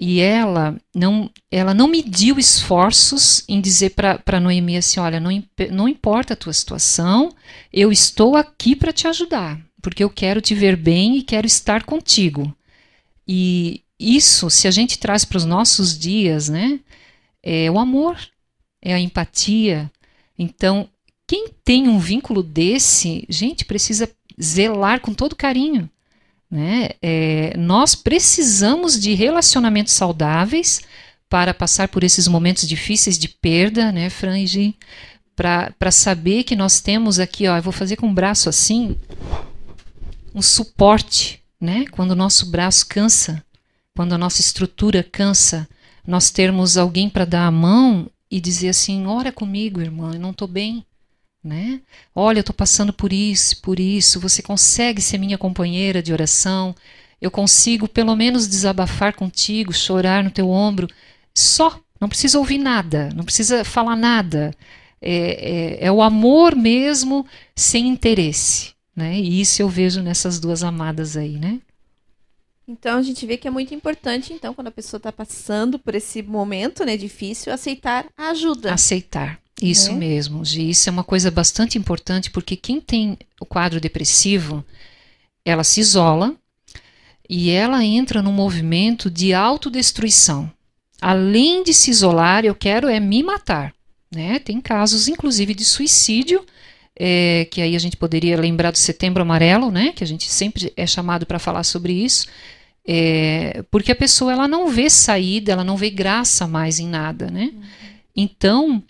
E 0.00 0.20
ela 0.20 0.80
não, 0.94 1.28
ela 1.50 1.74
não 1.74 1.88
mediu 1.88 2.38
esforços 2.38 3.42
em 3.48 3.60
dizer 3.60 3.94
para 3.96 4.40
Noemi 4.40 4.76
assim: 4.76 5.00
olha, 5.00 5.18
não, 5.18 5.30
não 5.72 5.88
importa 5.88 6.34
a 6.34 6.36
tua 6.36 6.52
situação, 6.52 7.34
eu 7.72 7.90
estou 7.90 8.36
aqui 8.36 8.76
para 8.76 8.92
te 8.92 9.08
ajudar, 9.08 9.60
porque 9.82 10.04
eu 10.04 10.08
quero 10.08 10.40
te 10.40 10.54
ver 10.54 10.76
bem 10.76 11.18
e 11.18 11.22
quero 11.22 11.48
estar 11.48 11.82
contigo. 11.82 12.54
E 13.26 13.82
isso, 13.98 14.48
se 14.48 14.68
a 14.68 14.70
gente 14.70 14.98
traz 14.98 15.24
para 15.24 15.38
os 15.38 15.44
nossos 15.44 15.98
dias, 15.98 16.48
né, 16.48 16.78
é 17.42 17.68
o 17.68 17.78
amor, 17.78 18.16
é 18.80 18.94
a 18.94 19.00
empatia. 19.00 19.90
Então, 20.38 20.88
quem 21.26 21.48
tem 21.64 21.88
um 21.88 21.98
vínculo 21.98 22.42
desse, 22.42 23.26
gente, 23.28 23.64
precisa 23.64 24.08
zelar 24.40 25.00
com 25.00 25.12
todo 25.12 25.36
carinho. 25.36 25.90
Né? 26.50 26.90
É, 27.02 27.54
nós 27.58 27.94
precisamos 27.94 28.98
de 28.98 29.12
relacionamentos 29.12 29.92
saudáveis 29.92 30.80
para 31.28 31.52
passar 31.52 31.88
por 31.88 32.02
esses 32.02 32.26
momentos 32.26 32.66
difíceis 32.66 33.18
de 33.18 33.28
perda, 33.28 33.92
né, 33.92 34.08
Frangi? 34.08 34.74
Para 35.36 35.90
saber 35.90 36.44
que 36.44 36.56
nós 36.56 36.80
temos 36.80 37.20
aqui, 37.20 37.46
ó, 37.46 37.56
eu 37.56 37.62
vou 37.62 37.72
fazer 37.72 37.96
com 37.96 38.08
o 38.08 38.14
braço 38.14 38.48
assim, 38.48 38.96
um 40.34 40.40
suporte, 40.40 41.42
né? 41.60 41.84
Quando 41.90 42.12
o 42.12 42.16
nosso 42.16 42.46
braço 42.46 42.86
cansa, 42.88 43.44
quando 43.94 44.14
a 44.14 44.18
nossa 44.18 44.40
estrutura 44.40 45.02
cansa, 45.02 45.68
nós 46.06 46.30
termos 46.30 46.78
alguém 46.78 47.08
para 47.10 47.26
dar 47.26 47.46
a 47.46 47.50
mão 47.50 48.10
e 48.30 48.40
dizer 48.40 48.70
assim: 48.70 49.06
ora 49.06 49.32
comigo, 49.32 49.80
irmã, 49.80 50.12
eu 50.14 50.20
não 50.20 50.30
estou 50.30 50.48
bem. 50.48 50.84
Né? 51.42 51.80
Olha, 52.14 52.38
eu 52.38 52.40
estou 52.40 52.54
passando 52.54 52.92
por 52.92 53.12
isso, 53.12 53.60
por 53.62 53.78
isso. 53.78 54.20
Você 54.20 54.42
consegue 54.42 55.00
ser 55.00 55.18
minha 55.18 55.38
companheira 55.38 56.02
de 56.02 56.12
oração? 56.12 56.74
Eu 57.20 57.30
consigo 57.30 57.88
pelo 57.88 58.14
menos 58.16 58.46
desabafar 58.48 59.14
contigo, 59.14 59.72
chorar 59.72 60.22
no 60.22 60.30
teu 60.30 60.50
ombro. 60.50 60.88
Só, 61.34 61.80
não 62.00 62.08
precisa 62.08 62.38
ouvir 62.38 62.58
nada, 62.58 63.10
não 63.14 63.24
precisa 63.24 63.64
falar 63.64 63.96
nada. 63.96 64.52
É, 65.00 65.78
é, 65.80 65.86
é 65.86 65.92
o 65.92 66.02
amor 66.02 66.56
mesmo, 66.56 67.26
sem 67.54 67.88
interesse. 67.88 68.72
Né? 68.94 69.18
E 69.18 69.40
isso 69.40 69.62
eu 69.62 69.68
vejo 69.68 70.02
nessas 70.02 70.40
duas 70.40 70.64
amadas 70.64 71.16
aí, 71.16 71.38
né? 71.38 71.60
Então 72.68 72.98
a 72.98 73.02
gente 73.02 73.24
vê 73.24 73.38
que 73.38 73.48
é 73.48 73.50
muito 73.50 73.74
importante, 73.74 74.32
então, 74.34 74.52
quando 74.52 74.68
a 74.68 74.70
pessoa 74.70 74.98
está 74.98 75.10
passando 75.10 75.78
por 75.78 75.94
esse 75.94 76.22
momento, 76.22 76.84
né, 76.84 76.98
difícil, 76.98 77.50
aceitar 77.50 78.04
a 78.16 78.28
ajuda. 78.28 78.74
Aceitar. 78.74 79.40
Isso 79.60 79.90
Né? 79.92 79.98
mesmo, 79.98 80.44
Gi. 80.44 80.68
Isso 80.70 80.88
é 80.88 80.92
uma 80.92 81.02
coisa 81.02 81.30
bastante 81.30 81.78
importante, 81.78 82.30
porque 82.30 82.54
quem 82.56 82.80
tem 82.80 83.18
o 83.40 83.46
quadro 83.46 83.80
depressivo, 83.80 84.62
ela 85.44 85.64
se 85.64 85.80
isola 85.80 86.36
e 87.28 87.50
ela 87.50 87.82
entra 87.82 88.22
num 88.22 88.32
movimento 88.32 89.10
de 89.10 89.32
autodestruição. 89.32 90.50
Além 91.00 91.62
de 91.62 91.72
se 91.72 91.90
isolar, 91.90 92.44
eu 92.44 92.54
quero 92.54 92.88
é 92.88 93.00
me 93.00 93.22
matar. 93.22 93.72
Né? 94.14 94.38
Tem 94.38 94.60
casos, 94.60 95.08
inclusive, 95.08 95.54
de 95.54 95.64
suicídio, 95.64 96.44
é, 96.98 97.46
que 97.50 97.60
aí 97.60 97.74
a 97.74 97.78
gente 97.78 97.96
poderia 97.96 98.38
lembrar 98.38 98.70
do 98.70 98.78
Setembro 98.78 99.22
Amarelo, 99.22 99.70
né? 99.70 99.92
que 99.92 100.04
a 100.04 100.06
gente 100.06 100.28
sempre 100.30 100.72
é 100.76 100.86
chamado 100.86 101.26
para 101.26 101.38
falar 101.38 101.62
sobre 101.64 101.92
isso, 101.92 102.26
é, 102.90 103.62
porque 103.70 103.92
a 103.92 103.96
pessoa 103.96 104.32
ela 104.32 104.48
não 104.48 104.68
vê 104.68 104.88
saída, 104.88 105.52
ela 105.52 105.62
não 105.62 105.76
vê 105.76 105.90
graça 105.90 106.46
mais 106.46 106.78
em 106.78 106.88
nada. 106.88 107.30
Né? 107.30 107.52
Então, 108.16 108.82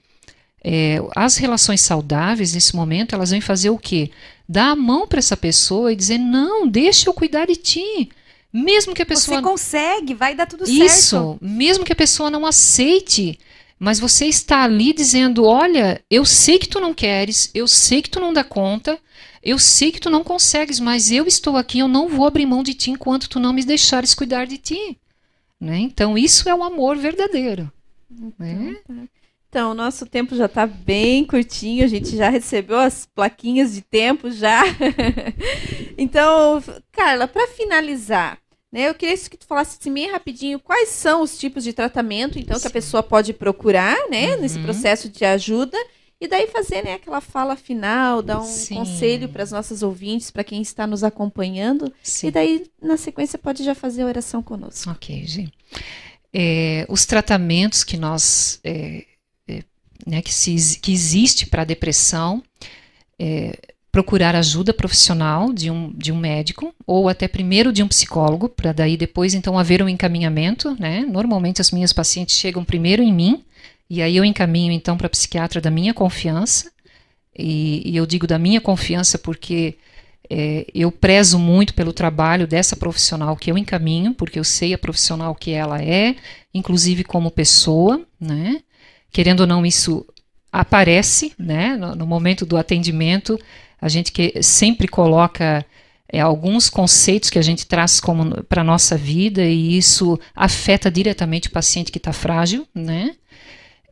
é, 0.63 1.03
as 1.17 1.37
relações 1.37 1.81
saudáveis, 1.81 2.55
nesse 2.55 2.77
momento, 2.77 3.17
elas 3.17 3.33
vêm 3.33 3.41
fazer 3.41 3.71
o 3.71 3.79
quê? 3.79 4.13
Dar 4.49 4.71
a 4.71 4.77
mão 4.77 5.09
para 5.09 5.19
essa 5.19 5.37
pessoa 5.37 5.93
e 5.93 5.97
dizer: 5.97 6.19
não, 6.19 6.69
deixa 6.69 7.11
eu 7.11 7.13
cuidar 7.13 7.47
de 7.47 7.57
ti. 7.57 8.09
Mesmo 8.53 8.95
que 8.95 9.03
a 9.03 9.07
pessoa. 9.07 9.39
Você 9.39 9.43
consegue, 9.43 10.15
vai 10.15 10.35
dar 10.35 10.47
tudo 10.47 10.63
Isso, 10.63 11.17
certo. 11.17 11.39
mesmo 11.43 11.85
que 11.85 11.93
a 11.93 11.97
pessoa 11.97 12.31
não 12.31 12.47
aceite 12.47 13.37
mas 13.79 14.01
você 14.01 14.27
está 14.27 14.65
ali 14.65 14.93
dizendo: 14.93 15.45
olha, 15.45 16.03
eu 16.11 16.25
sei 16.25 16.59
que 16.59 16.69
tu 16.69 16.81
não 16.81 16.93
queres, 16.93 17.51
eu 17.55 17.69
sei 17.69 18.03
que 18.03 18.11
tu 18.11 18.19
não 18.19 18.33
dá 18.33 18.43
conta, 18.43 18.99
eu 19.43 19.59
sei 19.59 19.93
que 19.93 20.01
tu 20.01 20.11
não 20.11 20.25
consegues, 20.25 20.81
mas 20.81 21.11
eu 21.11 21.27
estou 21.27 21.57
aqui, 21.57 21.79
eu 21.79 21.89
não 21.89 22.09
vou 22.09 22.27
abrir 22.27 22.47
mão 22.47 22.63
de 22.63 22.75
ti 22.75 22.91
enquanto 22.91 23.29
tu 23.29 23.39
não 23.39 23.53
me 23.53 23.65
deixares 23.65 24.15
cuidar 24.15 24.47
de 24.47 24.59
ti. 24.59 24.99
Né? 25.61 25.79
Então, 25.79 26.17
isso 26.17 26.49
é 26.49 26.55
o 26.55 26.63
amor 26.63 26.97
verdadeiro. 26.97 27.71
Né? 28.39 28.77
Então, 28.85 28.97
tá. 28.97 29.09
Então, 29.51 29.71
o 29.71 29.75
nosso 29.75 30.05
tempo 30.05 30.37
já 30.37 30.45
está 30.45 30.67
bem 30.67 31.25
curtinho, 31.25 31.83
a 31.83 31.89
gente 31.89 32.15
já 32.15 32.29
recebeu 32.29 32.79
as 32.79 33.07
plaquinhas 33.07 33.73
de 33.73 33.81
tempo 33.81 34.31
já. 34.31 34.63
então, 35.97 36.63
Carla, 36.93 37.27
para 37.27 37.49
finalizar, 37.49 38.39
né, 38.71 38.91
eu 38.91 38.95
queria 38.95 39.17
que 39.17 39.39
tu 39.39 39.47
falasse 39.47 39.79
assim, 39.81 39.93
bem 39.93 40.11
rapidinho 40.11 40.61
quais 40.61 40.91
são 40.91 41.23
os 41.23 41.39
tipos 41.39 41.65
de 41.65 41.73
tratamento 41.73 42.39
então 42.39 42.61
que 42.61 42.67
a 42.67 42.71
pessoa 42.71 43.03
pode 43.03 43.33
procurar, 43.33 43.97
né, 44.11 44.35
uhum. 44.35 44.43
nesse 44.43 44.59
processo 44.59 45.09
de 45.09 45.25
ajuda 45.25 45.79
e 46.21 46.27
daí 46.29 46.47
fazer 46.49 46.85
né, 46.85 46.95
aquela 46.95 47.21
fala 47.21 47.57
final, 47.57 48.23
dar 48.23 48.41
um 48.41 48.45
Sim. 48.45 48.77
conselho 48.77 49.29
para 49.29 49.43
as 49.43 49.53
nossas 49.53 49.83
ouvintes, 49.83 50.31
para 50.31 50.45
quem 50.45 50.61
está 50.61 50.87
nos 50.87 51.05
acompanhando. 51.05 51.93
Sim. 52.03 52.29
E 52.29 52.31
daí, 52.31 52.67
na 52.83 52.97
sequência, 52.97 53.39
pode 53.39 53.63
já 53.65 53.75
fazer 53.75 54.03
a 54.03 54.07
oração 54.07 54.43
conosco. 54.43 54.91
Ok, 54.91 55.25
Gi. 55.25 55.53
É, 56.33 56.85
os 56.89 57.07
tratamentos 57.07 57.85
que 57.85 57.97
nós 57.97 58.61
é, 58.63 59.05
né, 60.09 60.23
que, 60.23 60.33
se, 60.33 60.79
que 60.81 60.93
existe 60.93 61.47
para 61.47 61.63
a 61.63 61.65
depressão, 61.65 62.43
é, 63.19 63.59
procurar 63.91 64.35
ajuda 64.35 64.73
profissional 64.73 65.53
de 65.53 65.71
um, 65.71 65.91
de 65.93 66.13
um 66.13 66.17
médico, 66.17 66.75
ou 66.87 67.09
até 67.09 67.27
primeiro 67.27 67.73
de 67.73 67.83
um 67.83 67.89
psicólogo, 67.89 68.49
para 68.49 68.73
daí 68.73 68.97
depois 68.97 69.35
então 69.35 69.59
haver 69.59 69.83
um 69.83 69.89
encaminhamento. 69.89 70.77
Né? 70.79 71.05
Normalmente 71.07 71.61
as 71.61 71.71
minhas 71.71 71.93
pacientes 71.93 72.37
chegam 72.37 72.65
primeiro 72.65 73.03
em 73.03 73.13
mim, 73.13 73.45
e 73.89 74.03
aí 74.03 74.17
eu 74.17 74.25
encaminho 74.25 74.73
então 74.73 74.97
para 74.97 75.09
psiquiatra 75.09 75.61
da 75.61 75.71
minha 75.71 75.95
confiança, 75.95 76.71
e, 77.37 77.83
e 77.89 77.97
eu 77.97 78.07
digo 78.07 78.27
da 78.27 78.39
minha 78.39 78.61
confiança 78.61 79.19
porque 79.19 79.77
é, 80.29 80.67
eu 80.75 80.91
prezo 80.91 81.39
muito 81.39 81.73
pelo 81.75 81.93
trabalho 81.93 82.47
dessa 82.47 82.77
profissional 82.77 83.37
que 83.37 83.51
eu 83.51 83.57
encaminho, 83.57 84.13
porque 84.13 84.39
eu 84.39 84.45
sei 84.45 84.75
a 84.75 84.79
profissional 84.79 85.35
que 85.35 85.53
ela 85.53 85.83
é, 85.83 86.17
inclusive 86.53 87.05
como 87.05 87.31
pessoa, 87.31 88.05
né? 88.21 88.61
querendo 89.11 89.41
ou 89.41 89.47
não, 89.47 89.65
isso 89.65 90.07
aparece, 90.53 91.33
né? 91.39 91.77
No, 91.77 91.95
no 91.95 92.07
momento 92.07 92.47
do 92.47 92.57
atendimento, 92.57 93.39
a 93.81 93.89
gente 93.89 94.13
que 94.13 94.43
sempre 94.43 94.89
coloca 94.89 95.65
é, 96.11 96.21
alguns 96.21 96.69
conceitos 96.71 97.31
que 97.31 97.39
a 97.39 97.43
gente 97.43 97.67
traz 97.67 98.01
como 98.01 98.43
para 98.45 98.65
nossa 98.65 98.97
vida 98.97 99.45
e 99.45 99.77
isso 99.77 100.19
afeta 100.35 100.91
diretamente 100.91 101.49
o 101.49 101.53
paciente 101.53 101.93
que 101.93 101.99
está 101.99 102.13
frágil, 102.13 102.67
né? 102.75 103.15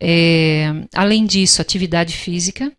É, 0.01 0.67
além 0.95 1.25
disso, 1.25 1.63
atividade 1.63 2.13
física. 2.15 2.73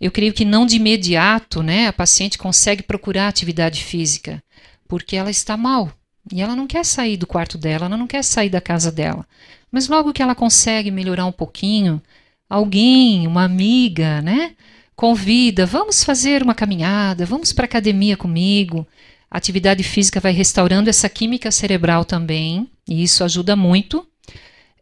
Eu 0.00 0.10
creio 0.10 0.32
que 0.32 0.44
não 0.44 0.66
de 0.66 0.76
imediato, 0.76 1.62
né? 1.62 1.86
A 1.86 1.92
paciente 1.92 2.36
consegue 2.36 2.82
procurar 2.82 3.28
atividade 3.28 3.82
física 3.82 4.42
porque 4.88 5.16
ela 5.16 5.30
está 5.30 5.56
mal 5.56 5.90
e 6.32 6.40
ela 6.40 6.56
não 6.56 6.66
quer 6.66 6.84
sair 6.84 7.16
do 7.16 7.26
quarto 7.26 7.56
dela, 7.56 7.86
ela 7.86 7.96
não 7.96 8.06
quer 8.06 8.22
sair 8.22 8.50
da 8.50 8.60
casa 8.60 8.90
dela. 8.90 9.26
Mas 9.70 9.88
logo 9.88 10.12
que 10.12 10.22
ela 10.22 10.34
consegue 10.34 10.90
melhorar 10.90 11.26
um 11.26 11.32
pouquinho, 11.32 12.02
alguém, 12.48 13.26
uma 13.26 13.44
amiga, 13.44 14.20
né? 14.22 14.52
Convida, 14.94 15.66
vamos 15.66 16.02
fazer 16.02 16.42
uma 16.42 16.54
caminhada, 16.54 17.26
vamos 17.26 17.52
para 17.52 17.66
academia 17.66 18.16
comigo. 18.16 18.86
A 19.30 19.36
atividade 19.38 19.82
física 19.82 20.20
vai 20.20 20.32
restaurando 20.32 20.88
essa 20.88 21.08
química 21.08 21.50
cerebral 21.50 22.04
também, 22.04 22.68
e 22.88 23.02
isso 23.02 23.22
ajuda 23.22 23.54
muito. 23.54 24.06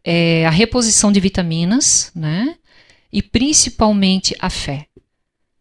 É, 0.05 0.45
a 0.45 0.51
reposição 0.51 1.11
de 1.11 1.19
vitaminas, 1.19 2.11
né? 2.15 2.55
E 3.11 3.21
principalmente 3.21 4.35
a 4.39 4.49
fé. 4.49 4.85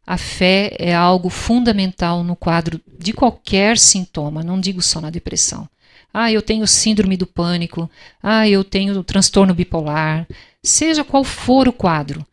A 0.07 0.19
fé 0.19 0.77
é 0.79 0.95
algo 0.95 1.31
fundamental 1.31 2.23
no 2.23 2.37
quadro 2.37 2.79
de 2.99 3.13
qualquer 3.15 3.79
sintoma, 3.79 4.43
não 4.43 4.61
digo 4.61 4.83
só 4.83 5.01
na 5.01 5.09
depressão. 5.09 5.67
Ah, 6.13 6.31
eu 6.31 6.43
tenho 6.43 6.67
síndrome 6.67 7.17
do 7.17 7.27
pânico. 7.27 7.91
Ah, 8.23 8.49
eu 8.49 8.63
tenho 8.63 9.03
transtorno 9.03 9.55
bipolar. 9.55 10.29
Seja 10.63 11.03
qual 11.03 11.25
for 11.25 11.67
o 11.67 11.73
quadro, 11.73 12.25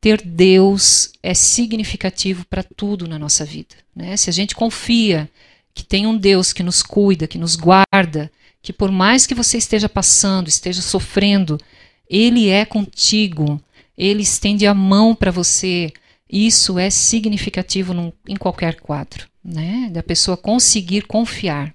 ter 0.00 0.20
Deus 0.20 1.12
é 1.22 1.32
significativo 1.32 2.44
para 2.46 2.64
tudo 2.64 3.06
na 3.06 3.18
nossa 3.18 3.44
vida. 3.44 3.76
Né? 3.94 4.16
Se 4.16 4.30
a 4.30 4.32
gente 4.32 4.54
confia 4.54 5.30
que 5.72 5.84
tem 5.84 6.06
um 6.06 6.16
Deus 6.16 6.52
que 6.52 6.62
nos 6.62 6.82
cuida, 6.82 7.28
que 7.28 7.38
nos 7.38 7.54
guarda, 7.54 8.32
que 8.62 8.72
por 8.72 8.90
mais 8.90 9.26
que 9.26 9.34
você 9.34 9.58
esteja 9.58 9.88
passando, 9.88 10.48
esteja 10.48 10.82
sofrendo, 10.82 11.58
Ele 12.08 12.48
é 12.48 12.64
contigo, 12.64 13.60
Ele 13.96 14.22
estende 14.22 14.66
a 14.66 14.74
mão 14.74 15.14
para 15.14 15.30
você. 15.30 15.92
Isso 16.28 16.78
é 16.78 16.90
significativo 16.90 17.92
num, 17.92 18.12
em 18.28 18.36
qualquer 18.36 18.80
quadro, 18.80 19.26
né? 19.42 19.88
Da 19.90 20.02
pessoa 20.02 20.36
conseguir 20.36 21.02
confiar. 21.02 21.74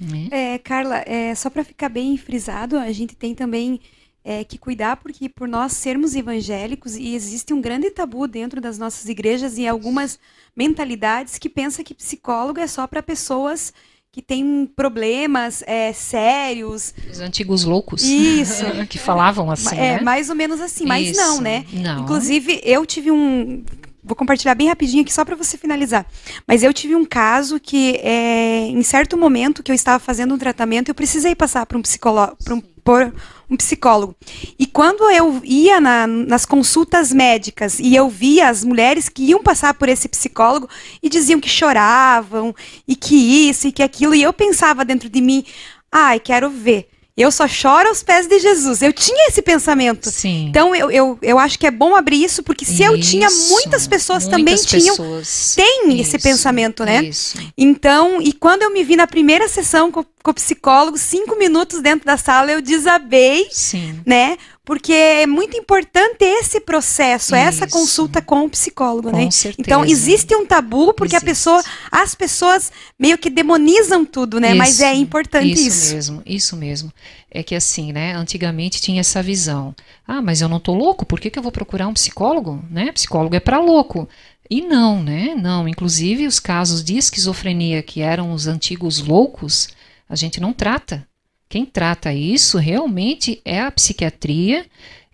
Né? 0.00 0.28
É, 0.30 0.58
Carla, 0.58 1.02
é, 1.06 1.34
só 1.34 1.50
para 1.50 1.64
ficar 1.64 1.88
bem 1.88 2.16
frisado, 2.16 2.78
a 2.78 2.90
gente 2.92 3.16
tem 3.16 3.34
também 3.34 3.80
é, 4.24 4.44
que 4.44 4.56
cuidar 4.56 4.96
porque 4.96 5.28
por 5.28 5.48
nós 5.48 5.72
sermos 5.72 6.14
evangélicos 6.14 6.96
e 6.96 7.14
existe 7.14 7.52
um 7.52 7.60
grande 7.60 7.90
tabu 7.90 8.28
dentro 8.28 8.60
das 8.60 8.78
nossas 8.78 9.08
igrejas 9.08 9.58
e 9.58 9.66
algumas 9.66 10.18
mentalidades 10.54 11.38
que 11.38 11.48
pensa 11.48 11.82
que 11.82 11.94
psicólogo 11.94 12.60
é 12.60 12.66
só 12.66 12.86
para 12.86 13.02
pessoas 13.02 13.72
que 14.12 14.22
têm 14.22 14.70
problemas 14.74 15.62
é, 15.66 15.92
sérios. 15.92 16.94
Os 17.10 17.20
antigos 17.20 17.64
loucos. 17.64 18.02
Isso. 18.02 18.64
que 18.88 18.98
falavam 18.98 19.50
assim. 19.50 19.76
É, 19.76 19.96
né? 19.96 20.00
mais 20.00 20.28
ou 20.28 20.34
menos 20.34 20.60
assim, 20.60 20.86
mas 20.86 21.10
Isso. 21.10 21.20
não, 21.20 21.40
né? 21.40 21.64
Não. 21.72 22.02
Inclusive, 22.02 22.60
eu 22.64 22.84
tive 22.86 23.10
um 23.10 23.62
vou 24.02 24.16
compartilhar 24.16 24.54
bem 24.54 24.68
rapidinho 24.68 25.02
aqui 25.02 25.12
só 25.12 25.22
para 25.22 25.36
você 25.36 25.58
finalizar. 25.58 26.06
Mas 26.46 26.62
eu 26.62 26.72
tive 26.72 26.96
um 26.96 27.04
caso 27.04 27.60
que, 27.60 27.96
é, 27.96 28.60
em 28.66 28.82
certo 28.82 29.18
momento 29.18 29.62
que 29.62 29.70
eu 29.70 29.74
estava 29.74 29.98
fazendo 29.98 30.34
um 30.34 30.38
tratamento, 30.38 30.88
eu 30.88 30.94
precisei 30.94 31.34
passar 31.34 31.66
para 31.66 31.76
um 31.76 31.82
psicólogo, 31.82 32.34
um, 32.50 32.60
por 32.60 33.12
um 33.50 33.56
psicólogo. 33.56 34.14
E 34.58 34.66
quando 34.66 35.10
eu 35.10 35.40
ia 35.44 35.80
na, 35.80 36.06
nas 36.06 36.44
consultas 36.44 37.12
médicas 37.12 37.78
e 37.78 37.94
eu 37.94 38.08
via 38.08 38.48
as 38.48 38.62
mulheres 38.62 39.08
que 39.08 39.22
iam 39.22 39.42
passar 39.42 39.74
por 39.74 39.88
esse 39.88 40.08
psicólogo 40.08 40.68
e 41.02 41.08
diziam 41.08 41.40
que 41.40 41.48
choravam 41.48 42.54
e 42.86 42.94
que 42.94 43.48
isso 43.48 43.68
e 43.68 43.72
que 43.72 43.82
aquilo, 43.82 44.14
e 44.14 44.22
eu 44.22 44.32
pensava 44.32 44.84
dentro 44.84 45.08
de 45.08 45.20
mim, 45.20 45.44
ai, 45.90 46.20
quero 46.20 46.50
ver 46.50 46.88
eu 47.22 47.30
só 47.30 47.48
choro 47.48 47.88
aos 47.88 48.02
pés 48.02 48.26
de 48.26 48.38
Jesus. 48.38 48.80
Eu 48.80 48.92
tinha 48.92 49.28
esse 49.28 49.42
pensamento. 49.42 50.10
Sim. 50.10 50.46
Então 50.48 50.74
eu, 50.74 50.90
eu, 50.90 51.18
eu 51.20 51.38
acho 51.38 51.58
que 51.58 51.66
é 51.66 51.70
bom 51.70 51.96
abrir 51.96 52.22
isso, 52.22 52.42
porque 52.42 52.64
se 52.64 52.74
isso, 52.74 52.84
eu 52.84 53.00
tinha, 53.00 53.28
muitas 53.48 53.86
pessoas 53.86 54.24
muitas 54.24 54.38
também 54.38 54.54
pessoas. 54.56 55.54
tinham. 55.54 55.66
Tem 55.66 56.00
isso, 56.00 56.16
esse 56.16 56.18
pensamento, 56.18 56.84
né? 56.84 57.04
Isso. 57.04 57.38
Então, 57.56 58.22
e 58.22 58.32
quando 58.32 58.62
eu 58.62 58.72
me 58.72 58.84
vi 58.84 58.96
na 58.96 59.06
primeira 59.06 59.48
sessão 59.48 59.90
com, 59.90 60.04
com 60.22 60.30
o 60.30 60.34
psicólogo, 60.34 60.96
cinco 60.96 61.36
minutos 61.36 61.80
dentro 61.80 62.06
da 62.06 62.16
sala, 62.16 62.52
eu 62.52 62.62
desabei, 62.62 63.48
Sim. 63.50 64.00
né? 64.06 64.36
Porque 64.68 64.92
é 64.92 65.26
muito 65.26 65.56
importante 65.56 66.22
esse 66.22 66.60
processo, 66.60 67.34
essa 67.34 67.64
Isso. 67.64 67.74
consulta 67.74 68.20
com 68.20 68.44
o 68.44 68.50
psicólogo, 68.50 69.10
Com 69.10 69.16
né? 69.16 69.30
certeza. 69.30 69.62
Então 69.62 69.82
existe 69.82 70.36
um 70.36 70.44
tabu 70.44 70.92
porque 70.92 71.14
a 71.14 71.16
Existe. 71.16 71.24
pessoa, 71.24 71.64
as 71.90 72.14
pessoas 72.14 72.70
meio 72.98 73.16
que 73.16 73.30
demonizam 73.30 74.04
tudo, 74.04 74.38
né? 74.38 74.52
Mas 74.52 74.74
Isso, 74.74 74.84
é 74.84 74.92
importante 74.92 75.54
isso. 75.54 75.68
Isso 75.68 75.94
mesmo, 75.94 76.22
isso 76.26 76.56
mesmo. 76.58 76.92
É 77.30 77.42
que 77.42 77.54
assim, 77.54 77.92
né? 77.92 78.12
Antigamente 78.12 78.78
tinha 78.78 79.00
essa 79.00 79.22
visão. 79.22 79.74
Ah, 80.06 80.20
mas 80.20 80.42
eu 80.42 80.50
não 80.50 80.60
tô 80.60 80.74
louco, 80.74 81.06
por 81.06 81.18
que, 81.18 81.30
que 81.30 81.38
eu 81.38 81.42
vou 81.42 81.50
procurar 81.50 81.88
um 81.88 81.94
psicólogo? 81.94 82.62
Né? 82.70 82.92
Psicólogo 82.92 83.34
é 83.34 83.40
para 83.40 83.58
louco. 83.58 84.06
E 84.50 84.60
não, 84.60 85.02
né? 85.02 85.34
Não. 85.34 85.66
Inclusive 85.66 86.26
os 86.26 86.38
casos 86.38 86.84
de 86.84 86.98
esquizofrenia 86.98 87.82
que 87.82 88.02
eram 88.02 88.32
os 88.34 88.46
antigos 88.46 88.98
loucos, 88.98 89.70
a 90.06 90.14
gente 90.14 90.38
não 90.42 90.52
trata. 90.52 91.07
Quem 91.48 91.64
trata 91.64 92.12
isso 92.12 92.58
realmente 92.58 93.40
é 93.44 93.60
a 93.60 93.70
psiquiatria 93.70 94.66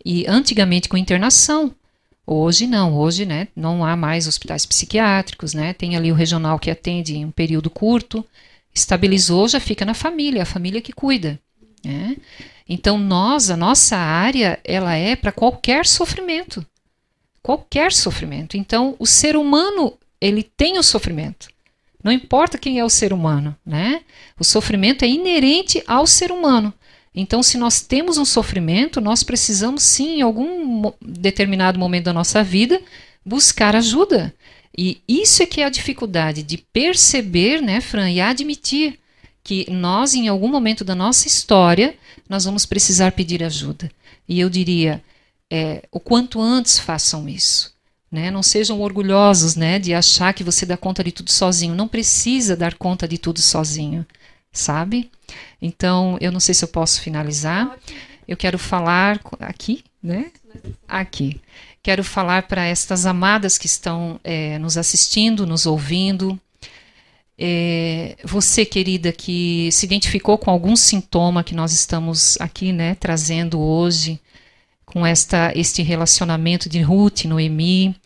e 0.05 0.27
antigamente 0.27 0.89
com 0.89 0.97
internação. 0.97 1.75
Hoje 2.27 2.67
não, 2.67 2.95
hoje 2.95 3.25
né, 3.25 3.49
não 3.55 3.85
há 3.85 3.95
mais 3.95 4.27
hospitais 4.27 4.65
psiquiátricos, 4.65 5.53
né? 5.53 5.75
Tem 5.75 5.95
ali 5.95 6.11
o 6.11 6.15
regional 6.15 6.59
que 6.59 6.71
atende 6.71 7.17
em 7.17 7.25
um 7.25 7.31
período 7.31 7.69
curto, 7.69 8.25
estabilizou, 8.75 9.47
já 9.47 9.61
fica 9.61 9.85
na 9.85 9.95
família, 9.95 10.43
a 10.43 10.47
família 10.47 10.81
que 10.81 10.93
cuida. 10.93 11.39
Né? 11.85 12.17
Então 12.69 12.99
nós, 12.99 13.51
a 13.51 13.57
nossa 13.57 13.97
área, 13.97 14.59
ela 14.65 14.95
é 14.95 15.15
para 15.15 15.31
qualquer 15.31 15.87
sofrimento, 15.87 16.67
qualquer 17.43 17.93
sofrimento. 17.93 18.57
Então 18.57 18.97
o 18.99 19.07
ser 19.07 19.37
humano 19.37 19.97
ele 20.21 20.43
tem 20.43 20.79
o 20.79 20.83
sofrimento. 20.83 21.49
Não 22.05 22.13
importa 22.13 22.59
quem 22.59 22.79
é 22.79 22.85
o 22.85 22.91
ser 22.91 23.15
humano, 23.15 23.57
né? 23.65 24.03
O 24.39 24.45
sofrimento 24.45 25.07
é 25.07 25.09
inerente 25.09 25.83
ao 25.87 26.07
ser 26.07 26.31
humano. 26.31 26.73
Então, 27.15 27.43
se 27.43 27.57
nós 27.57 27.81
temos 27.81 28.19
um 28.19 28.25
sofrimento, 28.25 29.01
nós 29.01 29.23
precisamos 29.23 29.83
sim, 29.83 30.19
em 30.19 30.23
algum 30.23 30.93
determinado 31.01 31.79
momento 31.79 32.05
da 32.05 32.13
nossa 32.13 32.45
vida, 32.45 32.81
buscar 33.25 33.75
ajuda. 33.75 34.35
E 34.77 35.01
isso 35.09 35.43
é 35.43 35.47
que 35.47 35.61
é 35.63 35.65
a 35.65 35.71
dificuldade 35.71 36.43
de 36.43 36.59
perceber, 36.59 37.63
né, 37.63 37.81
Fran, 37.81 38.11
e 38.11 38.21
admitir 38.21 38.99
que 39.43 39.71
nós, 39.71 40.15
em 40.15 40.29
algum 40.29 40.49
momento 40.49 40.85
da 40.85 40.95
nossa 40.95 41.27
história, 41.29 41.97
nós 42.29 42.45
vamos 42.45 42.67
precisar 42.67 43.13
pedir 43.13 43.43
ajuda. 43.43 43.91
E 44.29 44.41
eu 44.41 44.51
diria, 44.51 45.03
é, 45.51 45.85
o 45.93 46.01
quanto 46.01 46.41
antes 46.41 46.79
façam 46.79 47.29
isso. 47.29 47.74
Né? 48.15 48.31
Não 48.31 48.45
sejam 48.45 48.81
orgulhosos 48.81 49.57
né, 49.57 49.77
de 49.81 49.93
achar 49.93 50.33
que 50.33 50.45
você 50.45 50.65
dá 50.65 50.77
conta 50.77 51.03
de 51.03 51.11
tudo 51.11 51.33
sozinho. 51.33 51.75
Não 51.75 51.89
precisa 51.89 52.57
dar 52.57 52.75
conta 52.75 53.09
de 53.09 53.19
tudo 53.19 53.41
sozinho, 53.41 54.07
sabe? 54.53 55.11
Então, 55.61 56.17
eu 56.21 56.31
não 56.31 56.39
sei 56.39 56.55
se 56.55 56.65
eu 56.65 56.69
posso 56.69 57.01
finalizar. 57.01 57.77
Eu 58.29 58.37
quero 58.37 58.57
falar 58.57 59.21
aqui, 59.41 59.83
né? 60.01 60.31
Aqui. 60.87 61.41
Quero 61.83 62.05
falar 62.05 62.45
para 62.45 62.65
estas 62.65 63.05
amadas 63.05 63.59
que 63.59 63.67
estão 63.67 64.21
é, 64.23 64.61
nos 64.61 64.79
assistindo, 64.79 65.45
nos 65.45 65.67
ouvindo. 65.67 66.39
É, 67.37 68.17
você, 68.23 68.65
querida, 68.65 69.11
que 69.11 69.71
se 69.73 69.87
identificou 69.87 70.39
com 70.39 70.53
algum 70.53 70.77
sintoma 70.77 71.43
que 71.43 71.53
nós 71.53 71.73
estamos 71.73 72.41
aqui, 72.41 72.73
né, 72.73 72.95
trazendo 72.95 73.59
hoje, 73.59 74.21
com 74.95 75.05
esta 75.05 75.51
este 75.57 75.83
relacionamento 75.83 76.69
de 76.69 76.81
Ruth 76.81 77.25
e 77.25 77.29
Noemi, 77.29 77.97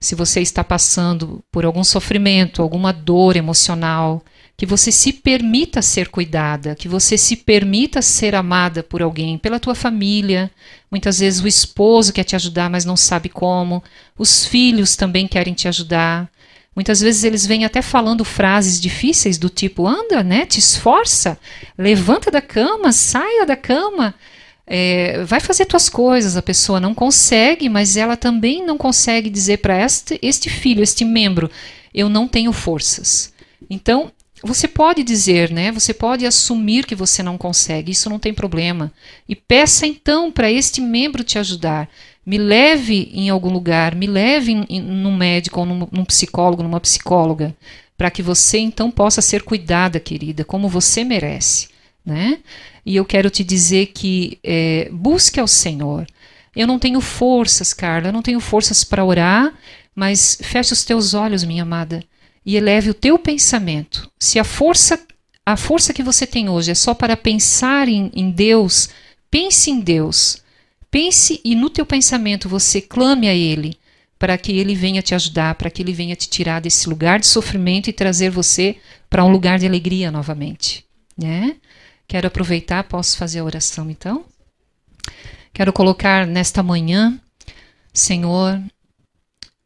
se 0.00 0.14
você 0.14 0.40
está 0.40 0.64
passando 0.64 1.44
por 1.52 1.66
algum 1.66 1.84
sofrimento, 1.84 2.62
alguma 2.62 2.90
dor 2.90 3.36
emocional, 3.36 4.24
que 4.56 4.64
você 4.64 4.90
se 4.90 5.12
permita 5.12 5.82
ser 5.82 6.08
cuidada, 6.08 6.74
que 6.74 6.88
você 6.88 7.18
se 7.18 7.36
permita 7.36 8.00
ser 8.00 8.34
amada 8.34 8.82
por 8.82 9.02
alguém, 9.02 9.36
pela 9.36 9.60
tua 9.60 9.74
família. 9.74 10.50
Muitas 10.90 11.18
vezes 11.18 11.42
o 11.42 11.46
esposo 11.46 12.14
quer 12.14 12.24
te 12.24 12.34
ajudar, 12.34 12.70
mas 12.70 12.86
não 12.86 12.96
sabe 12.96 13.28
como. 13.28 13.84
Os 14.16 14.46
filhos 14.46 14.96
também 14.96 15.28
querem 15.28 15.52
te 15.52 15.68
ajudar. 15.68 16.30
Muitas 16.74 17.00
vezes 17.00 17.24
eles 17.24 17.46
vêm 17.46 17.66
até 17.66 17.82
falando 17.82 18.24
frases 18.24 18.80
difíceis 18.80 19.36
do 19.36 19.50
tipo: 19.50 19.86
anda, 19.86 20.22
né? 20.22 20.46
Te 20.46 20.58
esforça, 20.58 21.38
levanta 21.76 22.30
da 22.30 22.40
cama, 22.40 22.90
saia 22.90 23.44
da 23.44 23.56
cama 23.56 24.14
é, 24.70 25.24
vai 25.24 25.40
fazer 25.40 25.64
tuas 25.64 25.88
coisas, 25.88 26.36
a 26.36 26.42
pessoa 26.42 26.78
não 26.78 26.94
consegue, 26.94 27.68
mas 27.70 27.96
ela 27.96 28.16
também 28.16 28.64
não 28.64 28.76
consegue 28.76 29.30
dizer 29.30 29.58
para 29.58 29.82
este, 29.82 30.18
este 30.20 30.50
filho, 30.50 30.82
este 30.82 31.06
membro, 31.06 31.50
eu 31.94 32.10
não 32.10 32.28
tenho 32.28 32.52
forças. 32.52 33.32
Então, 33.70 34.12
você 34.42 34.68
pode 34.68 35.02
dizer, 35.02 35.50
né? 35.50 35.72
Você 35.72 35.94
pode 35.94 36.26
assumir 36.26 36.86
que 36.86 36.94
você 36.94 37.22
não 37.22 37.38
consegue, 37.38 37.92
isso 37.92 38.10
não 38.10 38.18
tem 38.18 38.34
problema. 38.34 38.92
E 39.26 39.34
peça 39.34 39.86
então 39.86 40.30
para 40.30 40.50
este 40.50 40.80
membro 40.80 41.24
te 41.24 41.38
ajudar. 41.38 41.88
Me 42.24 42.36
leve 42.36 43.10
em 43.14 43.30
algum 43.30 43.50
lugar, 43.50 43.94
me 43.94 44.06
leve 44.06 44.52
em, 44.52 44.66
em, 44.68 44.82
num 44.82 45.16
médico 45.16 45.60
ou 45.60 45.66
num, 45.66 45.88
num 45.90 46.04
psicólogo, 46.04 46.62
numa 46.62 46.78
psicóloga, 46.78 47.56
para 47.96 48.10
que 48.10 48.22
você 48.22 48.58
então 48.58 48.90
possa 48.90 49.22
ser 49.22 49.42
cuidada, 49.42 49.98
querida, 49.98 50.44
como 50.44 50.68
você 50.68 51.04
merece, 51.04 51.68
né? 52.04 52.38
E 52.88 52.96
eu 52.96 53.04
quero 53.04 53.28
te 53.28 53.44
dizer 53.44 53.88
que 53.88 54.38
é, 54.42 54.88
busque 54.90 55.38
ao 55.38 55.46
Senhor. 55.46 56.06
Eu 56.56 56.66
não 56.66 56.78
tenho 56.78 57.02
forças, 57.02 57.74
Carla, 57.74 58.08
eu 58.08 58.12
não 58.14 58.22
tenho 58.22 58.40
forças 58.40 58.82
para 58.82 59.04
orar, 59.04 59.52
mas 59.94 60.38
feche 60.40 60.72
os 60.72 60.86
teus 60.86 61.12
olhos, 61.12 61.44
minha 61.44 61.64
amada, 61.64 62.02
e 62.46 62.56
eleve 62.56 62.88
o 62.88 62.94
teu 62.94 63.18
pensamento. 63.18 64.10
Se 64.18 64.38
a 64.38 64.44
força, 64.44 64.98
a 65.44 65.54
força 65.54 65.92
que 65.92 66.02
você 66.02 66.26
tem 66.26 66.48
hoje 66.48 66.70
é 66.70 66.74
só 66.74 66.94
para 66.94 67.14
pensar 67.14 67.90
em, 67.90 68.10
em 68.14 68.30
Deus, 68.30 68.88
pense 69.30 69.70
em 69.70 69.80
Deus. 69.80 70.42
Pense 70.90 71.42
e 71.44 71.54
no 71.54 71.68
teu 71.68 71.84
pensamento 71.84 72.48
você 72.48 72.80
clame 72.80 73.28
a 73.28 73.34
Ele 73.34 73.76
para 74.18 74.38
que 74.38 74.52
Ele 74.52 74.74
venha 74.74 75.02
te 75.02 75.14
ajudar, 75.14 75.56
para 75.56 75.68
que 75.68 75.82
Ele 75.82 75.92
venha 75.92 76.16
te 76.16 76.26
tirar 76.26 76.58
desse 76.58 76.88
lugar 76.88 77.20
de 77.20 77.26
sofrimento 77.26 77.90
e 77.90 77.92
trazer 77.92 78.30
você 78.30 78.76
para 79.10 79.22
um 79.26 79.30
lugar 79.30 79.58
de 79.58 79.66
alegria 79.66 80.10
novamente, 80.10 80.86
né? 81.18 81.56
Quero 82.08 82.26
aproveitar, 82.26 82.84
posso 82.84 83.18
fazer 83.18 83.40
a 83.40 83.44
oração 83.44 83.90
então? 83.90 84.24
Quero 85.52 85.74
colocar 85.74 86.26
nesta 86.26 86.62
manhã, 86.62 87.20
Senhor, 87.92 88.58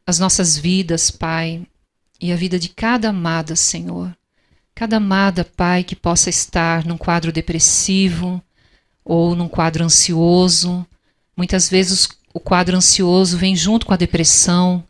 as 0.05 0.19
nossas 0.19 0.59
vidas, 0.59 1.09
Pai, 1.09 1.65
e 2.21 2.33
a 2.33 2.37
vida 2.37 2.59
de 2.59 2.69
cada 2.69 3.11
amada, 3.11 3.55
Senhor. 3.55 4.13
Cada 4.75 4.97
amada, 4.97 5.45
Pai, 5.45 5.85
que 5.85 5.95
possa 5.95 6.31
estar 6.31 6.85
num 6.85 6.99
quadro 6.99 7.31
depressivo 7.31 8.43
ou 9.05 9.37
num 9.37 9.49
quadro 9.49 9.85
ansioso. 9.85 10.85
Muitas 11.37 11.71
vezes 11.71 12.09
o 12.35 12.41
quadro 12.41 12.77
ansioso 12.77 13.39
vem 13.39 13.55
junto 13.55 13.87
com 13.87 13.95
a 13.95 13.97
depressão. 13.97 14.83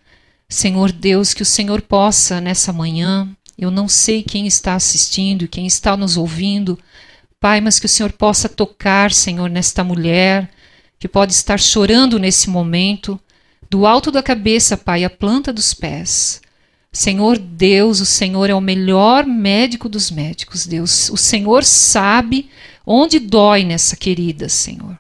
Senhor 0.49 0.91
Deus, 0.91 1.35
que 1.35 1.43
o 1.43 1.47
Senhor 1.47 1.83
possa 1.83 2.41
nessa 2.41 2.73
manhã, 2.73 3.29
eu 3.59 3.71
não 3.71 3.89
sei 3.89 4.23
quem 4.23 4.47
está 4.47 4.75
assistindo, 4.75 5.47
quem 5.47 5.67
está 5.67 5.99
nos 5.99 6.17
ouvindo, 6.17 6.79
Pai, 7.43 7.61
mas 7.61 7.81
que 7.81 7.87
o 7.87 7.89
Senhor 7.89 8.13
possa 8.13 8.49
tocar, 8.49 9.11
Senhor, 9.11 9.51
nesta 9.51 9.83
mulher 9.83 10.49
que 10.97 11.09
pode 11.09 11.33
estar 11.33 11.59
chorando 11.59 12.17
nesse 12.17 12.49
momento, 12.49 13.19
do 13.69 13.85
alto 13.85 14.13
da 14.13 14.23
cabeça, 14.23 14.77
Pai, 14.77 15.03
à 15.03 15.11
planta 15.11 15.53
dos 15.53 15.75
pés. 15.75 16.41
Senhor 16.93 17.37
Deus, 17.37 17.99
o 17.99 18.07
Senhor 18.07 18.49
é 18.49 18.55
o 18.55 18.61
melhor 18.61 19.27
médico 19.27 19.89
dos 19.89 20.09
médicos, 20.09 20.69
Deus. 20.69 21.11
O 21.11 21.17
Senhor 21.17 21.65
sabe 21.65 22.49
onde 22.87 23.19
dói 23.19 23.65
nessa 23.65 23.97
querida, 23.97 24.49
Senhor. 24.49 24.97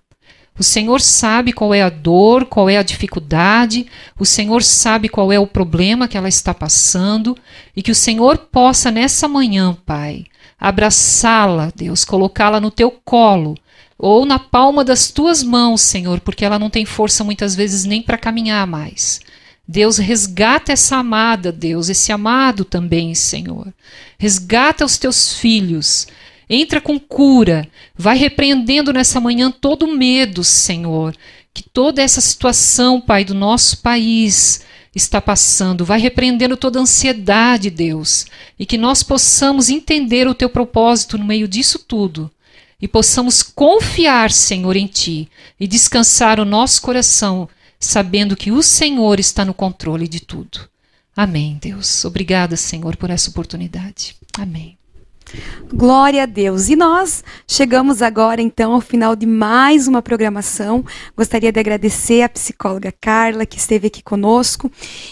O 0.59 0.64
Senhor 0.64 1.01
sabe 1.01 1.53
qual 1.53 1.72
é 1.72 1.82
a 1.82 1.90
dor, 1.90 2.47
qual 2.47 2.68
é 2.68 2.76
a 2.76 2.82
dificuldade, 2.82 3.86
o 4.18 4.24
Senhor 4.24 4.64
sabe 4.64 5.09
qual 5.09 5.30
é 5.30 5.38
o 5.38 5.47
problema 5.47 6.09
que 6.09 6.18
ela 6.18 6.28
está 6.28 6.53
passando 6.53 7.38
e 7.76 7.82
que 7.84 7.93
o 7.93 7.95
Senhor 7.95 8.36
possa 8.36 8.90
nessa 8.90 9.28
manhã, 9.28 9.76
Pai, 9.86 10.24
abraçá-la, 10.62 11.72
Deus, 11.74 12.04
colocá-la 12.04 12.60
no 12.60 12.70
teu 12.70 12.88
colo 13.04 13.58
ou 13.98 14.24
na 14.24 14.38
palma 14.38 14.84
das 14.84 15.10
tuas 15.10 15.42
mãos, 15.42 15.80
Senhor, 15.80 16.20
porque 16.20 16.44
ela 16.44 16.56
não 16.56 16.70
tem 16.70 16.84
força 16.84 17.24
muitas 17.24 17.56
vezes 17.56 17.84
nem 17.84 18.00
para 18.00 18.16
caminhar 18.16 18.64
mais. 18.64 19.20
Deus, 19.66 19.98
resgata 19.98 20.72
essa 20.72 20.98
amada, 20.98 21.50
Deus, 21.50 21.88
esse 21.88 22.12
amado 22.12 22.64
também, 22.64 23.12
Senhor. 23.12 23.74
Resgata 24.18 24.84
os 24.84 24.98
teus 24.98 25.34
filhos. 25.34 26.06
Entra 26.48 26.80
com 26.80 26.98
cura. 26.98 27.66
Vai 27.96 28.16
repreendendo 28.16 28.92
nessa 28.92 29.20
manhã 29.20 29.50
todo 29.50 29.86
medo, 29.86 30.44
Senhor. 30.44 31.14
Que 31.52 31.62
toda 31.62 32.02
essa 32.02 32.20
situação, 32.20 33.00
Pai, 33.00 33.24
do 33.24 33.34
nosso 33.34 33.82
país, 33.82 34.62
está 34.95 35.20
passando. 35.20 35.84
Vai 35.84 36.01
repreendendo 36.01 36.57
toda 36.57 36.80
ansiedade, 36.80 37.70
Deus, 37.70 38.26
e 38.59 38.66
que 38.66 38.76
nós 38.76 39.03
possamos 39.03 39.68
entender 39.68 40.28
o 40.28 40.34
teu 40.34 40.51
propósito 40.51 41.16
no 41.16 41.24
meio 41.24 41.49
disso 41.49 41.78
tudo 41.78 42.30
e 42.82 42.88
possamos 42.88 43.45
confiar, 43.45 44.32
Senhor, 44.32 44.74
em 44.74 44.88
ti 44.88 45.28
e 45.59 45.68
descansar 45.68 46.40
o 46.40 46.45
nosso 46.45 46.82
coração, 46.82 47.49
sabendo 47.78 48.36
que 48.36 48.51
o 48.51 48.61
Senhor 48.61 49.20
está 49.20 49.45
no 49.45 49.55
controle 49.55 50.09
de 50.09 50.18
tudo. 50.18 50.68
Amém, 51.16 51.59
Deus. 51.62 52.05
Obrigada, 52.05 52.57
Senhor, 52.57 52.97
por 52.97 53.09
essa 53.09 53.30
oportunidade. 53.30 54.16
Amém. 54.36 54.82
Glória 55.72 56.24
a 56.24 56.26
Deus. 56.26 56.68
E 56.68 56.76
nós 56.76 57.24
chegamos 57.47 58.03
agora 58.03 58.43
então 58.43 58.72
ao 58.72 58.80
final 58.80 59.16
de 59.16 59.26
mais 59.26 59.89
uma 59.89 60.03
programação. 60.03 60.85
Gostaria 61.16 61.51
de 61.51 61.59
agradecer 61.59 62.22
a 62.22 62.28
psicóloga 62.28 62.93
Carla 63.01 63.47
que 63.47 63.59
esteve 63.59 63.87
aqui 63.87 64.03
conosco 64.03 64.70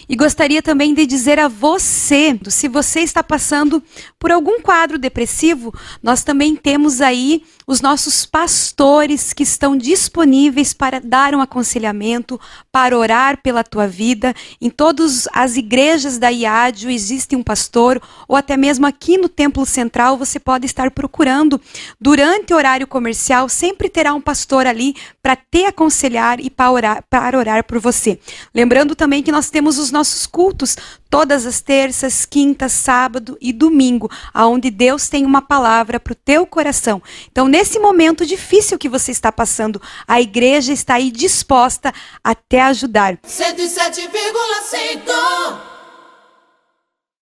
e 0.08 0.16
gostaria 0.16 0.62
também 0.62 0.92
de 0.92 1.06
dizer 1.06 1.38
a 1.38 1.48
você, 1.48 2.38
se 2.48 2.68
você 2.68 3.00
está 3.00 3.22
passando 3.22 3.82
por 4.18 4.30
algum 4.30 4.60
quadro 4.60 4.98
depressivo, 4.98 5.74
nós 6.02 6.22
também 6.22 6.54
temos 6.54 7.00
aí 7.00 7.42
os 7.70 7.80
nossos 7.80 8.26
pastores 8.26 9.32
que 9.32 9.44
estão 9.44 9.76
disponíveis 9.76 10.74
para 10.74 11.00
dar 11.00 11.36
um 11.36 11.40
aconselhamento, 11.40 12.38
para 12.72 12.98
orar 12.98 13.40
pela 13.40 13.62
tua 13.62 13.86
vida. 13.86 14.34
Em 14.60 14.68
todas 14.68 15.28
as 15.32 15.56
igrejas 15.56 16.18
da 16.18 16.30
IADIO 16.30 16.90
existe 16.90 17.36
um 17.36 17.44
pastor, 17.44 18.02
ou 18.26 18.34
até 18.34 18.56
mesmo 18.56 18.88
aqui 18.88 19.16
no 19.16 19.28
Templo 19.28 19.64
Central 19.64 20.18
você 20.18 20.40
pode 20.40 20.66
estar 20.66 20.90
procurando. 20.90 21.60
Durante 22.00 22.52
o 22.52 22.56
horário 22.56 22.88
comercial, 22.88 23.48
sempre 23.48 23.88
terá 23.88 24.14
um 24.14 24.20
pastor 24.20 24.66
ali 24.66 24.96
para 25.22 25.36
te 25.36 25.64
aconselhar 25.64 26.40
e 26.40 26.48
para 26.48 26.70
orar, 26.70 27.04
para 27.08 27.38
orar 27.38 27.64
por 27.64 27.78
você. 27.78 28.18
Lembrando 28.54 28.96
também 28.96 29.22
que 29.22 29.32
nós 29.32 29.50
temos 29.50 29.78
os 29.78 29.90
nossos 29.90 30.26
cultos 30.26 30.76
todas 31.10 31.44
as 31.44 31.60
terças, 31.60 32.24
quintas, 32.24 32.72
sábado 32.72 33.36
e 33.40 33.52
domingo, 33.52 34.08
aonde 34.32 34.70
Deus 34.70 35.08
tem 35.08 35.26
uma 35.26 35.42
palavra 35.42 35.98
para 35.98 36.12
o 36.12 36.16
teu 36.16 36.46
coração. 36.46 37.02
Então, 37.30 37.48
nesse 37.48 37.80
momento 37.80 38.24
difícil 38.24 38.78
que 38.78 38.88
você 38.88 39.10
está 39.10 39.32
passando, 39.32 39.82
a 40.06 40.20
igreja 40.20 40.72
está 40.72 40.94
aí 40.94 41.10
disposta 41.10 41.92
a 42.22 42.34
te 42.34 42.58
ajudar. 42.58 43.18
107,5 43.26 45.69